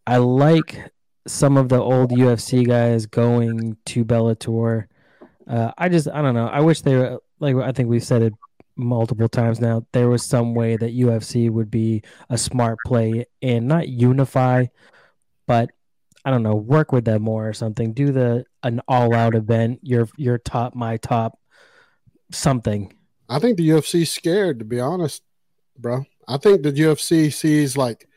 I 0.06 0.18
like 0.18 0.92
some 1.28 1.58
of 1.58 1.68
the 1.70 1.82
old 1.82 2.12
UFC 2.12 2.66
guys 2.66 3.06
going 3.06 3.76
to 3.88 4.06
Bellator. 4.06 4.86
Uh, 5.46 5.72
I 5.78 5.90
just, 5.90 6.08
I 6.08 6.22
don't 6.22 6.36
know. 6.36 6.48
I 6.48 6.62
wish 6.62 6.82
they 6.82 6.96
were, 6.96 7.20
like, 7.40 7.56
I 7.56 7.72
think 7.74 7.90
we've 7.90 8.04
said 8.04 8.22
it 8.22 8.34
multiple 8.78 9.30
times 9.30 9.60
now. 9.60 9.86
There 9.92 10.10
was 10.10 10.24
some 10.24 10.54
way 10.54 10.78
that 10.78 10.96
UFC 10.96 11.50
would 11.50 11.72
be 11.72 12.04
a 12.30 12.38
smart 12.38 12.78
play 12.86 13.26
and 13.42 13.68
not 13.68 13.88
unify, 13.90 14.66
but 15.46 15.70
I 16.24 16.32
don't 16.32 16.44
know, 16.44 16.56
work 16.56 16.92
with 16.92 17.06
them 17.06 17.24
more 17.24 17.48
or 17.48 17.54
something. 17.54 17.94
Do 17.94 18.12
the 18.12 18.46
an 18.64 18.82
all 18.88 19.14
out 19.14 19.36
event. 19.36 19.80
Your 19.82 20.08
your 20.18 20.38
top, 20.38 20.76
my 20.76 20.98
top, 20.98 21.40
something. 22.32 22.94
I 23.30 23.40
think 23.40 23.58
the 23.58 23.70
UFC's 23.70 24.12
scared, 24.12 24.60
to 24.60 24.66
be 24.66 24.80
honest, 24.80 25.24
bro. 25.78 26.06
I 26.28 26.38
think 26.38 26.64
the 26.64 26.72
UFC 26.72 27.32
sees 27.32 27.78
like 27.78 28.08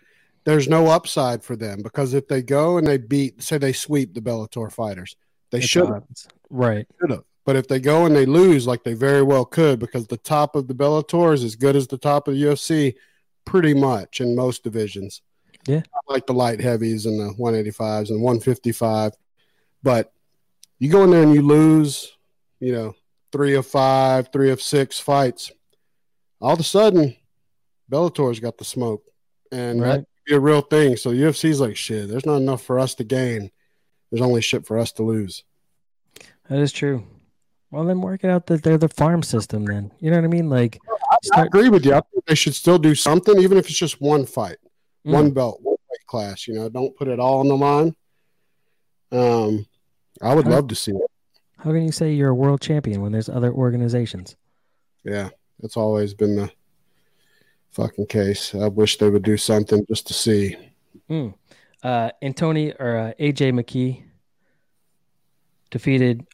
there's 0.44 0.68
no 0.68 0.88
upside 0.88 1.42
for 1.44 1.56
them 1.56 1.82
because 1.82 2.14
if 2.14 2.26
they 2.28 2.42
go 2.42 2.78
and 2.78 2.86
they 2.86 2.98
beat, 2.98 3.42
say 3.42 3.58
they 3.58 3.72
sweep 3.72 4.14
the 4.14 4.20
Bellator 4.20 4.72
fighters, 4.72 5.16
they 5.50 5.60
should 5.60 5.88
right 6.48 6.86
should 7.00 7.10
have. 7.10 7.24
But 7.44 7.56
if 7.56 7.68
they 7.68 7.80
go 7.80 8.06
and 8.06 8.14
they 8.14 8.26
lose, 8.26 8.66
like 8.66 8.84
they 8.84 8.94
very 8.94 9.22
well 9.22 9.44
could, 9.44 9.78
because 9.78 10.06
the 10.06 10.16
top 10.18 10.54
of 10.54 10.68
the 10.68 10.74
Bellator 10.74 11.32
is 11.32 11.42
as 11.42 11.56
good 11.56 11.74
as 11.74 11.86
the 11.86 11.98
top 11.98 12.28
of 12.28 12.34
the 12.34 12.42
UFC, 12.42 12.94
pretty 13.44 13.74
much 13.74 14.20
in 14.20 14.36
most 14.36 14.62
divisions. 14.62 15.22
Yeah, 15.66 15.82
like 16.08 16.26
the 16.26 16.32
light 16.32 16.60
heavies 16.60 17.06
and 17.06 17.18
the 17.18 17.34
185s 17.34 18.10
and 18.10 18.22
155. 18.22 19.12
But 19.82 20.12
you 20.78 20.90
go 20.90 21.04
in 21.04 21.10
there 21.10 21.22
and 21.22 21.34
you 21.34 21.42
lose, 21.42 22.12
you 22.60 22.72
know, 22.72 22.94
three 23.32 23.54
of 23.54 23.66
five, 23.66 24.30
three 24.32 24.50
of 24.50 24.62
six 24.62 24.98
fights, 24.98 25.52
all 26.40 26.54
of 26.54 26.60
a 26.60 26.64
sudden, 26.64 27.16
Bellator's 27.90 28.40
got 28.40 28.58
the 28.58 28.64
smoke, 28.64 29.04
and 29.52 29.80
right. 29.80 29.88
that 29.98 30.06
be 30.26 30.34
a 30.34 30.40
real 30.40 30.62
thing. 30.62 30.96
So 30.96 31.10
UFC's 31.10 31.60
like, 31.60 31.76
shit, 31.76 32.08
there's 32.08 32.26
not 32.26 32.36
enough 32.36 32.62
for 32.62 32.78
us 32.78 32.94
to 32.96 33.04
gain. 33.04 33.50
There's 34.10 34.22
only 34.22 34.40
shit 34.40 34.66
for 34.66 34.78
us 34.78 34.92
to 34.92 35.02
lose. 35.02 35.44
That 36.48 36.58
is 36.58 36.72
true. 36.72 37.06
Well, 37.70 37.84
then 37.84 38.00
work 38.00 38.24
it 38.24 38.30
out 38.30 38.46
that 38.46 38.62
they're 38.62 38.78
the 38.78 38.88
farm 38.88 39.22
system. 39.22 39.64
Then 39.64 39.92
you 40.00 40.10
know 40.10 40.16
what 40.16 40.24
I 40.24 40.28
mean? 40.28 40.50
Like, 40.50 40.78
start- 41.22 41.40
I 41.40 41.46
agree 41.46 41.68
with 41.68 41.84
you. 41.84 41.94
I 41.94 42.00
think 42.00 42.26
they 42.26 42.34
should 42.34 42.54
still 42.54 42.78
do 42.78 42.94
something, 42.94 43.38
even 43.38 43.58
if 43.58 43.66
it's 43.66 43.78
just 43.78 44.00
one 44.00 44.26
fight, 44.26 44.56
mm. 45.06 45.12
one 45.12 45.30
belt, 45.30 45.60
one 45.62 45.76
class. 46.06 46.48
You 46.48 46.54
know, 46.54 46.68
don't 46.68 46.96
put 46.96 47.08
it 47.08 47.20
all 47.20 47.40
on 47.40 47.48
the 47.48 47.56
line. 47.56 47.94
Um, 49.12 49.66
I 50.20 50.34
would 50.34 50.46
love 50.46 50.68
to 50.68 50.74
see 50.74 50.92
it. 50.92 51.10
How 51.58 51.72
can 51.72 51.82
you 51.82 51.92
say 51.92 52.12
you're 52.12 52.30
a 52.30 52.34
world 52.34 52.60
champion 52.60 53.02
when 53.02 53.12
there's 53.12 53.28
other 53.28 53.52
organizations? 53.52 54.36
Yeah, 55.04 55.28
it's 55.62 55.76
always 55.76 56.14
been 56.14 56.36
the 56.36 56.50
fucking 57.72 58.06
case. 58.06 58.54
I 58.54 58.68
wish 58.68 58.98
they 58.98 59.10
would 59.10 59.22
do 59.22 59.36
something 59.36 59.84
just 59.88 60.06
to 60.08 60.14
see. 60.14 60.56
Mm. 61.08 61.34
Uh, 61.82 62.10
Antony 62.22 62.72
or 62.78 62.96
uh, 62.96 63.12
AJ 63.20 63.52
McKee 63.52 64.04
defeated 65.70 66.26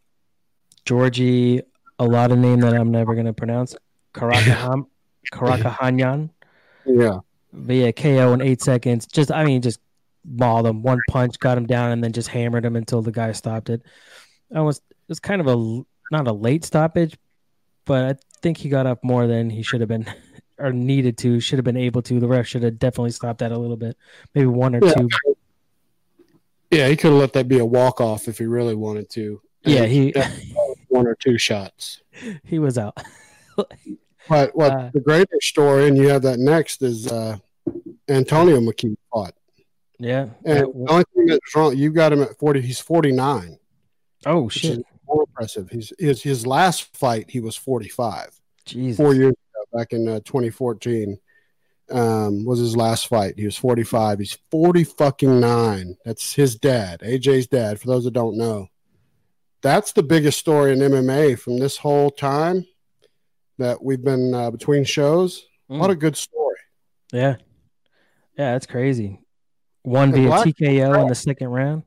Georgi, 0.87 1.61
a 1.99 2.05
lot 2.07 2.33
of 2.33 2.39
name 2.39 2.61
that 2.61 2.73
I'm 2.73 2.91
never 2.91 3.15
going 3.15 3.27
to 3.27 3.33
pronounce. 3.33 3.75
Karakaham, 4.15 4.87
Karakhanyan. 5.33 6.31
Yeah. 6.87 7.19
Via 7.53 7.93
KO 7.93 8.33
in 8.33 8.41
eight 8.41 8.63
seconds. 8.63 9.07
Just, 9.07 9.31
I 9.31 9.45
mean, 9.45 9.61
just 9.63 9.81
mauled 10.25 10.67
him. 10.67 10.83
One 10.83 11.01
punch 11.11 11.39
got 11.39 11.59
him 11.59 11.67
down, 11.67 11.91
and 11.93 12.03
then 12.03 12.13
just 12.13 12.29
hammered 12.29 12.65
him 12.65 12.77
until 12.77 13.03
the 13.03 13.13
guy 13.13 13.33
stopped 13.33 13.69
it. 13.69 13.83
I 14.55 14.61
was 14.61 14.79
it 14.79 15.09
was 15.09 15.19
kind 15.21 15.41
of 15.41 15.47
a 15.49 15.83
not 16.13 16.29
a 16.29 16.33
late 16.33 16.65
stoppage, 16.65 17.17
but 17.85 18.05
I 18.05 18.19
think 18.43 18.59
he 18.59 18.69
got 18.69 18.87
up 18.87 19.03
more 19.03 19.27
than 19.27 19.51
he 19.51 19.63
should 19.63 19.81
have 19.81 19.89
been 19.89 20.07
or 20.59 20.73
needed 20.73 21.19
to. 21.19 21.41
Should 21.41 21.59
have 21.59 21.65
been 21.65 21.77
able 21.77 22.03
to. 22.03 22.21
The 22.21 22.29
ref 22.29 22.47
should 22.47 22.63
have 22.63 22.79
definitely 22.79 23.11
stopped 23.11 23.41
that 23.41 23.53
a 23.53 23.59
little 23.59 23.77
bit, 23.77 23.97
maybe 24.35 24.47
one 24.47 24.75
or 24.77 24.81
Yeah. 24.85 24.93
two. 24.93 25.09
Yeah, 26.71 26.89
he 26.89 26.97
could 26.97 27.11
have 27.13 27.21
let 27.21 27.33
that 27.35 27.49
be 27.49 27.59
a 27.59 27.65
walk 27.65 28.01
off 28.01 28.29
if 28.29 28.39
he 28.39 28.45
really 28.45 28.75
wanted 28.75 29.09
to. 29.11 29.41
Yeah, 29.65 29.87
he 29.87 30.13
one 30.97 31.07
or 31.07 31.15
two 31.15 31.39
shots. 31.39 32.03
he 32.45 32.59
was 32.59 32.79
out. 32.79 32.97
But 34.29 34.57
what 34.57 34.73
Uh, 34.73 34.91
the 34.93 35.01
greater 35.01 35.41
story, 35.41 35.87
and 35.87 35.97
you 35.97 36.09
have 36.09 36.23
that 36.23 36.41
next, 36.41 36.83
is 36.83 37.07
uh, 37.07 37.37
Antonio 38.09 38.59
McKee 38.61 38.97
fought. 39.13 39.35
yeah. 40.01 40.27
And 40.45 40.59
the 40.67 40.87
only 40.89 41.05
thing 41.15 41.27
that's 41.27 41.55
wrong, 41.55 41.77
you 41.77 41.93
got 41.93 42.13
him 42.13 42.23
at 42.23 42.37
40. 42.37 42.61
He's 42.61 42.81
49, 42.81 43.57
oh 44.27 44.41
which 44.43 44.57
is 44.57 44.61
shit! 44.79 44.87
more 45.07 45.23
impressive. 45.23 45.71
He's 45.71 45.93
his, 45.99 46.23
his 46.23 46.45
last 46.45 46.97
fight, 46.97 47.31
he 47.31 47.39
was 47.39 47.55
45. 47.55 48.41
Jesus. 48.65 48.97
Four 48.97 49.15
years 49.15 49.31
ago, 49.33 49.79
back 49.79 49.93
in 49.93 50.09
uh, 50.09 50.19
2014, 50.25 51.19
um, 51.93 52.45
was 52.45 52.59
his 52.59 52.77
last 52.77 53.07
fight. 53.07 53.39
He 53.39 53.45
was 53.45 53.57
45. 53.57 54.19
He's 54.19 54.39
40 54.51 54.83
fucking 54.83 55.39
nine. 55.39 55.97
That's 56.05 56.35
his 56.35 56.57
dad, 56.57 56.99
AJ's 57.01 57.47
dad, 57.47 57.81
for 57.81 57.87
those 57.87 58.05
that 58.05 58.13
don't 58.13 58.37
know. 58.37 58.67
That's 59.63 59.93
the 59.93 60.03
biggest 60.03 60.39
story 60.39 60.73
in 60.73 60.79
MMA 60.79 61.39
from 61.39 61.59
this 61.59 61.77
whole 61.77 62.11
time 62.11 62.67
that 63.59 63.83
we've 63.83 64.03
been 64.03 64.35
uh, 64.35 64.51
between 64.51 64.85
shows. 64.85 65.47
Mm. 65.71 65.79
What 65.79 65.91
a 65.91 65.97
good 65.97 66.17
story. 66.17 66.57
Yeah. 67.13 67.37
Yeah, 68.37 68.53
that's 68.53 68.67
crazy. 68.67 69.21
One 69.83 70.13
via 70.13 70.29
TKO 70.29 71.01
in 71.03 71.09
the 71.09 71.15
second 71.15 71.49
round. 71.49 71.85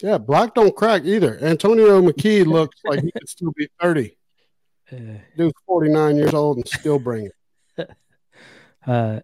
Yeah, 0.00 0.18
black 0.18 0.54
don't 0.54 0.74
crack 0.74 1.02
either. 1.04 1.38
Antonio 1.42 2.00
McKee 2.08 2.46
looks 2.46 2.78
like 2.84 3.02
he 3.02 3.10
could 3.12 3.28
still 3.28 3.52
be 3.56 3.68
30. 3.80 4.16
Uh, 4.92 4.96
Dude's 5.36 5.54
49 5.66 6.16
years 6.16 6.34
old 6.34 6.58
and 6.58 6.68
still 6.68 6.98
bringing. 6.98 7.30
It. 7.76 7.90
Uh, 8.86 9.18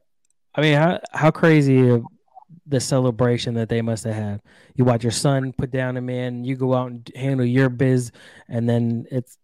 I 0.56 0.60
mean, 0.60 0.74
how 0.74 0.98
how 1.12 1.30
crazy 1.30 2.02
the 2.66 2.80
celebration 2.80 3.54
that 3.54 3.68
they 3.68 3.82
must 3.82 4.04
have 4.04 4.14
had. 4.14 4.42
You 4.76 4.84
watch 4.84 5.02
your 5.02 5.12
son 5.12 5.52
put 5.52 5.70
down 5.70 5.96
a 5.96 6.00
man, 6.00 6.44
you 6.44 6.56
go 6.56 6.74
out 6.74 6.90
and 6.90 7.10
handle 7.16 7.46
your 7.46 7.68
biz, 7.68 8.12
and 8.48 8.68
then 8.68 9.06
it's 9.10 9.36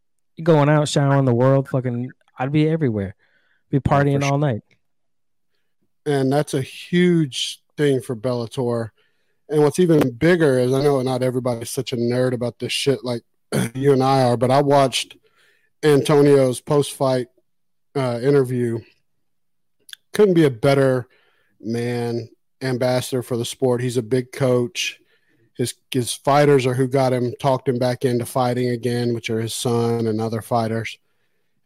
going 0.43 0.69
out 0.69 0.89
showering 0.89 1.25
the 1.25 1.35
world. 1.35 1.69
Fucking, 1.69 2.11
I'd 2.39 2.53
be 2.53 2.69
everywhere, 2.69 3.17
be 3.71 3.81
partying 3.81 4.23
sure. 4.23 4.33
all 4.33 4.39
night. 4.39 4.63
and 6.07 6.33
that's 6.33 6.55
a 6.55 6.63
huge 6.63 7.63
thing 7.77 8.01
for 8.01 8.17
Bellator. 8.17 8.91
And 9.49 9.63
what's 9.63 9.79
even 9.79 10.11
bigger 10.13 10.59
is 10.59 10.73
I 10.73 10.83
know 10.83 11.01
not 11.03 11.23
everybody's 11.23 11.71
such 11.71 11.93
a 11.93 11.97
nerd 11.97 12.33
about 12.33 12.59
this 12.59 12.73
shit 12.73 13.05
like 13.05 13.23
you 13.75 13.93
and 13.93 14.03
I 14.03 14.23
are, 14.23 14.37
but 14.37 14.51
I 14.51 14.63
watched 14.63 15.17
Antonio's 15.83 16.61
post-fight 16.61 17.29
uh, 17.95 18.21
interview. 18.23 18.81
Couldn't 20.13 20.35
be 20.35 20.45
a 20.45 20.51
better 20.51 21.09
man, 21.61 22.29
ambassador 22.63 23.23
for 23.23 23.37
the 23.37 23.45
sport. 23.45 23.81
He's 23.81 23.97
a 23.97 24.03
big 24.03 24.33
coach. 24.33 25.01
His 25.57 25.75
his 25.91 26.13
fighters 26.13 26.67
are 26.67 26.75
who 26.75 26.87
got 26.87 27.13
him, 27.13 27.33
talked 27.41 27.69
him 27.69 27.79
back 27.79 28.05
into 28.05 28.25
fighting 28.27 28.69
again, 28.71 29.13
which 29.15 29.29
are 29.31 29.41
his 29.41 29.55
son 29.55 30.07
and 30.07 30.21
other 30.21 30.41
fighters. 30.43 30.99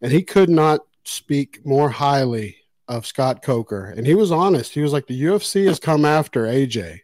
And 0.01 0.11
he 0.13 0.23
could 0.23 0.49
not 0.49 0.81
speak 1.05 1.65
more 1.67 1.91
highly 1.91 2.57
of 2.89 3.07
Scott 3.07 3.43
Coker, 3.43 3.87
and 3.87 4.07
he 4.07 4.15
was 4.15 4.33
honest. 4.33 4.73
He 4.73 4.81
was 4.81 4.93
like, 4.93 5.07
"The 5.07 5.23
UFC 5.25 5.67
has 5.67 5.79
come 5.79 6.05
after 6.05 6.45
AJ 6.47 7.01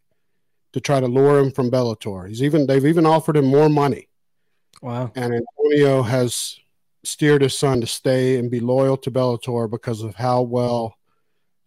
to 0.72 0.80
try 0.80 1.00
to 1.00 1.06
lure 1.06 1.38
him 1.38 1.50
from 1.50 1.70
Bellator. 1.70 2.28
He's 2.28 2.42
even 2.42 2.66
they've 2.66 2.84
even 2.86 3.06
offered 3.06 3.36
him 3.36 3.46
more 3.46 3.68
money, 3.68 4.08
Wow. 4.82 5.12
and 5.14 5.32
Antonio 5.34 6.02
has 6.02 6.58
steered 7.04 7.42
his 7.42 7.56
son 7.56 7.80
to 7.80 7.86
stay 7.86 8.36
and 8.36 8.50
be 8.50 8.60
loyal 8.60 8.96
to 8.98 9.10
Bellator 9.10 9.70
because 9.70 10.02
of 10.02 10.14
how 10.16 10.42
well 10.42 10.97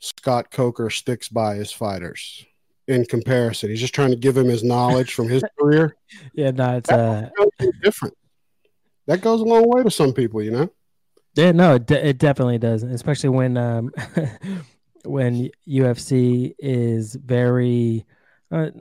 Scott 0.02 0.52
Coker 0.52 0.90
sticks 0.90 1.30
by 1.30 1.56
his 1.56 1.72
fighters. 1.72 2.46
In 2.88 3.06
comparison, 3.06 3.70
he's 3.70 3.80
just 3.80 3.96
trying 3.96 4.10
to 4.10 4.18
give 4.18 4.36
him 4.36 4.48
his 4.48 4.64
knowledge 4.64 5.14
from 5.14 5.30
his 5.30 5.44
career. 5.60 5.96
Yeah, 6.34 6.52
no, 6.52 6.76
it's 6.76 6.92
uh, 6.92 7.30
different. 7.82 8.14
That 9.08 9.22
goes 9.22 9.40
a 9.40 9.46
long 9.46 9.64
way 9.70 9.82
to 9.82 9.90
some 9.90 10.12
people, 10.12 10.44
you 10.44 10.52
know. 10.52 10.70
Yeah, 11.36 11.54
no, 11.54 11.76
it, 11.76 11.86
de- 11.86 12.06
it 12.10 12.18
definitely 12.18 12.58
does, 12.58 12.84
especially 12.84 13.30
when 13.30 13.56
um 13.56 13.92
when 15.06 15.50
UFC 15.66 16.54
is 16.60 17.16
very 17.16 18.06
uh, 18.52 18.72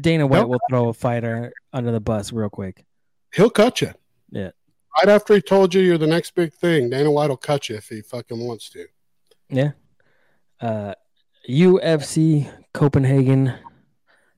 Dana 0.00 0.24
White 0.26 0.40
Nope. 0.42 0.48
will 0.50 0.60
throw 0.68 0.88
a 0.90 0.92
fighter 0.92 1.52
under 1.72 1.90
the 1.90 2.00
bus 2.00 2.32
real 2.32 2.48
quick. 2.48 2.84
He'll 3.34 3.50
cut 3.50 3.80
you. 3.80 3.92
Yeah. 4.30 4.50
Right 4.98 5.08
after 5.08 5.34
he 5.34 5.40
told 5.40 5.74
you 5.74 5.82
you're 5.82 5.98
the 5.98 6.06
next 6.06 6.36
big 6.36 6.52
thing, 6.52 6.90
Dana 6.90 7.10
White 7.10 7.30
will 7.30 7.36
cut 7.36 7.68
you 7.68 7.74
if 7.76 7.88
he 7.88 8.02
fucking 8.02 8.38
wants 8.38 8.70
to. 8.70 8.86
Yeah. 9.48 9.72
Uh 10.60 10.94
UFC 11.48 12.50
Copenhagen 12.74 13.54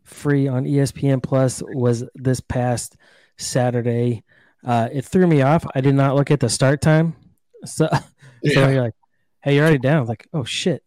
free 0.05 0.49
on 0.49 0.65
ESPN 0.65 1.23
Plus 1.23 1.63
was 1.67 2.05
this 2.15 2.41
past 2.41 2.97
Saturday. 3.39 4.23
Uh 4.65 4.89
it 4.93 5.05
threw 5.05 5.27
me 5.27 5.43
off. 5.43 5.67
I 5.75 5.81
did 5.81 5.95
not 5.95 6.15
look 6.15 6.31
at 6.31 6.41
the 6.41 6.49
start 6.49 6.81
time. 6.81 7.17
So, 7.65 7.89
so 7.91 8.01
Yeah, 8.43 8.71
you're 8.71 8.83
like, 8.83 8.95
hey, 9.43 9.57
you're 9.57 9.65
already 9.65 9.79
down. 9.79 10.07
Like, 10.07 10.27
oh 10.33 10.45
shit. 10.45 10.83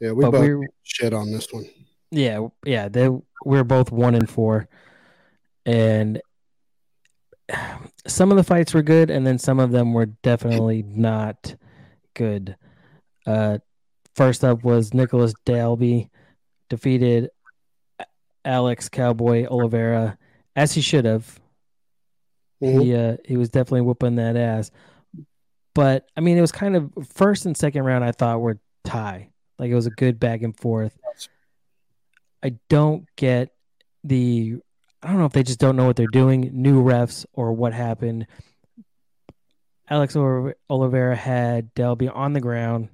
yeah 0.00 0.12
we 0.12 0.24
But 0.24 0.32
both 0.32 0.40
we're 0.40 0.68
shit 0.82 1.12
on 1.12 1.30
this 1.30 1.52
one. 1.52 1.66
Yeah, 2.10 2.48
yeah, 2.64 2.88
they 2.88 3.08
we're 3.44 3.64
both 3.64 3.92
one 3.92 4.16
and 4.16 4.28
four, 4.28 4.68
and 5.64 6.20
some 8.06 8.30
of 8.30 8.36
the 8.36 8.44
fights 8.44 8.74
were 8.74 8.82
good, 8.82 9.10
and 9.10 9.26
then 9.26 9.38
some 9.38 9.60
of 9.60 9.70
them 9.70 9.92
were 9.92 10.06
definitely 10.06 10.82
not 10.82 11.54
good. 12.14 12.56
Uh, 13.26 13.58
first 14.20 14.44
up 14.44 14.62
was 14.64 14.92
Nicholas 14.92 15.32
Dalby 15.46 16.10
defeated 16.68 17.30
Alex 18.44 18.90
Cowboy 18.90 19.46
Oliveira 19.46 20.18
as 20.54 20.72
he 20.72 20.82
should 20.82 21.06
have. 21.06 21.40
Mhm. 22.62 22.82
He 22.82 22.94
uh, 22.94 23.16
he 23.24 23.36
was 23.38 23.48
definitely 23.48 23.80
whooping 23.80 24.16
that 24.16 24.36
ass, 24.36 24.70
but 25.74 26.04
I 26.16 26.20
mean 26.20 26.36
it 26.36 26.42
was 26.42 26.52
kind 26.52 26.76
of 26.76 26.92
first 27.14 27.46
and 27.46 27.56
second 27.56 27.84
round 27.84 28.04
I 28.04 28.12
thought 28.12 28.40
were 28.42 28.58
tie, 28.84 29.30
like 29.58 29.70
it 29.70 29.74
was 29.74 29.86
a 29.86 29.90
good 29.90 30.20
back 30.20 30.42
and 30.42 30.54
forth. 30.54 30.98
I 32.42 32.56
don't 32.68 33.06
get 33.16 33.54
the 34.04 34.56
I 35.02 35.08
don't 35.08 35.16
know 35.18 35.24
if 35.24 35.32
they 35.32 35.42
just 35.42 35.58
don't 35.60 35.76
know 35.76 35.86
what 35.86 35.96
they're 35.96 36.06
doing, 36.08 36.50
new 36.52 36.82
refs 36.82 37.24
or 37.32 37.54
what 37.54 37.72
happened. 37.72 38.26
Alex 39.88 40.14
Olive- 40.14 40.54
Oliveira 40.68 41.16
had 41.16 41.72
Dalby 41.74 42.08
on 42.08 42.34
the 42.34 42.40
ground, 42.40 42.90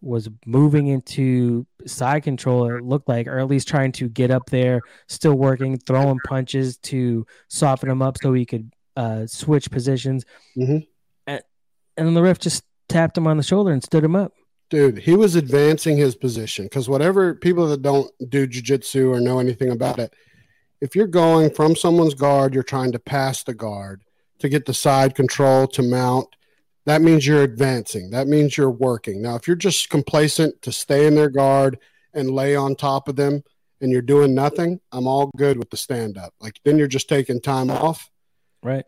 was 0.00 0.28
moving 0.46 0.88
into 0.88 1.66
side 1.86 2.22
control, 2.22 2.74
it 2.74 2.82
looked 2.82 3.08
like, 3.08 3.26
or 3.26 3.38
at 3.38 3.48
least 3.48 3.68
trying 3.68 3.92
to 3.92 4.08
get 4.08 4.30
up 4.30 4.50
there, 4.50 4.80
still 5.06 5.34
working, 5.34 5.78
throwing 5.78 6.18
punches 6.26 6.78
to 6.78 7.26
soften 7.48 7.90
him 7.90 8.02
up 8.02 8.16
so 8.22 8.32
he 8.32 8.46
could 8.46 8.72
uh, 8.96 9.26
switch 9.26 9.70
positions. 9.70 10.24
Mhm. 10.56 10.86
And, 11.26 11.42
and 11.96 12.06
then 12.06 12.14
the 12.14 12.22
ref 12.22 12.38
just 12.38 12.64
tapped 12.88 13.16
him 13.16 13.26
on 13.26 13.36
the 13.36 13.42
shoulder 13.42 13.72
and 13.72 13.82
stood 13.82 14.04
him 14.04 14.16
up. 14.16 14.32
Dude, 14.70 14.98
he 14.98 15.16
was 15.16 15.34
advancing 15.34 15.96
his 15.96 16.14
position 16.14 16.66
because 16.66 16.88
whatever 16.88 17.34
people 17.34 17.68
that 17.68 17.82
don't 17.82 18.10
do 18.28 18.46
jujitsu 18.46 19.10
or 19.10 19.20
know 19.20 19.38
anything 19.38 19.70
about 19.70 19.98
it, 19.98 20.12
if 20.80 20.94
you're 20.94 21.06
going 21.06 21.50
from 21.50 21.74
someone's 21.74 22.14
guard, 22.14 22.54
you're 22.54 22.62
trying 22.62 22.92
to 22.92 22.98
pass 22.98 23.42
the 23.42 23.54
guard 23.54 24.02
to 24.40 24.48
get 24.48 24.66
the 24.66 24.74
side 24.74 25.14
control 25.14 25.66
to 25.68 25.82
mount. 25.82 26.28
That 26.88 27.02
means 27.02 27.26
you're 27.26 27.42
advancing. 27.42 28.08
That 28.12 28.28
means 28.28 28.56
you're 28.56 28.70
working. 28.70 29.20
Now, 29.20 29.36
if 29.36 29.46
you're 29.46 29.56
just 29.56 29.90
complacent 29.90 30.62
to 30.62 30.72
stay 30.72 31.06
in 31.06 31.16
their 31.16 31.28
guard 31.28 31.78
and 32.14 32.30
lay 32.30 32.56
on 32.56 32.76
top 32.76 33.08
of 33.08 33.16
them 33.16 33.44
and 33.82 33.92
you're 33.92 34.00
doing 34.00 34.34
nothing, 34.34 34.80
I'm 34.90 35.06
all 35.06 35.30
good 35.36 35.58
with 35.58 35.68
the 35.68 35.76
stand 35.76 36.16
up. 36.16 36.32
Like 36.40 36.58
then 36.64 36.78
you're 36.78 36.86
just 36.86 37.06
taking 37.06 37.42
time 37.42 37.70
off. 37.70 38.10
Right. 38.62 38.86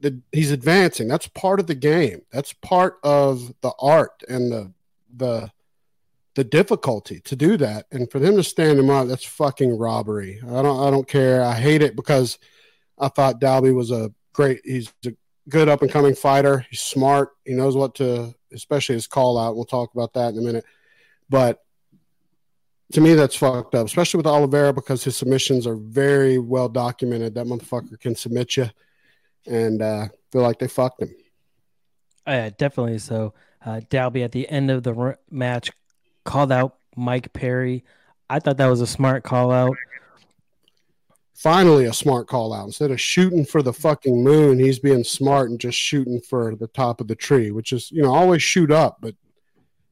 The, 0.00 0.22
he's 0.32 0.52
advancing. 0.52 1.06
That's 1.06 1.28
part 1.28 1.60
of 1.60 1.66
the 1.66 1.74
game. 1.74 2.22
That's 2.32 2.54
part 2.54 2.96
of 3.04 3.52
the 3.60 3.72
art 3.78 4.22
and 4.26 4.50
the 4.50 4.72
the 5.14 5.52
the 6.34 6.44
difficulty 6.44 7.20
to 7.20 7.36
do 7.36 7.58
that 7.58 7.86
and 7.92 8.10
for 8.10 8.18
them 8.18 8.36
to 8.36 8.42
stand 8.42 8.76
him 8.76 8.90
up 8.90 9.06
that's 9.06 9.24
fucking 9.24 9.78
robbery 9.78 10.40
i 10.44 10.62
don't 10.62 10.84
i 10.84 10.90
don't 10.90 11.06
care 11.06 11.44
i 11.44 11.54
hate 11.54 11.80
it 11.80 11.94
because 11.94 12.40
i 12.98 13.06
thought 13.06 13.38
dalby 13.38 13.70
was 13.70 13.92
a 13.92 14.12
great 14.32 14.60
he's 14.64 14.92
a 15.06 15.12
good 15.48 15.68
up 15.68 15.82
and 15.82 15.90
coming 15.90 16.14
fighter. 16.14 16.66
He's 16.70 16.80
smart. 16.80 17.30
He 17.44 17.54
knows 17.54 17.76
what 17.76 17.94
to 17.96 18.34
especially 18.52 18.94
his 18.94 19.06
call 19.06 19.38
out. 19.38 19.56
We'll 19.56 19.64
talk 19.64 19.92
about 19.94 20.12
that 20.14 20.34
in 20.34 20.38
a 20.38 20.42
minute. 20.42 20.64
But 21.28 21.60
to 22.92 23.00
me 23.00 23.14
that's 23.14 23.34
fucked 23.34 23.74
up 23.74 23.86
especially 23.86 24.18
with 24.18 24.26
oliveira 24.26 24.72
because 24.72 25.02
his 25.02 25.16
submissions 25.16 25.66
are 25.66 25.76
very 25.76 26.38
well 26.38 26.68
documented. 26.68 27.34
That 27.34 27.46
motherfucker 27.46 27.98
can 27.98 28.14
submit 28.14 28.56
you. 28.56 28.70
And 29.46 29.82
uh 29.82 30.08
feel 30.32 30.42
like 30.42 30.58
they 30.58 30.68
fucked 30.68 31.02
him. 31.02 31.14
Oh, 32.26 32.32
yeah, 32.32 32.50
definitely. 32.56 32.98
So. 32.98 33.34
Uh, 33.64 33.80
Dalby 33.88 34.22
at 34.22 34.32
the 34.32 34.48
end 34.48 34.70
of 34.70 34.82
the 34.82 35.16
match 35.30 35.70
called 36.24 36.52
out 36.52 36.76
Mike 36.96 37.32
Perry. 37.32 37.84
I 38.28 38.38
thought 38.38 38.58
that 38.58 38.66
was 38.66 38.80
a 38.80 38.86
smart 38.86 39.24
call 39.24 39.50
out. 39.50 39.74
Finally, 41.34 41.84
a 41.84 41.92
smart 41.92 42.28
call 42.28 42.52
out. 42.52 42.64
Instead 42.64 42.90
of 42.90 43.00
shooting 43.00 43.44
for 43.44 43.60
the 43.60 43.72
fucking 43.72 44.22
moon, 44.22 44.58
he's 44.58 44.78
being 44.78 45.04
smart 45.04 45.50
and 45.50 45.60
just 45.60 45.76
shooting 45.76 46.20
for 46.20 46.54
the 46.54 46.68
top 46.68 47.00
of 47.00 47.08
the 47.08 47.14
tree, 47.14 47.50
which 47.50 47.72
is, 47.72 47.90
you 47.90 48.02
know, 48.02 48.14
always 48.14 48.42
shoot 48.42 48.70
up, 48.70 48.98
but, 49.00 49.14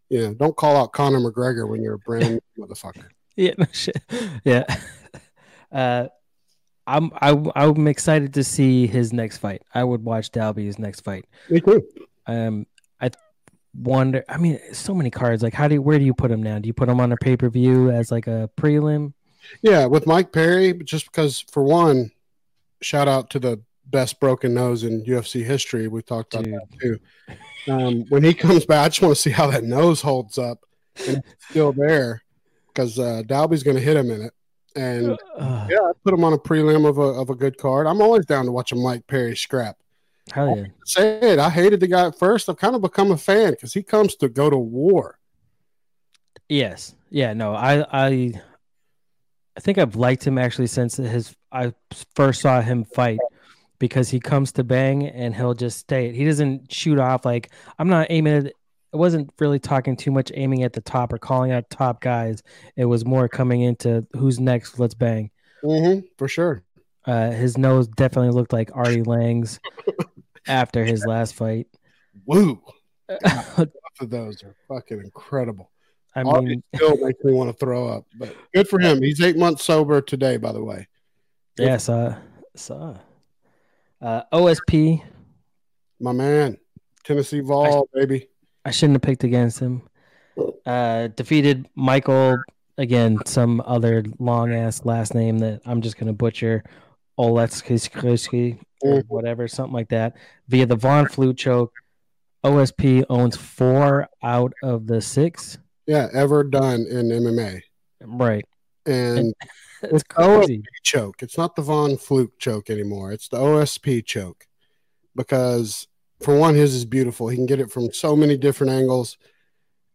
you 0.08 0.20
know, 0.20 0.34
don't 0.34 0.56
call 0.56 0.76
out 0.76 0.92
Conor 0.92 1.18
McGregor 1.18 1.68
when 1.68 1.82
you're 1.82 1.94
a 1.94 1.98
brand 1.98 2.34
new 2.34 2.40
motherfucker. 2.66 3.06
Yeah, 3.36 3.54
no 3.58 3.66
shit. 3.72 3.96
Yeah. 4.44 4.64
Uh, 5.72 6.06
I'm 6.86 7.10
I, 7.14 7.34
I'm 7.56 7.86
excited 7.86 8.34
to 8.34 8.44
see 8.44 8.86
his 8.86 9.12
next 9.12 9.38
fight. 9.38 9.62
I 9.74 9.84
would 9.84 10.04
watch 10.04 10.30
Dalby's 10.30 10.78
next 10.78 11.00
fight. 11.00 11.24
Me 11.48 11.60
too. 11.60 11.82
Um, 12.26 12.66
I 13.00 13.10
wonder. 13.74 14.24
I 14.28 14.36
mean, 14.36 14.58
so 14.72 14.94
many 14.94 15.10
cards. 15.10 15.42
Like, 15.42 15.54
how 15.54 15.68
do 15.68 15.76
you, 15.76 15.82
where 15.82 15.98
do 15.98 16.04
you 16.04 16.14
put 16.14 16.30
him 16.30 16.42
now? 16.42 16.58
Do 16.58 16.66
you 16.66 16.74
put 16.74 16.88
him 16.88 17.00
on 17.00 17.12
a 17.12 17.16
pay 17.16 17.36
per 17.36 17.48
view 17.48 17.90
as 17.90 18.10
like 18.10 18.26
a 18.26 18.50
prelim? 18.56 19.14
Yeah, 19.62 19.86
with 19.86 20.06
Mike 20.06 20.32
Perry, 20.32 20.72
just 20.84 21.06
because 21.06 21.40
for 21.50 21.62
one, 21.62 22.10
shout 22.80 23.08
out 23.08 23.30
to 23.30 23.38
the 23.38 23.60
best 23.86 24.20
broken 24.20 24.54
nose 24.54 24.84
in 24.84 25.04
UFC 25.04 25.44
history. 25.44 25.88
We 25.88 26.02
talked 26.02 26.34
about 26.34 26.44
Dude. 26.44 26.54
that 26.54 26.80
too. 26.80 26.98
Um, 27.72 28.04
when 28.08 28.24
he 28.24 28.34
comes 28.44 28.64
back, 28.64 28.84
I 28.84 28.88
just 28.88 29.02
want 29.02 29.14
to 29.14 29.20
see 29.20 29.30
how 29.30 29.50
that 29.50 29.64
nose 29.64 30.00
holds 30.00 30.38
up 30.38 30.64
and 31.06 31.18
it's 31.18 31.48
still 31.50 31.72
there 31.72 32.22
because 32.68 32.98
uh, 32.98 33.22
Dalby's 33.26 33.62
going 33.62 33.76
to 33.76 33.82
hit 33.82 33.96
him 33.96 34.10
in 34.10 34.22
it. 34.22 34.32
And 34.74 35.18
Uh, 35.36 35.66
yeah, 35.70 35.80
I 35.80 35.92
put 36.02 36.14
him 36.14 36.24
on 36.24 36.32
a 36.32 36.38
prelim 36.38 36.88
of 36.88 36.96
a 36.96 37.02
of 37.02 37.28
a 37.28 37.34
good 37.34 37.58
card. 37.58 37.86
I'm 37.86 38.00
always 38.00 38.24
down 38.24 38.46
to 38.46 38.52
watch 38.52 38.72
a 38.72 38.76
Mike 38.76 39.06
Perry 39.06 39.36
scrap. 39.36 39.76
hell 40.32 40.56
yeah. 40.56 40.64
Say 40.84 41.18
it, 41.20 41.38
I 41.38 41.50
hated 41.50 41.80
the 41.80 41.88
guy 41.88 42.06
at 42.06 42.18
first. 42.18 42.48
I've 42.48 42.56
kind 42.56 42.74
of 42.74 42.80
become 42.80 43.10
a 43.10 43.18
fan 43.18 43.50
because 43.50 43.74
he 43.74 43.82
comes 43.82 44.16
to 44.16 44.30
go 44.30 44.48
to 44.48 44.56
war. 44.56 45.18
Yes. 46.48 46.94
Yeah. 47.10 47.34
No. 47.34 47.54
I. 47.54 47.84
I. 47.92 48.32
I 49.56 49.60
think 49.60 49.78
I've 49.78 49.96
liked 49.96 50.26
him 50.26 50.38
actually 50.38 50.66
since 50.66 50.96
his. 50.96 51.34
I 51.50 51.74
first 52.14 52.40
saw 52.40 52.60
him 52.60 52.84
fight 52.84 53.18
because 53.78 54.08
he 54.08 54.20
comes 54.20 54.52
to 54.52 54.64
bang 54.64 55.06
and 55.06 55.34
he'll 55.34 55.54
just 55.54 55.78
stay. 55.78 56.12
He 56.12 56.24
doesn't 56.24 56.72
shoot 56.72 56.98
off 56.98 57.24
like 57.24 57.50
I'm 57.78 57.88
not 57.88 58.06
aiming 58.10 58.46
at. 58.46 58.52
I 58.94 58.96
wasn't 58.98 59.32
really 59.38 59.58
talking 59.58 59.96
too 59.96 60.10
much 60.10 60.30
aiming 60.34 60.64
at 60.64 60.74
the 60.74 60.82
top 60.82 61.12
or 61.12 61.18
calling 61.18 61.50
out 61.50 61.70
top 61.70 62.02
guys. 62.02 62.42
It 62.76 62.84
was 62.84 63.06
more 63.06 63.26
coming 63.26 63.62
into 63.62 64.06
who's 64.14 64.38
next. 64.38 64.78
Let's 64.78 64.94
bang. 64.94 65.30
Mm-hmm, 65.64 66.06
for 66.18 66.28
sure. 66.28 66.62
Uh, 67.04 67.30
his 67.30 67.58
nose 67.58 67.88
definitely 67.88 68.30
looked 68.30 68.52
like 68.52 68.70
Artie 68.74 69.02
Lange's 69.02 69.58
after 70.46 70.84
his 70.84 71.04
last 71.06 71.34
fight. 71.34 71.66
Woo! 72.26 72.62
Both 73.08 73.68
of 74.00 74.10
those 74.10 74.42
are 74.42 74.54
fucking 74.68 75.00
incredible. 75.00 75.70
Mean, 76.16 76.26
Artie 76.26 76.62
still 76.74 76.96
makes 76.98 77.24
me 77.24 77.32
want 77.32 77.50
to 77.50 77.56
throw 77.56 77.88
up, 77.88 78.04
but 78.18 78.34
good 78.54 78.68
for 78.68 78.78
him. 78.78 79.00
He's 79.02 79.20
eight 79.20 79.36
months 79.36 79.64
sober 79.64 80.00
today, 80.02 80.36
by 80.36 80.52
the 80.52 80.62
way. 80.62 80.86
yeah, 81.58 81.76
saw, 81.78 82.16
saw. 82.54 82.96
Uh, 84.00 84.22
OSP. 84.32 85.02
My 86.00 86.12
man, 86.12 86.58
Tennessee 87.04 87.40
Vol, 87.40 87.88
baby. 87.94 88.28
I 88.64 88.70
shouldn't 88.72 88.96
have 88.96 89.02
picked 89.02 89.24
against 89.24 89.58
him. 89.60 89.82
Uh, 90.66 91.08
defeated 91.08 91.68
Michael 91.74 92.38
again, 92.78 93.18
some 93.26 93.62
other 93.64 94.04
long 94.18 94.52
ass 94.52 94.84
last 94.84 95.14
name 95.14 95.38
that 95.38 95.60
I'm 95.64 95.80
just 95.82 95.96
gonna 95.96 96.12
butcher. 96.12 96.64
Oletsky 97.18 98.58
or 98.80 99.00
Mhm. 99.00 99.04
whatever, 99.08 99.46
something 99.46 99.72
like 99.74 99.90
that, 99.90 100.16
via 100.48 100.66
the 100.66 100.76
Von 100.76 101.06
Flue 101.06 101.34
choke. 101.34 101.72
OSP 102.44 103.04
owns 103.08 103.36
four 103.36 104.08
out 104.22 104.52
of 104.62 104.86
the 104.86 105.00
six. 105.00 105.58
Yeah, 105.86 106.08
ever 106.12 106.44
done 106.44 106.86
in 106.88 107.08
MMA. 107.08 107.60
Right. 108.02 108.44
And 108.86 109.34
It's 109.82 110.04
crazy. 110.04 110.62
choke. 110.84 111.22
It's 111.22 111.36
not 111.36 111.56
the 111.56 111.62
Von 111.62 111.96
Flue 111.96 112.30
choke 112.38 112.70
anymore. 112.70 113.12
It's 113.12 113.28
the 113.28 113.38
OSP 113.38 114.04
choke. 114.04 114.46
Because 115.16 115.88
for 116.20 116.36
one, 116.36 116.54
his 116.54 116.74
is 116.74 116.84
beautiful. 116.84 117.28
He 117.28 117.36
can 117.36 117.46
get 117.46 117.58
it 117.60 117.70
from 117.70 117.92
so 117.92 118.14
many 118.14 118.36
different 118.36 118.72
angles. 118.72 119.18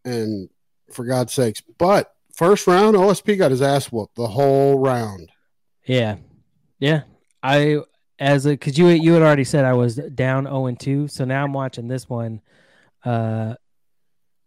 And 0.04 0.50
for 0.92 1.04
God's 1.04 1.32
sakes. 1.32 1.62
But 1.78 2.12
first 2.34 2.66
round, 2.66 2.96
OSP 2.96 3.38
got 3.38 3.50
his 3.50 3.62
ass 3.62 3.86
whooped 3.86 4.14
the 4.14 4.26
whole 4.26 4.78
round. 4.78 5.30
Yeah. 5.86 6.16
Yeah. 6.78 7.02
I 7.42 7.78
as 8.18 8.46
a 8.46 8.56
cause 8.56 8.76
you 8.76 8.88
you 8.88 9.12
had 9.12 9.22
already 9.22 9.44
said 9.44 9.64
I 9.64 9.74
was 9.74 9.96
down 9.96 10.44
0 10.44 10.66
and 10.66 10.78
2. 10.78 11.08
So 11.08 11.24
now 11.24 11.44
I'm 11.44 11.52
watching 11.52 11.88
this 11.88 12.08
one. 12.08 12.40
Uh 13.04 13.54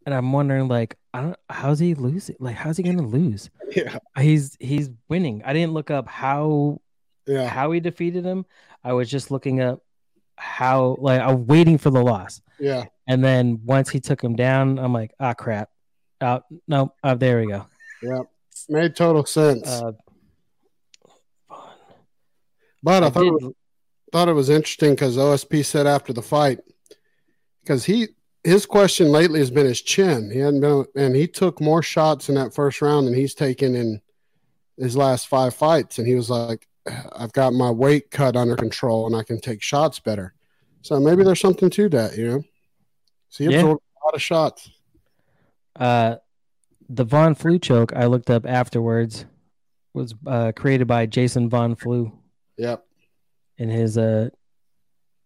and 0.05 0.15
I'm 0.15 0.31
wondering 0.31 0.67
like 0.67 0.97
I 1.13 1.21
don't 1.21 1.35
how's 1.49 1.79
he 1.79 1.93
losing? 1.93 2.35
Like 2.39 2.55
how's 2.55 2.77
he 2.77 2.83
gonna 2.83 3.05
lose? 3.07 3.49
Yeah. 3.75 3.97
He's 4.19 4.57
he's 4.59 4.89
winning. 5.07 5.43
I 5.45 5.53
didn't 5.53 5.73
look 5.73 5.89
up 5.91 6.07
how 6.07 6.81
Yeah. 7.25 7.47
how 7.47 7.71
he 7.71 7.79
defeated 7.79 8.25
him. 8.25 8.45
I 8.83 8.91
was 8.93 9.09
just 9.09 9.31
looking 9.31 9.61
up 9.61 9.81
how 10.35 10.97
like 10.99 11.21
I'm 11.21 11.47
waiting 11.47 11.77
for 11.77 11.89
the 11.89 12.01
loss. 12.03 12.41
Yeah. 12.59 12.85
And 13.07 13.23
then 13.23 13.61
once 13.63 13.89
he 13.89 13.99
took 14.01 14.21
him 14.21 14.35
down, 14.35 14.77
I'm 14.77 14.91
like, 14.91 15.13
ah 15.21 15.33
crap. 15.33 15.69
Oh 16.19 16.41
no, 16.67 16.93
oh, 17.03 17.15
there 17.15 17.39
we 17.39 17.47
go. 17.47 17.65
Yeah. 18.03 18.21
Made 18.67 18.95
total 18.95 19.25
sense. 19.25 19.67
Uh, 19.67 19.93
but 22.83 23.03
I, 23.03 23.07
I 23.07 23.09
thought, 23.09 23.23
it 23.25 23.31
was, 23.31 23.53
thought 24.11 24.29
it 24.29 24.33
was 24.33 24.49
interesting 24.49 24.91
because 24.91 25.17
OSP 25.17 25.63
said 25.65 25.87
after 25.87 26.13
the 26.13 26.21
fight, 26.21 26.59
because 27.61 27.85
he 27.85 28.09
his 28.43 28.65
question 28.65 29.09
lately 29.09 29.39
has 29.39 29.51
been 29.51 29.65
his 29.65 29.81
chin. 29.81 30.29
He 30.31 30.39
hadn't 30.39 30.61
been, 30.61 30.85
and 30.95 31.15
he 31.15 31.27
took 31.27 31.61
more 31.61 31.83
shots 31.83 32.29
in 32.29 32.35
that 32.35 32.53
first 32.53 32.81
round 32.81 33.07
than 33.07 33.13
he's 33.13 33.35
taken 33.35 33.75
in 33.75 34.01
his 34.77 34.95
last 34.97 35.27
five 35.27 35.53
fights. 35.53 35.99
And 35.99 36.07
he 36.07 36.15
was 36.15 36.29
like, 36.29 36.67
"I've 37.15 37.33
got 37.33 37.53
my 37.53 37.69
weight 37.69 38.09
cut 38.11 38.35
under 38.35 38.55
control, 38.55 39.05
and 39.05 39.15
I 39.15 39.23
can 39.23 39.39
take 39.39 39.61
shots 39.61 39.99
better." 39.99 40.33
So 40.81 40.99
maybe 40.99 41.23
there's 41.23 41.39
something 41.39 41.69
to 41.69 41.89
that, 41.89 42.17
you 42.17 42.27
know. 42.27 42.43
So 43.29 43.43
he 43.43 43.51
Yeah. 43.51 43.57
absorbed 43.59 43.81
a 44.01 44.05
lot 44.05 44.15
of 44.15 44.21
shots. 44.21 44.69
Uh, 45.75 46.15
the 46.89 47.05
Von 47.05 47.35
Flue 47.35 47.59
choke 47.59 47.93
I 47.95 48.07
looked 48.07 48.29
up 48.29 48.45
afterwards 48.45 49.25
was 49.93 50.15
uh, 50.25 50.51
created 50.55 50.87
by 50.87 51.05
Jason 51.05 51.49
Von 51.49 51.75
Flue 51.75 52.11
Yep. 52.57 52.85
in 53.57 53.69
his 53.69 53.97
uh 53.97 54.29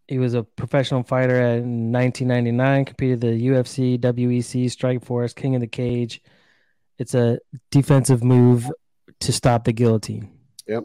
he 0.07 0.19
was 0.19 0.33
a 0.33 0.43
professional 0.43 1.03
fighter 1.03 1.41
in 1.41 1.91
1999 1.91 2.85
competed 2.85 3.21
the 3.21 3.47
UFC 3.47 3.99
WEC 3.99 4.65
Strikeforce 4.65 5.35
King 5.35 5.55
of 5.55 5.61
the 5.61 5.67
Cage. 5.67 6.21
It's 6.97 7.15
a 7.15 7.39
defensive 7.71 8.23
move 8.23 8.69
to 9.21 9.33
stop 9.33 9.63
the 9.63 9.73
guillotine. 9.73 10.31
Yep. 10.67 10.83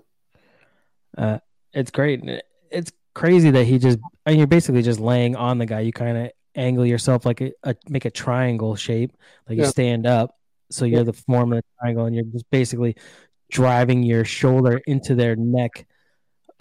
uh 1.18 1.38
it's 1.72 1.90
great. 1.90 2.22
It's 2.70 2.92
crazy 3.14 3.50
that 3.50 3.64
he 3.64 3.78
just 3.78 3.98
I 4.24 4.30
mean, 4.30 4.38
you're 4.38 4.46
basically 4.46 4.82
just 4.82 5.00
laying 5.00 5.36
on 5.36 5.58
the 5.58 5.66
guy. 5.66 5.80
You 5.80 5.92
kind 5.92 6.16
of 6.16 6.30
angle 6.54 6.86
yourself 6.86 7.24
like 7.24 7.40
a, 7.40 7.52
a 7.62 7.76
make 7.88 8.04
a 8.04 8.10
triangle 8.10 8.74
shape 8.76 9.12
like 9.48 9.58
you 9.58 9.66
stand 9.66 10.06
up. 10.06 10.36
So 10.70 10.84
you're 10.84 11.04
the 11.04 11.12
form 11.12 11.52
of 11.52 11.58
the 11.58 11.64
triangle 11.78 12.06
and 12.06 12.14
you're 12.14 12.24
just 12.24 12.50
basically 12.50 12.96
driving 13.50 14.02
your 14.02 14.24
shoulder 14.24 14.80
into 14.86 15.14
their 15.14 15.36
neck 15.36 15.86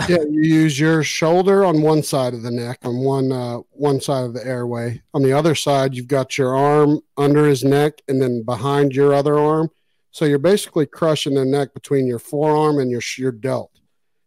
yeah, 0.08 0.24
you 0.30 0.42
use 0.42 0.80
your 0.80 1.04
shoulder 1.04 1.66
on 1.66 1.82
one 1.82 2.04
side 2.04 2.34
of 2.34 2.42
the 2.42 2.52
neck, 2.52 2.80
on 2.84 2.98
one 3.00 3.32
uh, 3.32 3.58
one 3.72 4.00
side 4.00 4.24
of 4.24 4.34
the 4.34 4.46
airway. 4.46 5.02
On 5.14 5.22
the 5.22 5.34
other 5.34 5.56
side, 5.56 5.94
you've 5.94 6.08
got 6.08 6.38
your 6.38 6.56
arm 6.56 7.02
under 7.18 7.46
his 7.46 7.64
neck, 7.64 8.02
and 8.08 8.22
then 8.22 8.44
behind 8.44 8.94
your 8.94 9.14
other 9.14 9.38
arm. 9.38 9.70
So 10.12 10.26
you're 10.26 10.40
basically 10.40 10.86
crushing 10.86 11.36
the 11.36 11.46
neck 11.46 11.74
between 11.74 12.08
your 12.08 12.20
forearm 12.20 12.80
and 12.80 12.90
your 12.90 13.02
your 13.18 13.32
delt. 13.32 13.72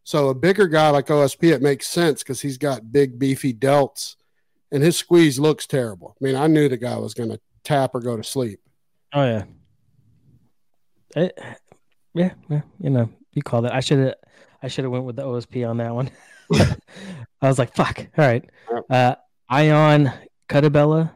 So 0.05 0.29
a 0.29 0.35
bigger 0.35 0.67
guy 0.67 0.91
like 0.91 1.07
OSP, 1.07 1.53
it 1.53 1.63
makes 1.63 1.87
sense 1.87 2.23
because 2.23 2.41
he's 2.41 2.59
got 2.59 2.93
big 2.93 3.19
beefy 3.19 3.55
delts, 3.55 4.17
and 4.71 4.83
his 4.83 4.97
squeeze 4.97 5.39
looks 5.39 5.67
terrible. 5.67 6.17
I 6.21 6.25
mean, 6.25 6.37
I 6.37 6.49
knew 6.49 6.69
the 6.69 6.77
guy 6.77 6.97
was 6.97 7.15
going 7.15 7.31
to 7.31 7.41
tap 7.65 7.95
or 7.95 8.01
go 8.01 8.17
to 8.17 8.25
sleep. 8.25 8.61
Oh 9.13 9.25
yeah. 9.25 9.45
It, 11.15 11.39
yeah, 12.15 12.33
yeah, 12.49 12.63
you 12.81 12.91
know, 12.91 13.11
you 13.33 13.43
called 13.43 13.67
it. 13.67 13.73
I 13.73 13.81
should 13.81 13.99
have 13.99 14.15
I 14.63 14.69
should 14.69 14.85
have 14.85 14.93
went 14.93 15.05
with 15.05 15.17
the 15.17 15.23
OSP 15.23 15.69
on 15.69 15.79
that 15.79 15.95
one. 15.95 16.11
I 17.41 17.49
was 17.49 17.59
like, 17.59 17.75
fuck. 17.75 18.07
All 18.17 18.25
right. 18.25 18.49
Uh 18.89 19.17
Ion 19.49 20.13
Cutelaba 20.49 21.13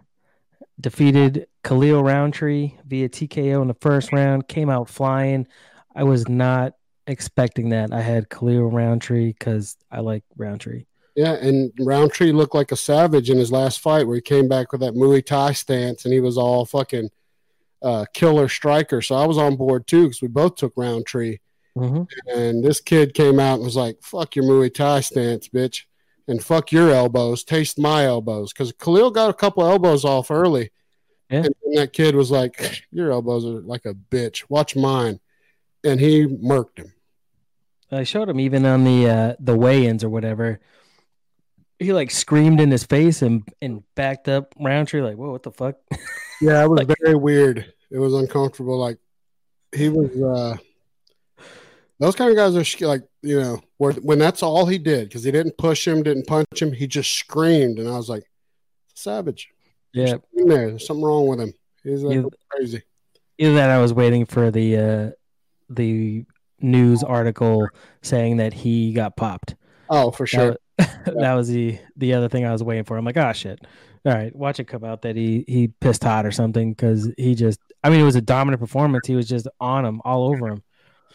defeated 0.80 1.46
Khalil 1.64 2.02
Rountree 2.02 2.74
via 2.86 3.08
TKO 3.08 3.62
in 3.62 3.68
the 3.68 3.76
first 3.80 4.12
round, 4.12 4.48
came 4.48 4.68
out 4.68 4.88
flying. 4.88 5.46
I 5.94 6.04
was 6.04 6.28
not 6.28 6.74
expecting 7.06 7.70
that. 7.70 7.92
I 7.92 8.00
had 8.00 8.28
Khalil 8.28 8.70
Rountree 8.70 9.28
because 9.28 9.76
I 9.90 10.00
like 10.00 10.24
Rountree. 10.36 10.84
Yeah, 11.14 11.32
and 11.32 11.72
Rountree 11.80 12.32
looked 12.32 12.54
like 12.54 12.72
a 12.72 12.76
savage 12.76 13.30
in 13.30 13.38
his 13.38 13.50
last 13.50 13.80
fight 13.80 14.06
where 14.06 14.16
he 14.16 14.22
came 14.22 14.48
back 14.48 14.70
with 14.70 14.82
that 14.82 14.92
Muay 14.92 15.24
Thai 15.24 15.52
stance 15.52 16.04
and 16.04 16.12
he 16.12 16.20
was 16.20 16.36
all 16.36 16.66
fucking 16.66 17.08
uh, 17.82 18.04
killer 18.12 18.48
striker. 18.48 19.00
So 19.00 19.14
I 19.14 19.26
was 19.26 19.38
on 19.38 19.56
board 19.56 19.86
too 19.86 20.04
because 20.04 20.20
we 20.20 20.28
both 20.28 20.56
took 20.56 20.74
Rountree. 20.76 21.38
Mm-hmm. 21.76 22.02
And 22.38 22.64
this 22.64 22.80
kid 22.80 23.14
came 23.14 23.38
out 23.38 23.54
and 23.56 23.64
was 23.64 23.76
like, 23.76 23.98
fuck 24.02 24.34
your 24.36 24.44
Muay 24.46 24.72
Thai 24.72 25.00
stance, 25.00 25.48
bitch. 25.48 25.82
And 26.28 26.42
fuck 26.42 26.72
your 26.72 26.90
elbows. 26.90 27.44
Taste 27.44 27.78
my 27.78 28.06
elbows. 28.06 28.52
Because 28.52 28.72
Khalil 28.72 29.10
got 29.10 29.30
a 29.30 29.34
couple 29.34 29.64
elbows 29.64 30.04
off 30.04 30.30
early. 30.30 30.70
Yeah. 31.30 31.44
And 31.44 31.54
that 31.74 31.92
kid 31.92 32.14
was 32.16 32.30
like, 32.30 32.82
your 32.90 33.12
elbows 33.12 33.44
are 33.44 33.60
like 33.60 33.84
a 33.84 33.94
bitch. 33.94 34.44
Watch 34.48 34.74
mine. 34.76 35.20
and 35.84 36.00
he 36.00 36.26
murked 36.26 36.78
him. 36.78 36.92
I 37.92 38.02
showed 38.02 38.28
him 38.28 38.40
even 38.40 38.66
on 38.66 38.82
the 38.82 39.08
uh, 39.08 39.34
the 39.38 39.56
weigh-ins 39.56 40.02
or 40.02 40.08
whatever. 40.08 40.58
He 41.78 41.92
like 41.92 42.10
screamed 42.10 42.60
in 42.60 42.70
his 42.72 42.82
face 42.84 43.22
and 43.22 43.46
and 43.62 43.84
backed 43.94 44.28
up 44.28 44.52
Rountree 44.58 45.02
like, 45.02 45.16
"Whoa, 45.16 45.30
what 45.30 45.42
the 45.44 45.52
fuck?" 45.52 45.76
Yeah, 46.40 46.62
it 46.64 46.68
was 46.68 46.78
Like- 46.80 46.96
very 47.02 47.14
weird. 47.14 47.72
It 47.90 47.98
was 47.98 48.12
uncomfortable. 48.14 48.76
Like 48.78 48.98
he 49.74 49.88
was. 49.88 50.10
uh 50.20 50.56
Those 51.98 52.14
kind 52.14 52.30
of 52.30 52.36
guys 52.36 52.54
are 52.54 52.86
like 52.86 53.02
you 53.22 53.40
know 53.40 53.60
where, 53.78 53.92
when 53.92 54.18
that's 54.18 54.42
all 54.42 54.66
he 54.66 54.78
did 54.78 55.08
because 55.08 55.24
he 55.24 55.30
didn't 55.30 55.56
push 55.56 55.86
him, 55.86 56.02
didn't 56.02 56.26
punch 56.26 56.60
him. 56.60 56.72
He 56.72 56.86
just 56.86 57.12
screamed, 57.14 57.78
and 57.78 57.88
I 57.88 57.96
was 57.96 58.08
like, 58.08 58.24
"Savage." 58.94 59.48
yeah, 59.92 60.16
in 60.34 60.46
there. 60.48 60.68
There's 60.70 60.86
something 60.86 61.04
wrong 61.04 61.26
with 61.26 61.40
him. 61.40 61.54
He's 61.82 62.02
like 62.02 62.14
You- 62.14 62.30
crazy. 62.50 62.82
either 63.38 63.54
that 63.54 63.70
I 63.70 63.78
was 63.78 63.92
waiting 63.94 64.26
for 64.26 64.50
the 64.50 64.76
uh, 64.76 65.10
the 65.70 66.24
news 66.60 67.02
article 67.02 67.68
saying 68.02 68.38
that 68.38 68.52
he 68.52 68.92
got 68.92 69.16
popped. 69.16 69.54
Oh, 69.88 70.10
for 70.10 70.26
sure. 70.26 70.56
That, 70.78 71.04
that 71.18 71.32
was 71.34 71.48
the 71.48 71.78
the 71.96 72.12
other 72.12 72.28
thing 72.28 72.44
I 72.44 72.52
was 72.52 72.62
waiting 72.62 72.84
for. 72.84 72.98
I'm 72.98 73.04
like, 73.04 73.16
ah, 73.16 73.32
shit. 73.32 73.66
All 74.04 74.12
right, 74.12 74.34
watch 74.36 74.60
it 74.60 74.64
come 74.64 74.84
out 74.84 75.02
that 75.02 75.16
he 75.16 75.44
he 75.48 75.68
pissed 75.68 76.04
hot 76.04 76.26
or 76.26 76.30
something 76.30 76.72
because 76.72 77.10
he 77.16 77.34
just. 77.34 77.58
I 77.82 77.88
mean, 77.90 78.00
it 78.00 78.04
was 78.04 78.16
a 78.16 78.20
dominant 78.20 78.60
performance. 78.60 79.06
He 79.06 79.14
was 79.16 79.28
just 79.28 79.48
on 79.60 79.84
him, 79.84 80.00
all 80.04 80.28
over 80.28 80.48
him. 80.48 80.62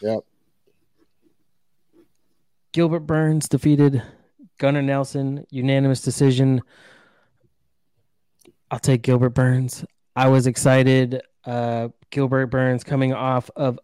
Yep. 0.01 0.19
Gilbert 2.71 3.01
Burns 3.01 3.49
defeated 3.49 4.01
Gunnar 4.57 4.81
Nelson 4.81 5.45
unanimous 5.49 6.01
decision. 6.01 6.61
I'll 8.69 8.79
take 8.79 9.01
Gilbert 9.01 9.31
Burns. 9.31 9.83
I 10.15 10.29
was 10.29 10.47
excited. 10.47 11.21
Uh, 11.43 11.89
Gilbert 12.09 12.47
Burns 12.47 12.83
coming 12.83 13.13
off 13.13 13.49
of 13.55 13.79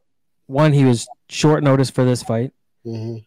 one, 0.45 0.71
he 0.71 0.85
was 0.85 1.07
short 1.29 1.63
notice 1.63 1.89
for 1.89 2.05
this 2.05 2.23
fight. 2.23 2.53
hmm 2.85 3.17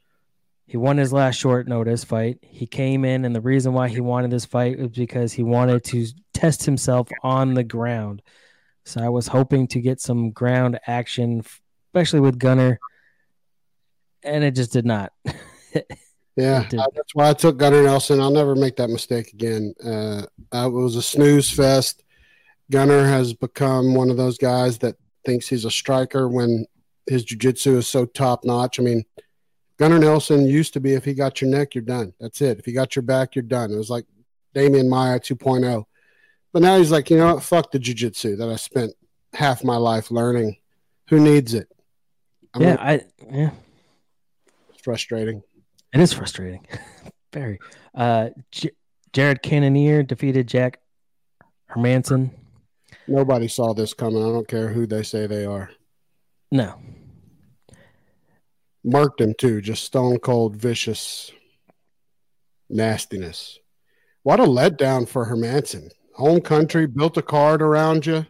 He 0.66 0.76
won 0.78 0.96
his 0.96 1.12
last 1.12 1.36
short 1.36 1.68
notice 1.68 2.04
fight. 2.04 2.38
He 2.40 2.66
came 2.66 3.04
in, 3.04 3.24
and 3.26 3.34
the 3.34 3.40
reason 3.40 3.74
why 3.74 3.88
he 3.88 4.00
wanted 4.00 4.30
this 4.30 4.46
fight 4.46 4.78
was 4.78 4.88
because 4.90 5.32
he 5.32 5.42
wanted 5.42 5.84
to 5.84 6.06
test 6.32 6.64
himself 6.64 7.08
on 7.22 7.54
the 7.54 7.64
ground. 7.64 8.22
So 8.86 9.02
I 9.02 9.10
was 9.10 9.26
hoping 9.26 9.66
to 9.68 9.80
get 9.80 10.00
some 10.00 10.30
ground 10.30 10.80
action, 10.86 11.42
especially 11.88 12.20
with 12.20 12.38
Gunnar, 12.38 12.78
and 14.22 14.42
it 14.44 14.54
just 14.54 14.72
did 14.72 14.86
not. 14.86 15.12
Yeah, 16.36 16.64
uh, 16.78 16.86
that's 16.94 17.14
why 17.14 17.28
I 17.28 17.34
took 17.34 17.58
Gunnar 17.58 17.82
Nelson. 17.82 18.20
I'll 18.20 18.30
never 18.30 18.54
make 18.54 18.76
that 18.76 18.88
mistake 18.88 19.32
again. 19.32 19.74
Uh, 19.84 20.22
it 20.52 20.72
was 20.72 20.96
a 20.96 21.02
snooze 21.02 21.50
fest. 21.50 22.02
Gunnar 22.70 23.04
has 23.04 23.34
become 23.34 23.94
one 23.94 24.10
of 24.10 24.16
those 24.16 24.38
guys 24.38 24.78
that 24.78 24.96
thinks 25.26 25.48
he's 25.48 25.64
a 25.64 25.70
striker 25.70 26.28
when 26.28 26.66
his 27.06 27.24
jiu-jitsu 27.24 27.76
is 27.76 27.88
so 27.88 28.06
top 28.06 28.44
notch. 28.44 28.78
I 28.78 28.82
mean, 28.82 29.04
Gunnar 29.78 29.98
Nelson 29.98 30.46
used 30.46 30.72
to 30.74 30.80
be 30.80 30.94
if 30.94 31.04
he 31.04 31.14
got 31.14 31.40
your 31.40 31.50
neck, 31.50 31.74
you're 31.74 31.82
done. 31.82 32.14
That's 32.20 32.40
it. 32.40 32.58
If 32.58 32.64
he 32.64 32.72
got 32.72 32.94
your 32.94 33.02
back, 33.02 33.34
you're 33.34 33.42
done. 33.42 33.72
It 33.72 33.76
was 33.76 33.90
like 33.90 34.04
Demian 34.54 34.88
Maia 34.88 35.18
2.0. 35.18 35.84
But 36.52 36.62
now 36.62 36.78
he's 36.78 36.92
like, 36.92 37.10
you 37.10 37.16
know 37.16 37.34
what? 37.34 37.42
Fuck 37.42 37.72
the 37.72 37.78
jiu-jitsu 37.78 38.36
that 38.36 38.48
I 38.48 38.56
spent 38.56 38.92
half 39.32 39.64
my 39.64 39.76
life 39.76 40.10
learning. 40.10 40.56
Who 41.08 41.18
needs 41.18 41.54
it? 41.54 41.68
I'm 42.54 42.62
yeah, 42.62 42.70
like, 42.70 42.80
I 42.80 43.00
yeah, 43.32 43.50
it's 44.72 44.82
frustrating. 44.82 45.42
It 45.92 46.00
is 46.00 46.12
frustrating. 46.12 46.66
Very. 47.32 47.58
Uh, 47.94 48.30
J- 48.50 48.70
Jared 49.12 49.42
Cannonier 49.42 50.02
defeated 50.02 50.46
Jack 50.46 50.80
Hermansson. 51.70 52.30
Nobody 53.06 53.48
saw 53.48 53.74
this 53.74 53.94
coming. 53.94 54.22
I 54.22 54.28
don't 54.28 54.48
care 54.48 54.68
who 54.68 54.86
they 54.86 55.02
say 55.02 55.26
they 55.26 55.44
are. 55.44 55.70
No, 56.52 56.74
Marked 58.82 59.20
him 59.20 59.34
too, 59.38 59.60
just 59.60 59.84
stone 59.84 60.18
cold, 60.18 60.56
vicious 60.56 61.30
nastiness. 62.70 63.58
What 64.22 64.40
a 64.40 64.44
letdown 64.44 65.06
for 65.06 65.26
Hermansson. 65.26 65.90
Home 66.14 66.40
country, 66.40 66.86
built 66.86 67.16
a 67.18 67.22
card 67.22 67.60
around 67.60 68.06
you. 68.06 68.26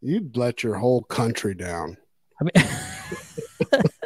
You'd 0.00 0.36
let 0.36 0.62
your 0.62 0.74
whole 0.74 1.02
country 1.02 1.54
down. 1.54 1.96
I 2.40 2.44
mean, 2.44 2.68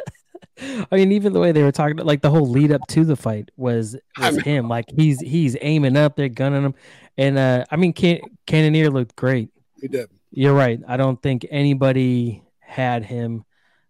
I 0.91 0.95
mean, 0.95 1.11
even 1.11 1.33
the 1.33 1.39
way 1.39 1.51
they 1.51 1.63
were 1.63 1.71
talking, 1.71 1.97
like 1.97 2.21
the 2.21 2.29
whole 2.29 2.49
lead 2.49 2.71
up 2.71 2.81
to 2.89 3.03
the 3.05 3.15
fight 3.15 3.49
was 3.57 3.95
was 4.19 4.37
him. 4.43 4.67
Like 4.67 4.85
he's 4.95 5.19
he's 5.19 5.55
aiming 5.61 5.97
up, 5.97 6.15
they're 6.15 6.29
gunning 6.29 6.63
him, 6.63 6.75
and 7.17 7.37
uh, 7.37 7.65
I 7.71 7.75
mean, 7.75 7.93
Can- 7.93 8.21
Cannonier 8.47 8.89
looked 8.89 9.15
great. 9.15 9.49
He 9.81 9.87
did. 9.87 10.09
You're 10.31 10.53
right. 10.53 10.79
I 10.87 10.97
don't 10.97 11.21
think 11.21 11.45
anybody 11.49 12.43
had 12.59 13.03
him. 13.05 13.43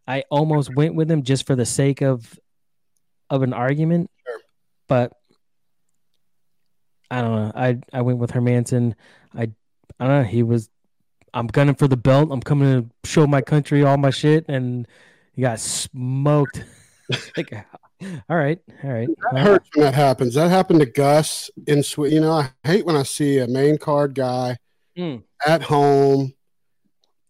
I 0.08 0.24
almost 0.30 0.76
went 0.76 0.94
with 0.96 1.10
him 1.10 1.24
just 1.24 1.48
for 1.48 1.56
the 1.56 1.66
sake 1.66 2.02
of 2.02 2.40
of 3.30 3.42
an 3.42 3.54
argument, 3.54 4.12
Sure. 4.26 4.40
but 4.88 5.14
I 7.12 7.22
don't 7.22 7.36
know. 7.36 7.52
I 7.56 7.80
I 7.94 8.02
went 8.02 8.20
with 8.20 8.32
Hermansson. 8.32 8.94
I 9.34 9.44
I 10.00 10.08
don't 10.08 10.22
know. 10.22 10.24
He 10.24 10.44
was. 10.44 10.70
I'm 11.34 11.48
gunning 11.48 11.76
for 11.76 11.88
the 11.88 11.98
belt. 11.98 12.30
I'm 12.32 12.40
coming 12.42 12.84
to 12.84 13.10
show 13.10 13.28
my 13.28 13.42
country 13.42 13.84
all 13.84 13.98
my 13.98 14.10
shit, 14.10 14.46
and 14.48 14.88
he 15.36 15.42
got 15.42 15.60
smoked. 15.60 16.64
like, 17.38 17.54
all 18.30 18.36
right, 18.38 18.60
all 18.84 18.90
right. 18.90 19.08
That 19.08 19.34
Well, 19.34 19.44
hurts 19.44 19.70
when 19.74 19.86
that 19.86 19.94
happens. 19.94 20.34
That 20.34 20.50
happened 20.50 20.80
to 20.80 20.86
Gus 20.86 21.50
in 21.68 21.84
Swe 21.84 22.10
You 22.14 22.22
know, 22.22 22.32
I 22.34 22.50
hate 22.64 22.86
when 22.86 22.96
I 22.96 23.04
see 23.04 23.40
a 23.40 23.48
main 23.48 23.78
card 23.78 24.16
guy 24.16 24.58
Mm. 24.98 25.24
at 25.46 25.62
home 25.62 26.34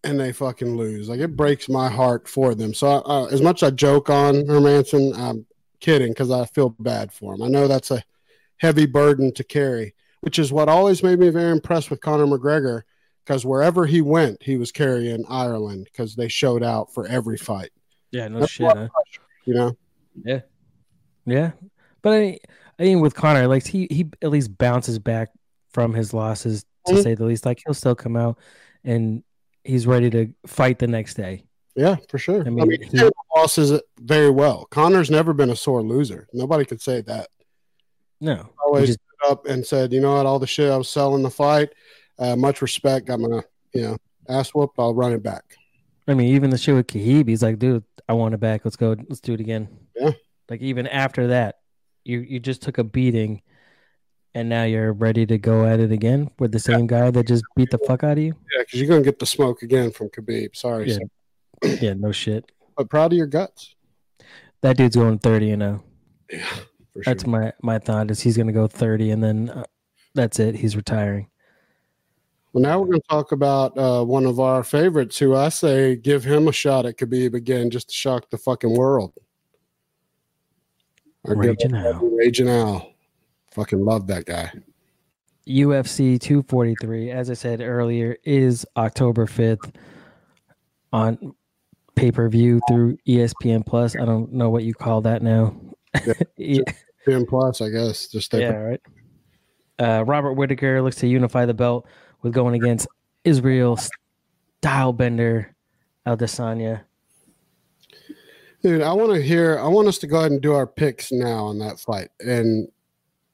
and 0.04 0.20
they 0.20 0.32
fucking 0.32 0.78
lose. 0.78 1.10
Like 1.10 1.20
it 1.20 1.36
breaks 1.36 1.68
my 1.68 1.90
heart 1.90 2.28
for 2.28 2.54
them. 2.54 2.76
So 2.76 2.88
uh, 2.88 3.26
as 3.32 3.42
much 3.42 3.64
as 3.64 3.72
I 3.72 3.76
joke 3.76 4.08
on 4.08 4.36
Hermansson, 4.46 5.18
I'm 5.18 5.48
kidding 5.80 6.10
because 6.12 6.30
I 6.30 6.46
feel 6.46 6.70
bad 6.78 7.12
for 7.12 7.34
him. 7.34 7.42
I 7.42 7.48
know 7.48 7.68
that's 7.68 7.90
a 7.90 8.04
heavy 8.58 8.86
burden 8.86 9.34
to 9.34 9.44
carry, 9.44 9.96
which 10.22 10.38
is 10.38 10.52
what 10.54 10.70
always 10.70 11.02
made 11.02 11.18
me 11.18 11.30
very 11.30 11.52
impressed 11.52 11.90
with 11.90 12.02
Conor 12.02 12.28
McGregor 12.28 12.84
because 13.26 13.44
wherever 13.48 13.88
he 13.88 14.02
went, 14.02 14.44
he 14.44 14.58
was 14.58 14.72
carrying 14.72 15.26
Ireland 15.28 15.86
because 15.92 16.16
they 16.16 16.28
showed 16.28 16.62
out 16.62 16.94
for 16.94 17.08
every 17.08 17.38
fight. 17.38 17.72
Yeah, 18.12 18.28
no 18.28 18.40
That's 18.42 18.52
shit. 18.52 18.68
Huh? 18.76 18.88
You 19.46 19.54
know, 19.54 19.78
Yeah, 20.24 20.42
Yeah. 21.26 21.52
but 22.02 22.14
I, 22.14 22.20
mean, 22.20 22.38
I 22.80 22.84
mean, 22.84 23.00
with 23.02 23.14
Conor, 23.16 23.48
like 23.48 23.66
he 23.68 23.88
he 23.92 24.10
at 24.22 24.30
least 24.30 24.58
bounces 24.58 24.98
back 25.00 25.30
from 25.72 25.94
his 25.94 26.14
losses 26.14 26.66
to 26.88 26.94
Mhm. 26.94 27.04
say 27.04 27.16
the 27.16 27.26
least. 27.26 27.46
Like 27.46 27.62
he'll 27.66 27.74
still 27.74 27.96
come 27.96 28.16
out 28.16 28.38
and 28.84 29.24
he's 29.64 29.86
ready 29.88 30.10
to 30.12 30.34
fight 30.48 30.80
the 30.80 30.88
next 30.88 31.16
day. 31.16 31.44
yeah, 31.76 31.98
for 32.10 32.18
sure. 32.18 32.38
I 32.44 32.48
I 32.48 32.50
mean, 32.52 32.68
mean, 32.70 32.82
he- 32.84 32.98
he 33.00 33.10
losses 33.36 33.82
very 34.00 34.30
well. 34.30 34.66
Conor's 34.72 35.12
never 35.12 35.34
been 35.34 35.50
a 35.50 35.56
sore 35.58 35.82
loser. 35.84 36.26
Nobody 36.32 36.64
could 36.64 36.82
say 36.82 37.02
that. 37.02 37.28
No, 38.22 38.48
always 38.66 38.88
just- 38.88 39.00
stood 39.20 39.32
up 39.32 39.46
and 39.46 39.66
said, 39.66 39.92
you 39.92 40.00
know 40.00 40.14
what, 40.16 40.26
all 40.26 40.40
the 40.40 40.48
shit 40.48 40.72
I 40.72 40.78
was 40.78 40.88
selling 40.88 41.22
the 41.24 41.30
fight, 41.30 41.74
uh, 42.18 42.36
much 42.38 42.62
respect. 42.62 43.10
I'm 43.10 43.22
gonna, 43.24 43.44
you 43.74 43.82
know, 43.82 43.98
ass 44.30 44.52
whooped. 44.54 44.80
I'll 44.80 44.94
run 44.94 45.12
it 45.12 45.22
back. 45.22 45.58
I 46.08 46.14
mean, 46.14 46.36
even 46.36 46.50
the 46.52 46.58
shit 46.58 46.76
with 46.76 46.88
Khabib, 46.88 47.28
he's 47.28 47.42
like, 47.42 47.58
dude, 47.60 47.84
I 48.08 48.14
want 48.14 48.34
it 48.36 48.40
back. 48.40 48.62
Let's 48.64 48.76
go. 48.76 48.96
Let's 49.10 49.22
do 49.22 49.34
it 49.34 49.40
again. 49.40 49.68
Yeah. 49.96 50.12
Like 50.50 50.62
even 50.62 50.86
after 50.88 51.28
that, 51.28 51.60
you 52.04 52.20
you 52.20 52.40
just 52.40 52.62
took 52.62 52.78
a 52.78 52.84
beating, 52.84 53.42
and 54.36 54.48
now 54.48 54.64
you're 54.64 54.94
ready 54.94 55.26
to 55.26 55.38
go 55.40 55.66
at 55.66 55.80
it 55.80 55.92
again 55.92 56.30
with 56.38 56.52
the 56.52 56.60
same 56.60 56.86
guy 56.86 57.10
that 57.10 57.26
just 57.28 57.44
beat 57.56 57.72
the 57.72 57.80
fuck 57.88 58.04
out 58.04 58.14
of 58.20 58.24
you. 58.24 58.36
Yeah, 58.56 58.62
because 58.64 58.80
you're 58.80 58.90
gonna 58.90 59.02
get 59.02 59.18
the 59.18 59.26
smoke 59.26 59.64
again 59.64 59.90
from 59.92 60.10
Khabib. 60.10 60.56
Sorry, 60.56 60.90
Yeah. 60.90 60.98
son. 61.64 61.78
Yeah, 61.82 61.94
no 61.94 62.12
shit. 62.12 62.52
but 62.78 62.90
proud 62.90 63.12
of 63.14 63.18
your 63.18 63.26
guts. 63.28 63.74
That 64.62 64.78
dude's 64.78 64.96
going 64.96 65.18
thirty 65.20 65.50
and 65.52 65.62
zero. 65.64 65.84
Yeah, 66.32 66.46
for 66.94 67.02
sure. 67.02 67.04
That's 67.06 67.26
my 67.26 67.54
my 67.64 67.80
thought 67.80 68.12
is 68.12 68.22
he's 68.22 68.38
gonna 68.38 68.52
go 68.52 68.68
thirty 68.68 69.10
and 69.10 69.24
then 69.24 69.50
uh, 69.50 69.64
that's 70.14 70.40
it. 70.40 70.56
He's 70.56 70.76
retiring. 70.76 71.30
Well, 72.56 72.62
now 72.62 72.80
we're 72.80 72.86
gonna 72.86 73.02
talk 73.10 73.34
about 73.34 73.78
uh, 73.78 74.02
one 74.06 74.26
of 74.26 74.40
our 74.40 74.64
favorites, 74.64 75.18
who 75.18 75.36
I 75.36 75.50
say 75.50 75.98
give 75.98 76.24
him 76.24 76.48
a 76.48 76.54
shot 76.54 76.86
at 76.86 76.98
Khabib 76.98 77.34
again, 77.34 77.70
just 77.70 77.90
to 77.90 77.94
shock 77.94 78.30
the 78.30 78.38
fucking 78.38 78.74
world. 78.74 79.12
Our 81.28 81.36
Raging 81.36 81.76
Al. 81.76 81.96
Raging 81.96 82.48
Al. 82.48 82.94
Fucking 83.52 83.84
love 83.84 84.08
that 84.08 84.24
guy. 84.24 84.54
UFC 85.46 86.18
243, 86.18 87.12
as 87.12 87.30
I 87.30 87.34
said 87.34 87.60
earlier, 87.60 88.16
is 88.24 88.66
October 88.78 89.26
5th 89.26 89.76
on 90.94 91.36
pay 91.96 92.10
per 92.10 92.30
view 92.30 92.62
through 92.70 92.98
ESPN 93.06 93.66
Plus. 93.66 93.98
I 93.98 94.06
don't 94.06 94.32
know 94.32 94.50
what 94.50 94.64
you 94.64 94.74
call 94.74 95.02
that 95.02 95.22
now. 95.22 95.60
yeah, 96.38 96.64
Ten 97.04 97.26
plus, 97.26 97.60
I 97.60 97.68
guess. 97.68 98.08
Just 98.08 98.34
yeah, 98.34 98.54
right. 98.54 98.82
Uh, 99.78 100.06
Robert 100.06 100.36
Whitaker 100.36 100.82
looks 100.82 100.96
to 100.98 101.08
unify 101.08 101.46
the 101.46 101.54
belt 101.54 101.86
with 102.22 102.34
going 102.34 102.56
against 102.56 102.88
Israel 103.24 103.78
Stylebender 104.62 105.48
Adesanya. 106.08 106.82
Dude, 108.62 108.82
I 108.82 108.94
want 108.94 109.14
to 109.14 109.22
hear. 109.22 109.60
I 109.60 109.68
want 109.68 109.88
us 109.88 110.00
to 110.00 110.08
go 110.08 110.18
ahead 110.18 110.32
and 110.32 110.42
do 110.42 110.54
our 110.54 110.66
picks 110.66 111.12
now 111.12 111.46
on 111.46 111.60
that 111.60 111.80
fight, 111.80 112.10
and 112.20 112.68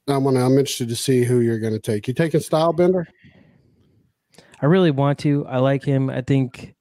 I 0.08 0.18
want. 0.18 0.38
I'm 0.38 0.58
interested 0.58 0.90
to 0.90 0.96
see 0.96 1.24
who 1.24 1.40
you're 1.40 1.60
going 1.60 1.74
to 1.74 1.80
take. 1.80 2.08
You 2.08 2.14
taking 2.14 2.42
Stylebender? 2.42 3.06
I 4.62 4.66
really 4.66 4.92
want 4.92 5.20
to. 5.20 5.46
I 5.48 5.60
like 5.60 5.86
him. 5.86 6.10
I 6.10 6.22
think 6.22 6.76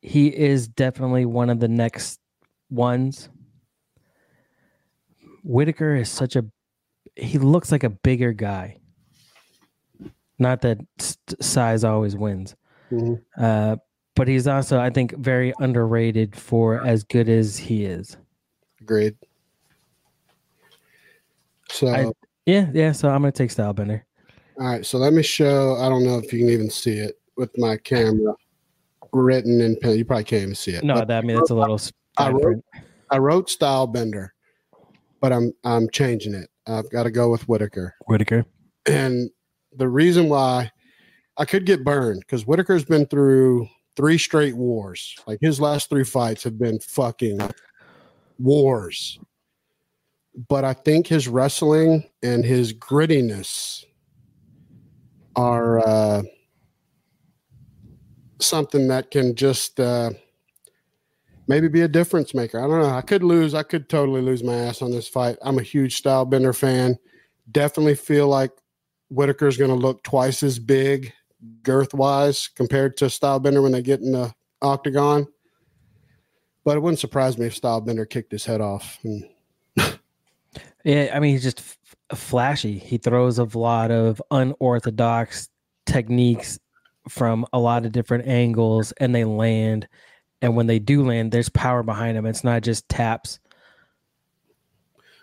he 0.00 0.28
is 0.28 0.66
definitely 0.66 1.26
one 1.26 1.50
of 1.50 1.60
the 1.60 1.68
next 1.68 2.20
ones. 2.70 3.28
Whitaker 5.44 5.94
is 5.94 6.08
such 6.08 6.36
a 6.36 6.44
he 7.16 7.38
looks 7.38 7.70
like 7.70 7.84
a 7.84 7.90
bigger 7.90 8.32
guy. 8.32 8.79
Not 10.40 10.62
that 10.62 10.78
size 11.40 11.84
always 11.84 12.16
wins. 12.16 12.56
Mhm. 12.90 13.22
Uh, 13.38 13.76
but 14.16 14.26
he's 14.26 14.46
also, 14.48 14.80
I 14.80 14.90
think, 14.90 15.14
very 15.18 15.52
underrated 15.60 16.34
for 16.34 16.84
as 16.84 17.04
good 17.04 17.28
as 17.28 17.56
he 17.58 17.84
is. 17.84 18.16
Agreed. 18.80 19.16
So, 21.70 21.88
I- 21.88 22.12
Yeah, 22.46 22.70
yeah. 22.72 22.92
So 22.92 23.08
I'm 23.08 23.20
gonna 23.22 23.32
take 23.32 23.50
Stylebender. 23.50 24.02
all 24.58 24.66
right. 24.66 24.84
So 24.84 24.98
let 24.98 25.12
me 25.12 25.22
show. 25.22 25.76
I 25.76 25.88
don't 25.88 26.04
know 26.04 26.18
if 26.18 26.32
you 26.32 26.40
can 26.40 26.48
even 26.48 26.70
see 26.70 26.98
it 26.98 27.20
with 27.36 27.56
my 27.58 27.76
camera 27.76 28.34
written 29.12 29.60
in 29.60 29.76
pen. 29.76 29.96
You 29.96 30.04
probably 30.04 30.24
can't 30.24 30.42
even 30.42 30.54
see 30.54 30.72
it. 30.72 30.82
No, 30.82 30.94
But 30.94 31.08
that, 31.08 31.22
I 31.24 31.26
mean 31.26 31.38
it's 31.38 31.50
a 31.50 31.54
little. 31.54 31.78
I 32.16 32.24
fine 32.24 32.32
wrote- 32.34 32.42
print. 32.42 32.64
I 33.10 33.18
wrote 33.18 33.48
Stylebender, 33.48 34.30
but 35.20 35.32
I'm 35.32 35.52
I'm 35.64 35.88
changing 35.90 36.34
it. 36.34 36.48
I've 36.66 36.90
got 36.90 37.04
to 37.04 37.10
go 37.10 37.30
with 37.30 37.46
Whitaker. 37.48 37.94
Whitaker. 38.06 38.44
And 38.86 39.30
the 39.76 39.88
reason 39.88 40.28
why 40.28 40.70
I 41.36 41.44
could 41.44 41.66
get 41.66 41.84
burned 41.84 42.20
because 42.20 42.42
Whitaker's 42.42 42.84
been 42.84 43.06
through 43.06 43.68
three 43.96 44.18
straight 44.18 44.56
wars. 44.56 45.14
Like 45.26 45.38
his 45.40 45.60
last 45.60 45.88
three 45.88 46.04
fights 46.04 46.44
have 46.44 46.58
been 46.58 46.78
fucking 46.80 47.38
wars. 48.38 49.18
But 50.48 50.64
I 50.64 50.72
think 50.72 51.06
his 51.06 51.28
wrestling 51.28 52.04
and 52.22 52.44
his 52.44 52.72
grittiness 52.72 53.84
are 55.36 55.80
uh, 55.86 56.22
something 58.38 58.88
that 58.88 59.10
can 59.10 59.34
just 59.34 59.80
uh, 59.80 60.10
maybe 61.48 61.68
be 61.68 61.82
a 61.82 61.88
difference 61.88 62.34
maker. 62.34 62.58
I 62.58 62.66
don't 62.66 62.80
know. 62.80 62.90
I 62.90 63.02
could 63.02 63.22
lose. 63.22 63.54
I 63.54 63.62
could 63.62 63.88
totally 63.88 64.22
lose 64.22 64.42
my 64.42 64.54
ass 64.54 64.82
on 64.82 64.90
this 64.90 65.08
fight. 65.08 65.36
I'm 65.42 65.58
a 65.58 65.62
huge 65.62 65.96
style 65.96 66.24
bender 66.24 66.52
fan. 66.52 66.96
Definitely 67.50 67.96
feel 67.96 68.28
like 68.28 68.52
Whitaker's 69.10 69.56
going 69.56 69.70
to 69.70 69.76
look 69.76 70.02
twice 70.02 70.42
as 70.42 70.58
big 70.58 71.12
girth 71.62 71.92
wise 71.94 72.48
compared 72.48 72.96
to 72.98 73.06
Stylebender 73.06 73.62
when 73.62 73.72
they 73.72 73.82
get 73.82 74.00
in 74.00 74.12
the 74.12 74.32
octagon. 74.62 75.26
But 76.64 76.76
it 76.76 76.80
wouldn't 76.80 76.98
surprise 76.98 77.38
me 77.38 77.46
if 77.46 77.58
Stylebender 77.60 78.08
kicked 78.08 78.32
his 78.32 78.44
head 78.44 78.60
off. 78.60 78.98
And 79.02 79.24
Yeah, 80.84 81.10
I 81.14 81.20
mean 81.20 81.32
he's 81.32 81.42
just 81.42 81.60
f- 81.60 82.18
flashy. 82.18 82.78
He 82.78 82.98
throws 82.98 83.38
a 83.38 83.44
lot 83.44 83.90
of 83.90 84.22
unorthodox 84.30 85.48
techniques 85.86 86.58
from 87.08 87.46
a 87.52 87.58
lot 87.58 87.84
of 87.86 87.92
different 87.92 88.26
angles, 88.26 88.92
and 88.92 89.14
they 89.14 89.24
land. 89.24 89.88
And 90.42 90.56
when 90.56 90.66
they 90.66 90.78
do 90.78 91.04
land, 91.04 91.32
there's 91.32 91.48
power 91.50 91.82
behind 91.82 92.16
them. 92.16 92.26
It's 92.26 92.44
not 92.44 92.62
just 92.62 92.88
taps. 92.88 93.40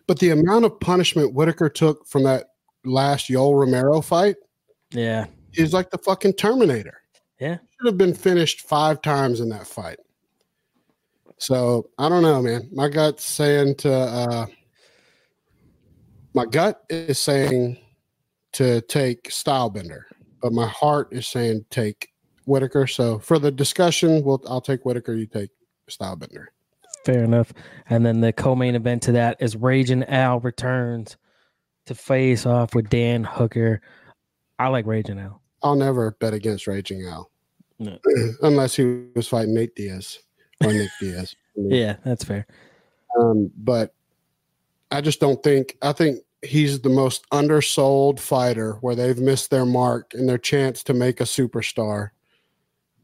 but 0.08 0.20
the 0.20 0.30
amount 0.32 0.66
of 0.66 0.80
punishment 0.80 1.34
Whitaker 1.34 1.70
took 1.70 2.08
from 2.08 2.24
that 2.24 2.48
last 2.88 3.30
Yoel 3.30 3.60
Romero 3.60 4.02
fight 4.02 4.36
Yeah, 4.92 5.26
He's 5.52 5.74
like 5.74 5.90
the 5.90 5.98
fucking 5.98 6.34
Terminator. 6.34 7.02
Yeah. 7.40 7.58
should 7.58 7.86
have 7.88 7.98
been 7.98 8.14
finished 8.14 8.62
five 8.62 9.02
times 9.02 9.40
in 9.40 9.50
that 9.50 9.68
fight. 9.68 9.98
So 11.38 11.90
I 12.00 12.10
don't 12.10 12.24
know, 12.24 12.42
man. 12.42 12.68
My 12.72 12.90
gut's 12.90 13.24
saying 13.24 13.76
to 13.76 13.94
uh 13.94 14.46
my 16.34 16.46
gut 16.46 16.84
is 16.90 17.20
saying 17.20 17.78
to 18.54 18.82
take 18.82 19.30
Stylebender, 19.30 20.02
but 20.42 20.54
my 20.54 20.68
heart 20.68 21.10
is 21.12 21.28
saying 21.28 21.66
take 21.70 22.10
Whitaker. 22.46 22.88
So 22.88 23.20
for 23.20 23.40
the 23.40 23.52
discussion, 23.52 24.24
we'll 24.24 24.42
I'll 24.48 24.62
take 24.62 24.86
Whitaker, 24.86 25.14
you 25.14 25.26
take 25.28 25.50
Stylebender. 25.90 26.46
fair 27.06 27.24
enough. 27.24 27.54
And 27.90 28.06
then 28.06 28.22
the 28.22 28.34
co-main 28.34 28.76
event 28.76 29.02
to 29.04 29.12
that 29.14 29.38
is 29.40 29.56
Raging 29.56 30.04
Al 30.06 30.40
returns 30.40 31.18
to 31.88 31.96
face 31.96 32.46
off 32.46 32.76
with 32.76 32.90
Dan 32.90 33.24
Hooker. 33.24 33.82
I 34.60 34.68
like 34.68 34.86
Raging 34.86 35.20
Al. 35.20 35.42
I'll 35.64 35.76
never 35.76 36.12
bet 36.20 36.34
against 36.34 36.68
Raging 36.68 37.06
Al. 37.06 37.32
No. 37.80 37.98
Unless 38.42 38.76
he 38.76 39.06
was 39.16 39.28
fighting 39.28 39.54
Nate 39.54 39.76
Diaz 39.76 40.20
or 40.64 40.74
Nick 40.74 40.90
Diaz. 41.00 41.36
Yeah, 41.60 41.96
that's 42.06 42.24
fair. 42.24 42.46
Um, 43.20 43.50
but 43.58 43.96
I 44.92 45.02
just 45.02 45.20
don't 45.20 45.42
think 45.42 45.76
I 45.82 45.92
think 45.92 46.20
he's 46.44 46.82
the 46.82 46.90
most 46.90 47.26
undersold 47.32 48.20
fighter 48.20 48.74
where 48.82 48.94
they've 48.94 49.18
missed 49.18 49.50
their 49.50 49.66
mark 49.66 50.14
and 50.14 50.30
their 50.30 50.38
chance 50.38 50.84
to 50.84 50.94
make 50.94 51.20
a 51.20 51.24
superstar 51.24 52.12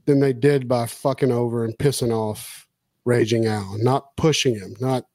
than 0.05 0.19
they 0.19 0.33
did 0.33 0.67
by 0.67 0.85
fucking 0.85 1.31
over 1.31 1.65
and 1.65 1.75
pissing 1.79 2.11
off 2.11 2.67
Raging 3.05 3.47
Al, 3.47 3.75
not 3.79 4.15
pushing 4.17 4.53
him, 4.53 4.75
not 4.79 5.05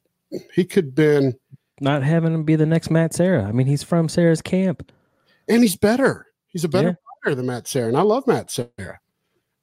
he 0.53 0.65
could 0.65 0.97
been 0.97 1.39
Not 1.81 2.03
having 2.03 2.33
him 2.35 2.45
be 2.45 2.57
the 2.57 2.67
next 2.67 2.91
Matt 2.91 3.15
Serra. 3.15 3.45
I 3.45 3.53
mean, 3.53 3.67
he's 3.67 3.83
from 3.83 4.09
Serra's 4.09 4.43
camp. 4.43 4.93
and 5.51 5.63
he's 5.63 5.77
better. 5.77 6.27
He's 6.49 6.65
a 6.65 6.69
better 6.69 6.89
Yeah. 6.89 6.95
fighter 7.25 7.35
than 7.37 7.47
Matt 7.47 7.67
Serra, 7.67 7.89
and 7.89 7.97
I 7.97 8.03
love 8.03 8.27
Matt 8.27 8.51
Serra. 8.51 9.01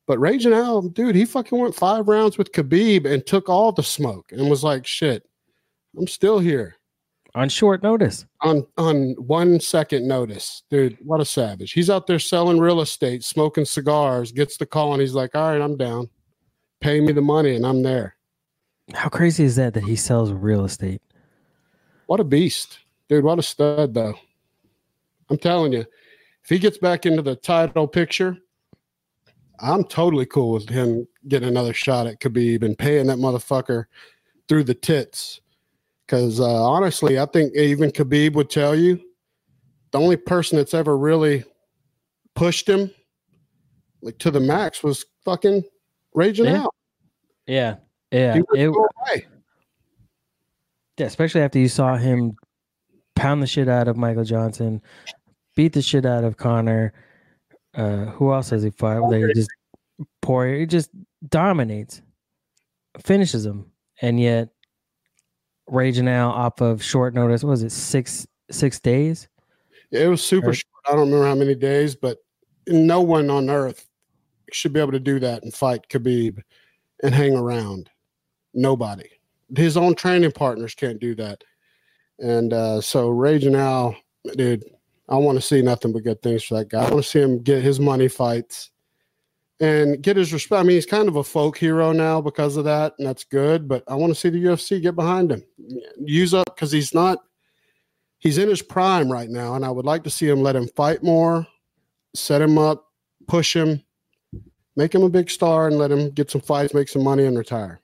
But 0.07 0.19
Raging 0.19 0.53
Al, 0.53 0.81
dude, 0.83 1.15
he 1.15 1.25
fucking 1.25 1.57
went 1.59 1.75
five 1.75 2.07
rounds 2.07 2.37
with 2.37 2.51
Khabib 2.51 3.05
and 3.05 3.25
took 3.25 3.49
all 3.49 3.71
the 3.71 3.83
smoke 3.83 4.31
and 4.31 4.49
was 4.49 4.63
like, 4.63 4.85
"Shit, 4.85 5.27
I'm 5.97 6.07
still 6.07 6.39
here." 6.39 6.75
on 7.35 7.49
short 7.49 7.83
notice. 7.83 8.25
on 8.41 8.65
on 8.77 9.11
one 9.17 9.59
second 9.59 10.07
notice, 10.07 10.63
dude. 10.71 10.97
What 11.03 11.19
a 11.19 11.25
savage! 11.25 11.73
He's 11.73 11.89
out 11.89 12.07
there 12.07 12.17
selling 12.17 12.59
real 12.59 12.79
estate, 12.79 13.25
smoking 13.25 13.65
cigars. 13.65 14.31
Gets 14.31 14.55
the 14.57 14.65
call, 14.65 14.93
and 14.93 15.01
he's 15.01 15.13
like, 15.15 15.35
"All 15.35 15.49
right, 15.51 15.59
I'm 15.61 15.75
down. 15.75 16.09
Pay 16.79 17.01
me 17.01 17.11
the 17.11 17.21
money, 17.21 17.55
and 17.55 17.65
I'm 17.65 17.83
there." 17.83 18.15
How 18.93 19.09
crazy 19.09 19.43
is 19.43 19.57
that 19.57 19.73
that 19.73 19.83
he 19.83 19.95
sells 19.97 20.31
real 20.31 20.63
estate? 20.63 21.01
What 22.07 22.19
a 22.19 22.23
beast, 22.23 22.79
dude! 23.09 23.23
What 23.23 23.39
a 23.39 23.43
stud, 23.43 23.93
though. 23.93 24.15
I'm 25.29 25.37
telling 25.37 25.73
you, 25.73 25.85
if 26.43 26.49
he 26.49 26.59
gets 26.59 26.77
back 26.77 27.05
into 27.05 27.21
the 27.21 27.35
title 27.35 27.87
picture, 27.87 28.37
I'm 29.59 29.83
totally 29.83 30.25
cool 30.25 30.51
with 30.51 30.69
him 30.69 31.07
getting 31.27 31.49
another 31.49 31.73
shot 31.73 32.07
at 32.07 32.19
Khabib 32.19 32.63
and 32.63 32.77
paying 32.77 33.07
that 33.07 33.17
motherfucker 33.17 33.85
through 34.47 34.65
the 34.65 34.75
tits. 34.75 35.41
Because 36.05 36.39
uh, 36.39 36.63
honestly, 36.63 37.19
I 37.19 37.25
think 37.25 37.55
even 37.55 37.89
Khabib 37.89 38.33
would 38.33 38.51
tell 38.51 38.75
you 38.75 39.01
the 39.91 39.99
only 39.99 40.17
person 40.17 40.57
that's 40.57 40.75
ever 40.75 40.95
really 40.95 41.43
pushed 42.35 42.69
him 42.69 42.91
like 44.01 44.19
to 44.19 44.29
the 44.29 44.39
max 44.39 44.83
was 44.83 45.05
fucking 45.23 45.63
raging 46.13 46.45
Yeah. 46.45 46.63
out. 46.63 46.75
Yeah, 47.47 47.75
yeah. 48.11 48.41
It. 48.53 49.25
Yeah, 50.97 51.07
especially 51.07 51.41
after 51.41 51.59
you 51.59 51.67
saw 51.67 51.97
him 51.97 52.35
pound 53.15 53.41
the 53.43 53.47
shit 53.47 53.67
out 53.67 53.87
of 53.87 53.97
Michael 53.97 54.23
Johnson, 54.23 54.81
beat 55.55 55.73
the 55.73 55.81
shit 55.81 56.05
out 56.05 56.23
of 56.23 56.37
Conor. 56.37 56.93
Uh, 57.73 58.05
who 58.05 58.31
else 58.31 58.49
has 58.51 58.63
he 58.63 58.69
fought? 58.69 59.09
They 59.09 59.33
just 59.33 59.49
Poirier. 60.21 60.59
He 60.59 60.65
just 60.65 60.89
dominates, 61.27 62.01
finishes 62.99 63.45
him, 63.45 63.71
and 64.01 64.19
yet 64.19 64.49
Raging 65.67 66.07
out 66.07 66.35
off 66.35 66.61
of 66.61 66.83
short 66.83 67.15
notice. 67.15 67.43
Was 67.43 67.63
it 67.63 67.71
six 67.71 68.27
six 68.51 68.79
days? 68.79 69.27
It 69.89 70.07
was 70.07 70.21
super 70.23 70.49
Right. 70.49 70.55
short. 70.55 70.83
I 70.87 70.91
don't 70.91 71.07
remember 71.07 71.25
how 71.25 71.33
many 71.33 71.55
days, 71.55 71.95
but 71.95 72.19
no 72.67 73.01
one 73.01 73.31
on 73.31 73.49
earth 73.49 73.87
should 74.51 74.73
be 74.73 74.79
able 74.79 74.91
to 74.91 74.99
do 74.99 75.19
that 75.21 75.41
and 75.41 75.51
fight 75.51 75.89
Khabib 75.89 76.39
and 77.01 77.15
hang 77.15 77.35
around. 77.35 77.89
Nobody. 78.53 79.09
His 79.55 79.77
own 79.77 79.95
training 79.95 80.31
partners 80.31 80.75
can't 80.75 80.99
do 80.99 81.15
that. 81.15 81.43
And 82.19 82.53
uh, 82.53 82.81
so 82.81 83.09
Raging 83.09 83.55
Al, 83.55 83.95
dude, 84.35 84.63
I 85.07 85.17
want 85.17 85.37
to 85.37 85.41
see 85.41 85.61
nothing 85.61 85.91
but 85.91 86.03
good 86.03 86.21
things 86.21 86.43
for 86.43 86.55
that 86.55 86.69
guy. 86.69 86.85
I 86.85 86.89
want 86.89 87.03
to 87.03 87.09
see 87.09 87.19
him 87.19 87.43
get 87.43 87.61
his 87.61 87.79
money 87.79 88.07
fights 88.07 88.71
and 89.59 90.01
get 90.01 90.17
his 90.17 90.33
respect. 90.33 90.59
I 90.59 90.63
mean, 90.63 90.75
he's 90.75 90.85
kind 90.85 91.07
of 91.07 91.15
a 91.15 91.23
folk 91.23 91.57
hero 91.57 91.91
now 91.91 92.21
because 92.21 92.57
of 92.57 92.63
that, 92.65 92.93
and 92.97 93.07
that's 93.07 93.23
good. 93.23 93.67
But 93.67 93.83
I 93.87 93.95
want 93.95 94.13
to 94.13 94.19
see 94.19 94.29
the 94.29 94.43
UFC 94.43 94.81
get 94.81 94.95
behind 94.95 95.31
him, 95.31 95.43
use 95.99 96.33
up 96.33 96.55
because 96.55 96.71
he's 96.71 96.93
not 96.93 97.19
he's 98.19 98.37
in 98.37 98.49
his 98.49 98.61
prime 98.61 99.11
right 99.11 99.29
now, 99.29 99.55
and 99.55 99.63
I 99.63 99.69
would 99.69 99.85
like 99.85 100.03
to 100.05 100.09
see 100.09 100.27
him 100.27 100.41
let 100.41 100.55
him 100.55 100.67
fight 100.75 101.03
more, 101.03 101.45
set 102.15 102.41
him 102.41 102.57
up, 102.57 102.85
push 103.27 103.55
him, 103.55 103.83
make 104.75 104.93
him 104.93 105.03
a 105.03 105.09
big 105.09 105.29
star, 105.29 105.67
and 105.67 105.77
let 105.77 105.91
him 105.91 106.09
get 106.09 106.31
some 106.31 106.41
fights, 106.41 106.73
make 106.73 106.89
some 106.89 107.03
money, 107.03 107.25
and 107.25 107.37
retire. 107.37 107.81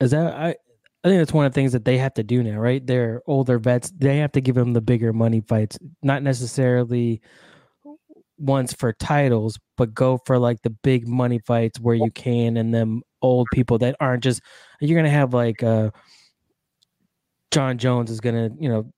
Is 0.00 0.10
that 0.10 0.34
I? 0.34 0.56
I 1.02 1.08
think 1.08 1.20
that's 1.20 1.32
one 1.32 1.46
of 1.46 1.52
the 1.52 1.54
things 1.54 1.72
that 1.72 1.84
they 1.84 1.96
have 1.98 2.14
to 2.14 2.22
do 2.22 2.42
now, 2.42 2.58
right? 2.58 2.86
They're 2.86 3.22
older 3.26 3.58
vets. 3.58 3.90
They 3.96 4.18
have 4.18 4.32
to 4.32 4.40
give 4.40 4.54
them 4.54 4.74
the 4.74 4.82
bigger 4.82 5.12
money 5.12 5.40
fights, 5.40 5.78
not 6.02 6.22
necessarily 6.22 7.22
ones 8.36 8.74
for 8.74 8.92
titles, 8.92 9.58
but 9.76 9.94
go 9.94 10.18
for 10.26 10.38
like 10.38 10.60
the 10.62 10.70
big 10.70 11.08
money 11.08 11.38
fights 11.38 11.80
where 11.80 11.94
you 11.94 12.10
can, 12.10 12.56
and 12.58 12.74
them 12.74 13.02
old 13.22 13.48
people 13.52 13.78
that 13.78 13.96
aren't 14.00 14.22
just. 14.22 14.42
You're 14.80 14.98
gonna 14.98 15.10
have 15.10 15.32
like 15.32 15.62
uh, 15.62 15.90
Jon 17.50 17.78
Jones 17.78 18.10
is 18.10 18.20
gonna, 18.20 18.50
you 18.58 18.68
know, 18.68 18.92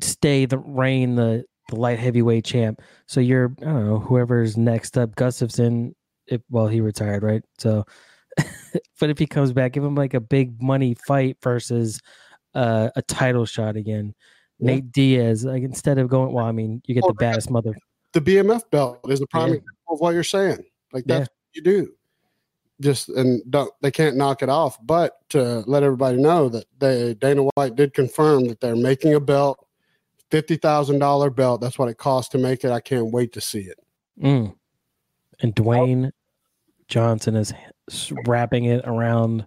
stay 0.00 0.46
the 0.46 0.58
reign 0.58 1.16
the 1.16 1.44
the 1.70 1.76
light 1.76 1.98
heavyweight 1.98 2.44
champ. 2.44 2.80
So 3.06 3.20
you're, 3.20 3.54
I 3.62 3.64
don't 3.64 3.86
know, 3.86 3.98
whoever's 3.98 4.56
next 4.56 4.98
up, 4.98 5.14
Gustafsson. 5.16 5.94
If 6.26 6.42
well, 6.50 6.68
he 6.68 6.80
retired, 6.80 7.22
right? 7.22 7.42
So 7.58 7.84
but 9.00 9.10
if 9.10 9.18
he 9.18 9.26
comes 9.26 9.52
back, 9.52 9.72
give 9.72 9.84
him 9.84 9.94
like 9.94 10.14
a 10.14 10.20
big 10.20 10.60
money 10.62 10.94
fight 11.06 11.36
versus 11.42 12.00
uh, 12.54 12.90
a 12.96 13.02
title 13.02 13.44
shot 13.46 13.76
again. 13.76 14.14
Yeah. 14.58 14.66
Nate 14.66 14.92
Diaz, 14.92 15.44
like 15.44 15.62
instead 15.62 15.98
of 15.98 16.08
going, 16.08 16.32
well, 16.32 16.46
I 16.46 16.52
mean, 16.52 16.80
you 16.86 16.94
get 16.94 17.02
Well, 17.02 17.12
the 17.12 17.18
baddest 17.18 17.50
mother. 17.50 17.74
The 18.12 18.20
BMF 18.20 18.70
belt 18.70 19.00
is 19.08 19.20
the 19.20 19.26
prime 19.26 19.48
Yeah. 19.48 19.54
example 19.56 19.94
of 19.94 20.00
what 20.00 20.14
you're 20.14 20.22
saying. 20.22 20.64
Like 20.92 21.04
that's 21.04 21.20
Yeah. 21.20 21.22
what 21.22 21.56
you 21.56 21.62
do. 21.62 21.92
Just 22.80 23.08
and 23.08 23.42
don't 23.50 23.70
they 23.82 23.90
can't 23.90 24.16
knock 24.16 24.42
it 24.42 24.48
off. 24.48 24.78
But 24.84 25.16
to 25.30 25.62
let 25.66 25.82
everybody 25.82 26.16
know 26.16 26.48
that 26.48 26.66
they 26.78 27.14
Dana 27.14 27.48
White 27.54 27.76
did 27.76 27.94
confirm 27.94 28.46
that 28.48 28.60
they're 28.60 28.74
making 28.76 29.14
a 29.14 29.20
belt, 29.20 29.64
fifty 30.30 30.56
thousand 30.56 30.98
dollar 30.98 31.30
belt. 31.30 31.60
That's 31.60 31.78
what 31.78 31.88
it 31.88 31.98
costs 31.98 32.30
to 32.32 32.38
make 32.38 32.64
it. 32.64 32.70
I 32.70 32.80
can't 32.80 33.12
wait 33.12 33.32
to 33.34 33.40
see 33.40 33.60
it. 33.60 33.78
Mm. 34.20 34.54
And 35.40 35.54
Dwayne 35.54 36.10
Johnson 36.88 37.36
is 37.36 37.52
wrapping 38.26 38.64
it 38.64 38.82
around 38.84 39.46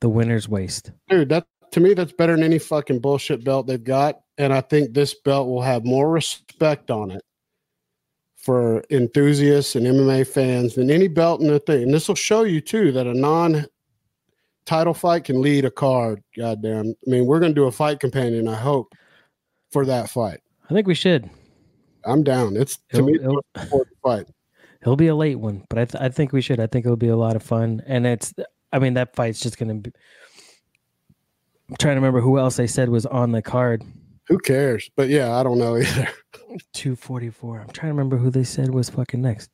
the 0.00 0.08
winner's 0.08 0.48
waist. 0.48 0.92
dude 1.08 1.28
that 1.28 1.46
to 1.70 1.80
me 1.80 1.94
that's 1.94 2.12
better 2.12 2.34
than 2.34 2.44
any 2.44 2.58
fucking 2.58 2.98
bullshit 3.00 3.42
belt 3.44 3.66
they've 3.66 3.84
got 3.84 4.20
and 4.38 4.52
i 4.52 4.60
think 4.60 4.92
this 4.92 5.14
belt 5.14 5.48
will 5.48 5.62
have 5.62 5.84
more 5.84 6.10
respect 6.10 6.90
on 6.90 7.10
it 7.10 7.22
for 8.36 8.84
enthusiasts 8.90 9.74
and 9.74 9.86
mma 9.86 10.26
fans 10.26 10.74
than 10.74 10.90
any 10.90 11.08
belt 11.08 11.40
in 11.40 11.46
the 11.46 11.58
thing. 11.60 11.84
And 11.84 11.94
this 11.94 12.08
will 12.08 12.14
show 12.14 12.42
you 12.42 12.60
too 12.60 12.92
that 12.92 13.06
a 13.06 13.14
non 13.14 13.64
title 14.66 14.92
fight 14.92 15.24
can 15.24 15.40
lead 15.40 15.64
a 15.64 15.70
card 15.70 16.22
goddamn. 16.36 16.94
I 17.06 17.10
mean 17.10 17.24
we're 17.24 17.40
to 17.40 17.52
do 17.52 17.64
a 17.64 17.72
fight 17.72 18.00
companion 18.00 18.46
i 18.46 18.54
hope 18.54 18.92
for 19.72 19.86
that 19.86 20.10
fight. 20.10 20.40
I 20.68 20.74
think 20.74 20.86
we 20.86 20.94
should. 20.94 21.28
i'm 22.04 22.22
down. 22.22 22.56
It's 22.56 22.76
to 22.76 22.98
It'll, 22.98 23.06
me 23.06 23.14
it'll, 23.14 23.44
fight 24.02 24.26
it'll 24.84 24.96
be 24.96 25.08
a 25.08 25.16
late 25.16 25.40
one, 25.40 25.64
but 25.68 25.78
I, 25.78 25.84
th- 25.86 26.02
I 26.02 26.08
think 26.10 26.32
we 26.32 26.40
should. 26.40 26.60
I 26.60 26.68
think 26.68 26.84
it'll 26.86 26.96
be 26.96 27.08
a 27.08 27.16
lot 27.16 27.34
of 27.34 27.42
fun. 27.42 27.82
And 27.86 28.06
it's, 28.06 28.32
I 28.72 28.78
mean, 28.78 28.94
that 28.94 29.16
fight's 29.16 29.40
just 29.40 29.58
going 29.58 29.68
to 29.68 29.90
be. 29.90 29.96
I'm 31.68 31.76
trying 31.76 31.94
to 31.96 32.00
remember 32.00 32.20
who 32.20 32.38
else 32.38 32.56
they 32.56 32.66
said 32.66 32.88
was 32.90 33.06
on 33.06 33.32
the 33.32 33.40
card. 33.42 33.82
who 34.28 34.38
cares 34.38 34.90
but 34.96 35.08
yeah 35.08 35.34
i 35.36 35.42
don't 35.42 35.58
know 35.58 35.76
either 35.78 36.08
244. 36.72 37.60
I'm 37.60 37.68
trying 37.68 37.90
to 37.90 37.94
remember 37.94 38.16
who 38.16 38.30
they 38.30 38.44
said 38.44 38.72
was 38.72 38.88
fucking 38.90 39.20
next. 39.20 39.50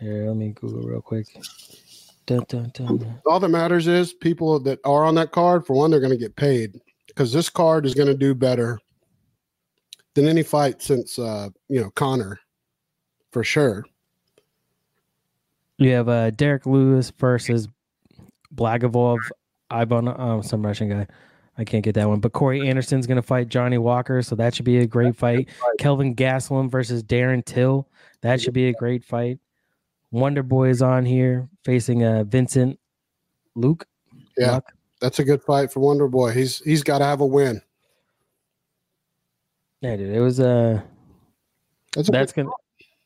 Here, 0.00 0.26
let 0.26 0.36
me 0.36 0.50
Google 0.50 0.82
real 0.82 1.02
quick. 1.02 1.26
Dun, 2.26 2.44
dun, 2.48 2.70
dun. 2.74 3.20
all 3.26 3.40
that 3.40 3.48
matters 3.48 3.86
is 3.88 4.12
people 4.14 4.58
that 4.60 4.78
are 4.84 5.04
on 5.04 5.14
that 5.16 5.32
card 5.32 5.66
for 5.66 5.74
one 5.74 5.90
they're 5.90 6.00
going 6.00 6.12
to 6.12 6.16
get 6.16 6.36
paid 6.36 6.80
because 7.08 7.32
this 7.32 7.48
card 7.50 7.84
is 7.84 7.94
going 7.94 8.06
to 8.08 8.14
do 8.14 8.34
better 8.34 8.78
than 10.14 10.26
any 10.28 10.42
fight 10.44 10.80
since 10.80 11.18
uh 11.18 11.48
you 11.68 11.80
know 11.80 11.90
Conor 11.90 12.38
for 13.32 13.42
sure 13.42 13.84
You 15.78 15.92
have 15.92 16.08
uh, 16.08 16.30
Derrick 16.30 16.66
Lewis 16.66 17.12
versus 17.18 17.68
Blagavov, 18.54 19.18
Ivan, 19.70 20.08
um, 20.08 20.42
some 20.42 20.64
Russian 20.64 20.88
guy. 20.88 21.06
I 21.58 21.64
can't 21.64 21.84
get 21.84 21.94
that 21.96 22.08
one. 22.08 22.20
But 22.20 22.32
Corey 22.32 22.68
Anderson's 22.68 23.06
going 23.06 23.16
to 23.16 23.22
fight 23.22 23.48
Johnny 23.48 23.78
Walker, 23.78 24.22
so 24.22 24.34
that 24.36 24.54
should 24.54 24.64
be 24.64 24.78
a 24.78 24.86
great 24.86 25.16
fight. 25.16 25.48
Kelvin 25.78 26.14
Gastelum 26.14 26.70
versus 26.70 27.02
Darren 27.02 27.44
Till. 27.44 27.88
That 28.22 28.40
should 28.40 28.54
be 28.54 28.68
a 28.68 28.72
great 28.72 29.04
fight. 29.04 29.38
Wonder 30.10 30.42
Boy 30.42 30.68
is 30.68 30.82
on 30.82 31.04
here 31.04 31.48
facing 31.64 32.04
uh, 32.04 32.24
Vincent 32.24 32.78
Luke. 33.54 33.86
Yeah. 34.36 34.52
Luck. 34.52 34.72
that's 35.00 35.18
a 35.18 35.24
good 35.24 35.42
fight 35.42 35.70
for 35.70 35.80
wonder 35.80 36.08
boy 36.08 36.30
he's 36.30 36.60
he's 36.60 36.82
got 36.82 36.98
to 36.98 37.04
have 37.04 37.20
a 37.20 37.26
win 37.26 37.60
Yeah, 39.82 39.96
dude. 39.96 40.14
It 40.14 40.20
was 40.20 40.40
uh 40.40 40.80
that's 41.94 42.08
a, 42.08 42.12
that's 42.12 42.32
gonna 42.32 42.48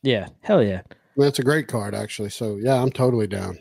yeah, 0.03 0.29
hell 0.43 0.63
yeah. 0.63 0.83
That's 1.17 1.39
a 1.39 1.43
great 1.43 1.69
card 1.69 1.95
actually. 1.95 2.31
So 2.31 2.59
yeah 2.61 2.81
i'm 2.81 2.91
totally 2.91 3.27
down. 3.27 3.59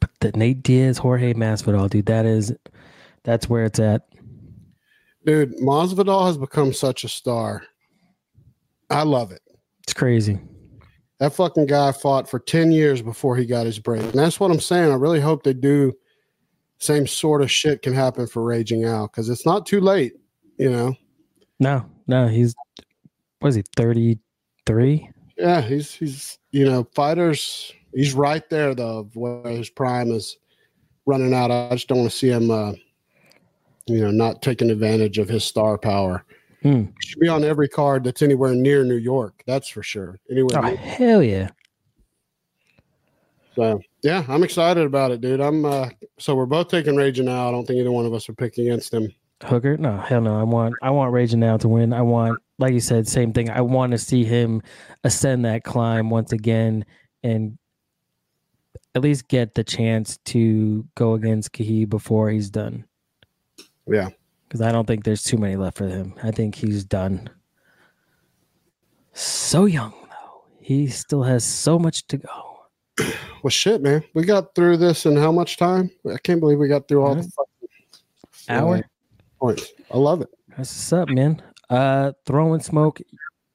But 0.00 0.10
the 0.20 0.32
Nate 0.32 0.62
Diaz, 0.62 0.98
Jorge 0.98 1.32
Masvidal, 1.34 1.88
dude, 1.90 2.06
that 2.06 2.26
is 2.26 2.52
that's 3.24 3.48
where 3.48 3.64
it's 3.64 3.78
at. 3.78 4.08
dude 5.24 5.56
Masvidal 5.58 6.26
has 6.26 6.36
become 6.38 6.72
such 6.72 7.04
a 7.04 7.08
star. 7.08 7.62
I 8.90 9.04
love 9.04 9.32
it. 9.32 9.40
It's 9.84 9.94
crazy. 9.94 10.38
that 11.18 11.32
fucking 11.32 11.66
guy 11.66 11.92
fought 11.92 12.28
for 12.28 12.38
10 12.38 12.72
years 12.72 13.00
before 13.00 13.36
he 13.36 13.46
got 13.46 13.66
his 13.66 13.78
break. 13.78 14.02
And 14.02 14.12
that's 14.12 14.38
what 14.38 14.50
i'm 14.50 14.60
saying. 14.60 14.90
I 14.90 14.94
really 14.94 15.20
hope 15.20 15.42
they 15.44 15.54
do 15.54 15.92
same 16.78 17.06
sort 17.06 17.42
of 17.42 17.50
shit 17.50 17.82
can 17.82 17.94
happen 17.94 18.26
for 18.26 18.42
Raging 18.42 18.84
Al 18.84 19.06
because 19.06 19.28
it's 19.28 19.46
not 19.46 19.66
too 19.66 19.80
late 19.80 20.14
you 20.62 20.70
know? 20.70 20.94
No, 21.58 21.84
no, 22.06 22.28
he's 22.28 22.54
what 23.40 23.50
is 23.50 23.56
he, 23.56 23.64
33? 23.76 25.10
Yeah, 25.36 25.60
he's 25.60 25.92
he's 25.92 26.38
you 26.50 26.64
know 26.64 26.86
fighters. 26.94 27.72
He's 27.94 28.14
right 28.14 28.48
there 28.50 28.74
though, 28.74 29.08
where 29.14 29.48
his 29.48 29.70
prime 29.70 30.10
is 30.10 30.38
running 31.06 31.34
out. 31.34 31.50
I 31.50 31.70
just 31.70 31.88
don't 31.88 31.98
want 31.98 32.10
to 32.10 32.16
see 32.16 32.30
him, 32.30 32.50
uh, 32.50 32.72
you 33.86 34.00
know, 34.00 34.10
not 34.10 34.42
taking 34.42 34.70
advantage 34.70 35.18
of 35.18 35.28
his 35.28 35.44
star 35.44 35.78
power. 35.78 36.24
Hmm. 36.62 36.84
He 37.00 37.08
should 37.08 37.20
be 37.20 37.28
on 37.28 37.44
every 37.44 37.68
card 37.68 38.04
that's 38.04 38.22
anywhere 38.22 38.54
near 38.54 38.84
New 38.84 38.96
York. 38.96 39.42
That's 39.46 39.68
for 39.68 39.82
sure. 39.82 40.20
Anywhere. 40.30 40.64
Oh, 40.64 40.76
hell 40.76 41.22
yeah. 41.22 41.50
So 43.54 43.80
yeah, 44.02 44.24
I'm 44.28 44.42
excited 44.42 44.86
about 44.86 45.10
it, 45.10 45.20
dude. 45.20 45.40
I'm 45.40 45.64
uh, 45.64 45.90
so 46.18 46.34
we're 46.34 46.46
both 46.46 46.68
taking 46.68 46.96
Raging 46.96 47.28
Al. 47.28 47.48
I 47.48 47.50
don't 47.50 47.66
think 47.66 47.78
either 47.78 47.92
one 47.92 48.06
of 48.06 48.14
us 48.14 48.28
are 48.28 48.34
picking 48.34 48.66
against 48.66 48.94
him. 48.94 49.12
Hooker? 49.44 49.76
No, 49.76 49.96
hell 49.98 50.20
no. 50.20 50.38
I 50.38 50.42
want 50.42 50.74
I 50.82 50.90
want 50.90 51.12
Raging 51.12 51.42
Al 51.42 51.58
to 51.58 51.68
win. 51.68 51.92
I 51.92 52.02
want, 52.02 52.40
like 52.58 52.72
you 52.72 52.80
said, 52.80 53.08
same 53.08 53.32
thing. 53.32 53.50
I 53.50 53.60
want 53.60 53.92
to 53.92 53.98
see 53.98 54.24
him 54.24 54.62
ascend 55.04 55.44
that 55.44 55.64
climb 55.64 56.10
once 56.10 56.32
again 56.32 56.84
and 57.22 57.58
at 58.94 59.02
least 59.02 59.28
get 59.28 59.54
the 59.54 59.64
chance 59.64 60.18
to 60.26 60.86
go 60.94 61.14
against 61.14 61.52
Kahi 61.52 61.88
before 61.88 62.30
he's 62.30 62.50
done. 62.50 62.84
Yeah. 63.86 64.10
Because 64.46 64.60
I 64.60 64.70
don't 64.70 64.86
think 64.86 65.04
there's 65.04 65.24
too 65.24 65.38
many 65.38 65.56
left 65.56 65.78
for 65.78 65.88
him. 65.88 66.14
I 66.22 66.30
think 66.30 66.54
he's 66.54 66.84
done. 66.84 67.30
So 69.14 69.64
young 69.64 69.94
though. 70.10 70.44
He 70.60 70.88
still 70.88 71.22
has 71.22 71.44
so 71.44 71.78
much 71.78 72.06
to 72.08 72.18
go. 72.18 72.48
Well, 73.42 73.50
shit, 73.50 73.82
man. 73.82 74.04
We 74.14 74.24
got 74.24 74.54
through 74.54 74.76
this 74.76 75.04
in 75.04 75.16
how 75.16 75.32
much 75.32 75.56
time? 75.56 75.90
I 76.08 76.16
can't 76.18 76.38
believe 76.38 76.60
we 76.60 76.68
got 76.68 76.86
through 76.86 77.02
all 77.02 77.16
the 77.16 77.24
fucking 77.24 77.52
Hour? 78.48 78.84
Points. 79.42 79.72
I 79.90 79.98
love 79.98 80.22
it. 80.22 80.28
That's 80.48 80.70
what's 80.70 80.92
up, 80.92 81.08
man. 81.08 81.42
Uh 81.68 82.12
throwing 82.26 82.60
smoke. 82.60 83.00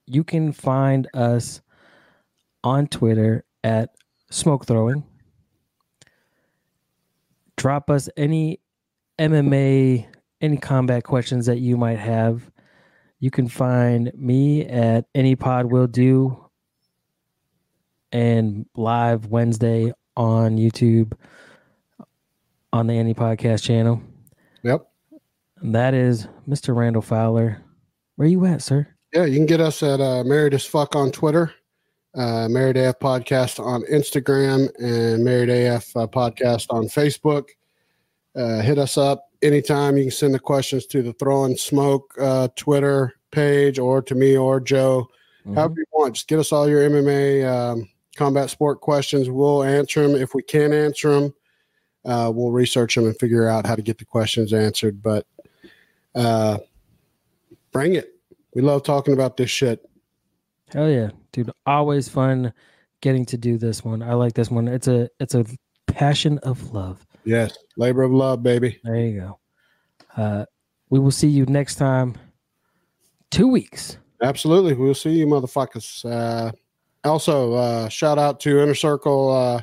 You 0.06 0.24
can 0.24 0.52
find 0.52 1.08
us 1.14 1.62
on 2.64 2.88
Twitter 2.88 3.46
at 3.64 3.92
smoke 4.30 4.66
throwing. 4.66 5.04
Drop 7.56 7.90
us 7.90 8.10
any 8.18 8.60
MMA, 9.18 10.06
any 10.42 10.58
combat 10.58 11.04
questions 11.04 11.46
that 11.48 11.60
you 11.60 11.78
might 11.78 11.98
have. 11.98 12.52
You 13.20 13.32
can 13.32 13.48
find 13.48 14.12
me 14.16 14.66
at 14.66 15.06
any 15.16 15.36
pod 15.36 15.72
will 15.72 15.88
do 15.88 16.48
and 18.12 18.66
live 18.76 19.28
Wednesday 19.28 19.92
on 20.16 20.58
YouTube 20.58 21.14
on 22.72 22.88
the 22.88 22.94
Any 22.94 23.14
Podcast 23.14 23.64
channel. 23.64 24.02
And 25.62 25.74
that 25.76 25.94
is 25.94 26.28
Mr. 26.48 26.76
Randal 26.76 27.02
Fowler. 27.02 27.62
Where 28.16 28.28
you 28.28 28.46
at, 28.46 28.62
sir? 28.62 28.88
Yeah, 29.14 29.26
you 29.26 29.38
can 29.38 29.46
get 29.46 29.62
us 29.62 29.82
at 29.84 30.00
uh, 30.02 30.24
Married 30.24 30.54
as 30.54 30.66
Fuck 30.66 30.96
on 30.96 31.12
Twitter, 31.12 31.54
uh, 32.16 32.48
Married 32.50 32.78
AF 32.78 33.00
Podcast 33.00 33.64
on 33.64 33.84
Instagram, 33.84 34.70
and 34.80 35.24
Married 35.24 35.50
AF 35.50 35.96
uh, 35.96 36.08
Podcast 36.08 36.68
on 36.70 36.86
Facebook. 36.86 37.50
Uh, 38.36 38.60
hit 38.62 38.78
us 38.78 38.98
up 38.98 39.30
anytime. 39.42 39.98
You 39.98 40.04
can 40.06 40.12
send 40.12 40.34
the 40.34 40.40
questions 40.40 40.86
to 40.88 41.02
the 41.02 41.14
Throwing 41.14 41.56
Smoke 41.58 42.14
uh, 42.20 42.50
Twitter 42.56 43.14
page 43.32 43.80
or 43.80 44.02
to 44.02 44.16
me 44.16 44.38
or 44.38 44.60
Joe, 44.60 45.08
Mhm. 45.46 45.56
however 45.56 45.76
you 45.78 45.86
want. 45.94 46.16
Just 46.16 46.28
get 46.28 46.40
us 46.40 46.52
all 46.52 46.68
your 46.70 46.82
MMA 46.90 47.44
um, 47.46 47.88
combat 48.16 48.50
sport 48.50 48.82
questions. 48.82 49.30
We'll 49.30 49.64
answer 49.64 50.06
them. 50.08 50.20
If 50.20 50.34
we 50.34 50.44
can't 50.44 50.74
answer 50.74 51.10
them, 51.20 51.34
uh, 52.06 52.32
we'll 52.34 52.52
research 52.52 52.96
them 52.96 53.06
and 53.06 53.18
figure 53.18 53.48
out 53.48 53.66
how 53.66 53.76
to 53.76 53.82
get 53.82 53.98
the 53.98 54.06
questions 54.06 54.54
answered. 54.54 55.02
But 55.02 55.26
uh, 56.18 56.58
bring 57.72 57.96
it. 57.96 58.16
We 58.54 58.62
love 58.62 58.84
talking 58.84 59.14
about 59.14 59.38
this 59.38 59.50
shit. 59.50 59.88
Hell 60.74 60.90
yeah, 60.90 61.12
dude! 61.32 61.52
Always 61.66 62.10
fun 62.10 62.52
getting 63.02 63.26
to 63.26 63.38
do 63.38 63.58
this 63.58 63.86
one. 63.86 64.02
I 64.02 64.14
like 64.14 64.34
this 64.34 64.52
one. 64.52 64.68
It's 64.68 64.88
a 64.88 65.10
it's 65.20 65.36
a 65.36 65.46
passion 65.86 66.40
of 66.40 66.74
love. 66.74 67.06
Yes. 67.24 67.58
Labor 67.76 68.04
of 68.04 68.12
love, 68.12 68.42
baby. 68.42 68.80
There 68.84 68.96
you 68.96 69.20
go. 69.20 69.40
Uh, 70.16 70.46
we 70.90 71.00
will 71.00 71.12
see 71.12 71.28
you 71.28 71.46
next 71.46 71.76
time. 71.76 72.16
Two 73.30 73.48
weeks. 73.48 73.98
Absolutely. 74.22 74.74
We'll 74.74 74.94
see 74.94 75.12
you, 75.12 75.28
motherfuckers. 75.28 76.06
Uh, 76.10 76.52
also, 77.04 77.54
uh, 77.54 77.90
shout 77.90 78.18
out 78.18 78.40
to 78.42 78.62
Inner 78.62 78.74
Circle. 78.74 79.32
Uh, 79.32 79.62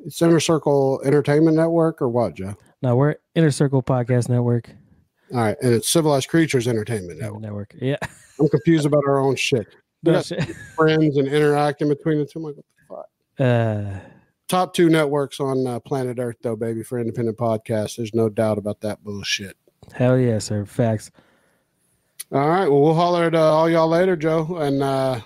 it's 0.00 0.22
Inner 0.22 0.40
Circle 0.40 1.02
Entertainment 1.04 1.56
Network 1.56 2.00
or 2.00 2.08
what, 2.08 2.34
Joe? 2.34 2.54
No, 2.82 2.96
we're 2.96 3.16
Inner 3.34 3.50
Circle 3.50 3.82
Podcast 3.82 4.28
Network. 4.28 4.70
All 5.32 5.40
right. 5.40 5.56
And 5.62 5.72
it's 5.72 5.88
Civilized 5.88 6.28
Creatures 6.28 6.68
Entertainment 6.68 7.20
Network. 7.20 7.42
Network. 7.42 7.74
Yeah. 7.80 7.96
I'm 8.38 8.48
confused 8.48 8.86
about 8.86 9.04
our 9.06 9.18
own 9.18 9.36
shit. 9.36 9.66
No 10.02 10.20
shit. 10.20 10.44
friends 10.76 11.16
and 11.16 11.28
interacting 11.28 11.88
between 11.88 12.18
the 12.18 12.26
two. 12.26 12.38
I'm 12.38 12.44
like, 12.44 12.56
what 12.56 13.06
the 13.38 13.44
fuck? 13.44 13.96
Uh, 13.96 14.00
top 14.48 14.74
two 14.74 14.88
networks 14.88 15.40
on 15.40 15.66
uh, 15.66 15.80
planet 15.80 16.18
Earth, 16.18 16.36
though, 16.42 16.56
baby, 16.56 16.82
for 16.82 16.98
independent 16.98 17.38
podcasts. 17.38 17.96
There's 17.96 18.14
no 18.14 18.28
doubt 18.28 18.58
about 18.58 18.80
that 18.80 19.02
bullshit. 19.02 19.56
Hell 19.92 20.18
yeah, 20.18 20.38
sir. 20.38 20.64
Facts. 20.64 21.10
All 22.32 22.48
right. 22.48 22.68
Well, 22.68 22.80
we'll 22.80 22.94
holler 22.94 23.24
at 23.24 23.34
uh, 23.34 23.52
all 23.52 23.68
y'all 23.70 23.88
later, 23.88 24.16
Joe, 24.16 24.56
and 24.56 24.82
uh, 24.82 25.20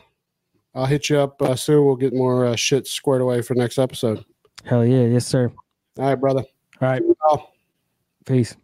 I'll 0.74 0.86
hit 0.86 1.08
you 1.10 1.18
up 1.18 1.40
uh, 1.42 1.56
soon. 1.56 1.84
We'll 1.84 1.96
get 1.96 2.12
more 2.12 2.46
uh, 2.46 2.56
shit 2.56 2.86
squared 2.86 3.22
away 3.22 3.42
for 3.42 3.54
next 3.54 3.78
episode. 3.78 4.24
Hell 4.64 4.84
yeah. 4.84 5.06
Yes, 5.06 5.26
sir. 5.26 5.50
All 5.98 6.04
right, 6.04 6.14
brother. 6.14 6.44
All 6.80 6.88
right. 6.88 7.02
Peace. 8.24 8.56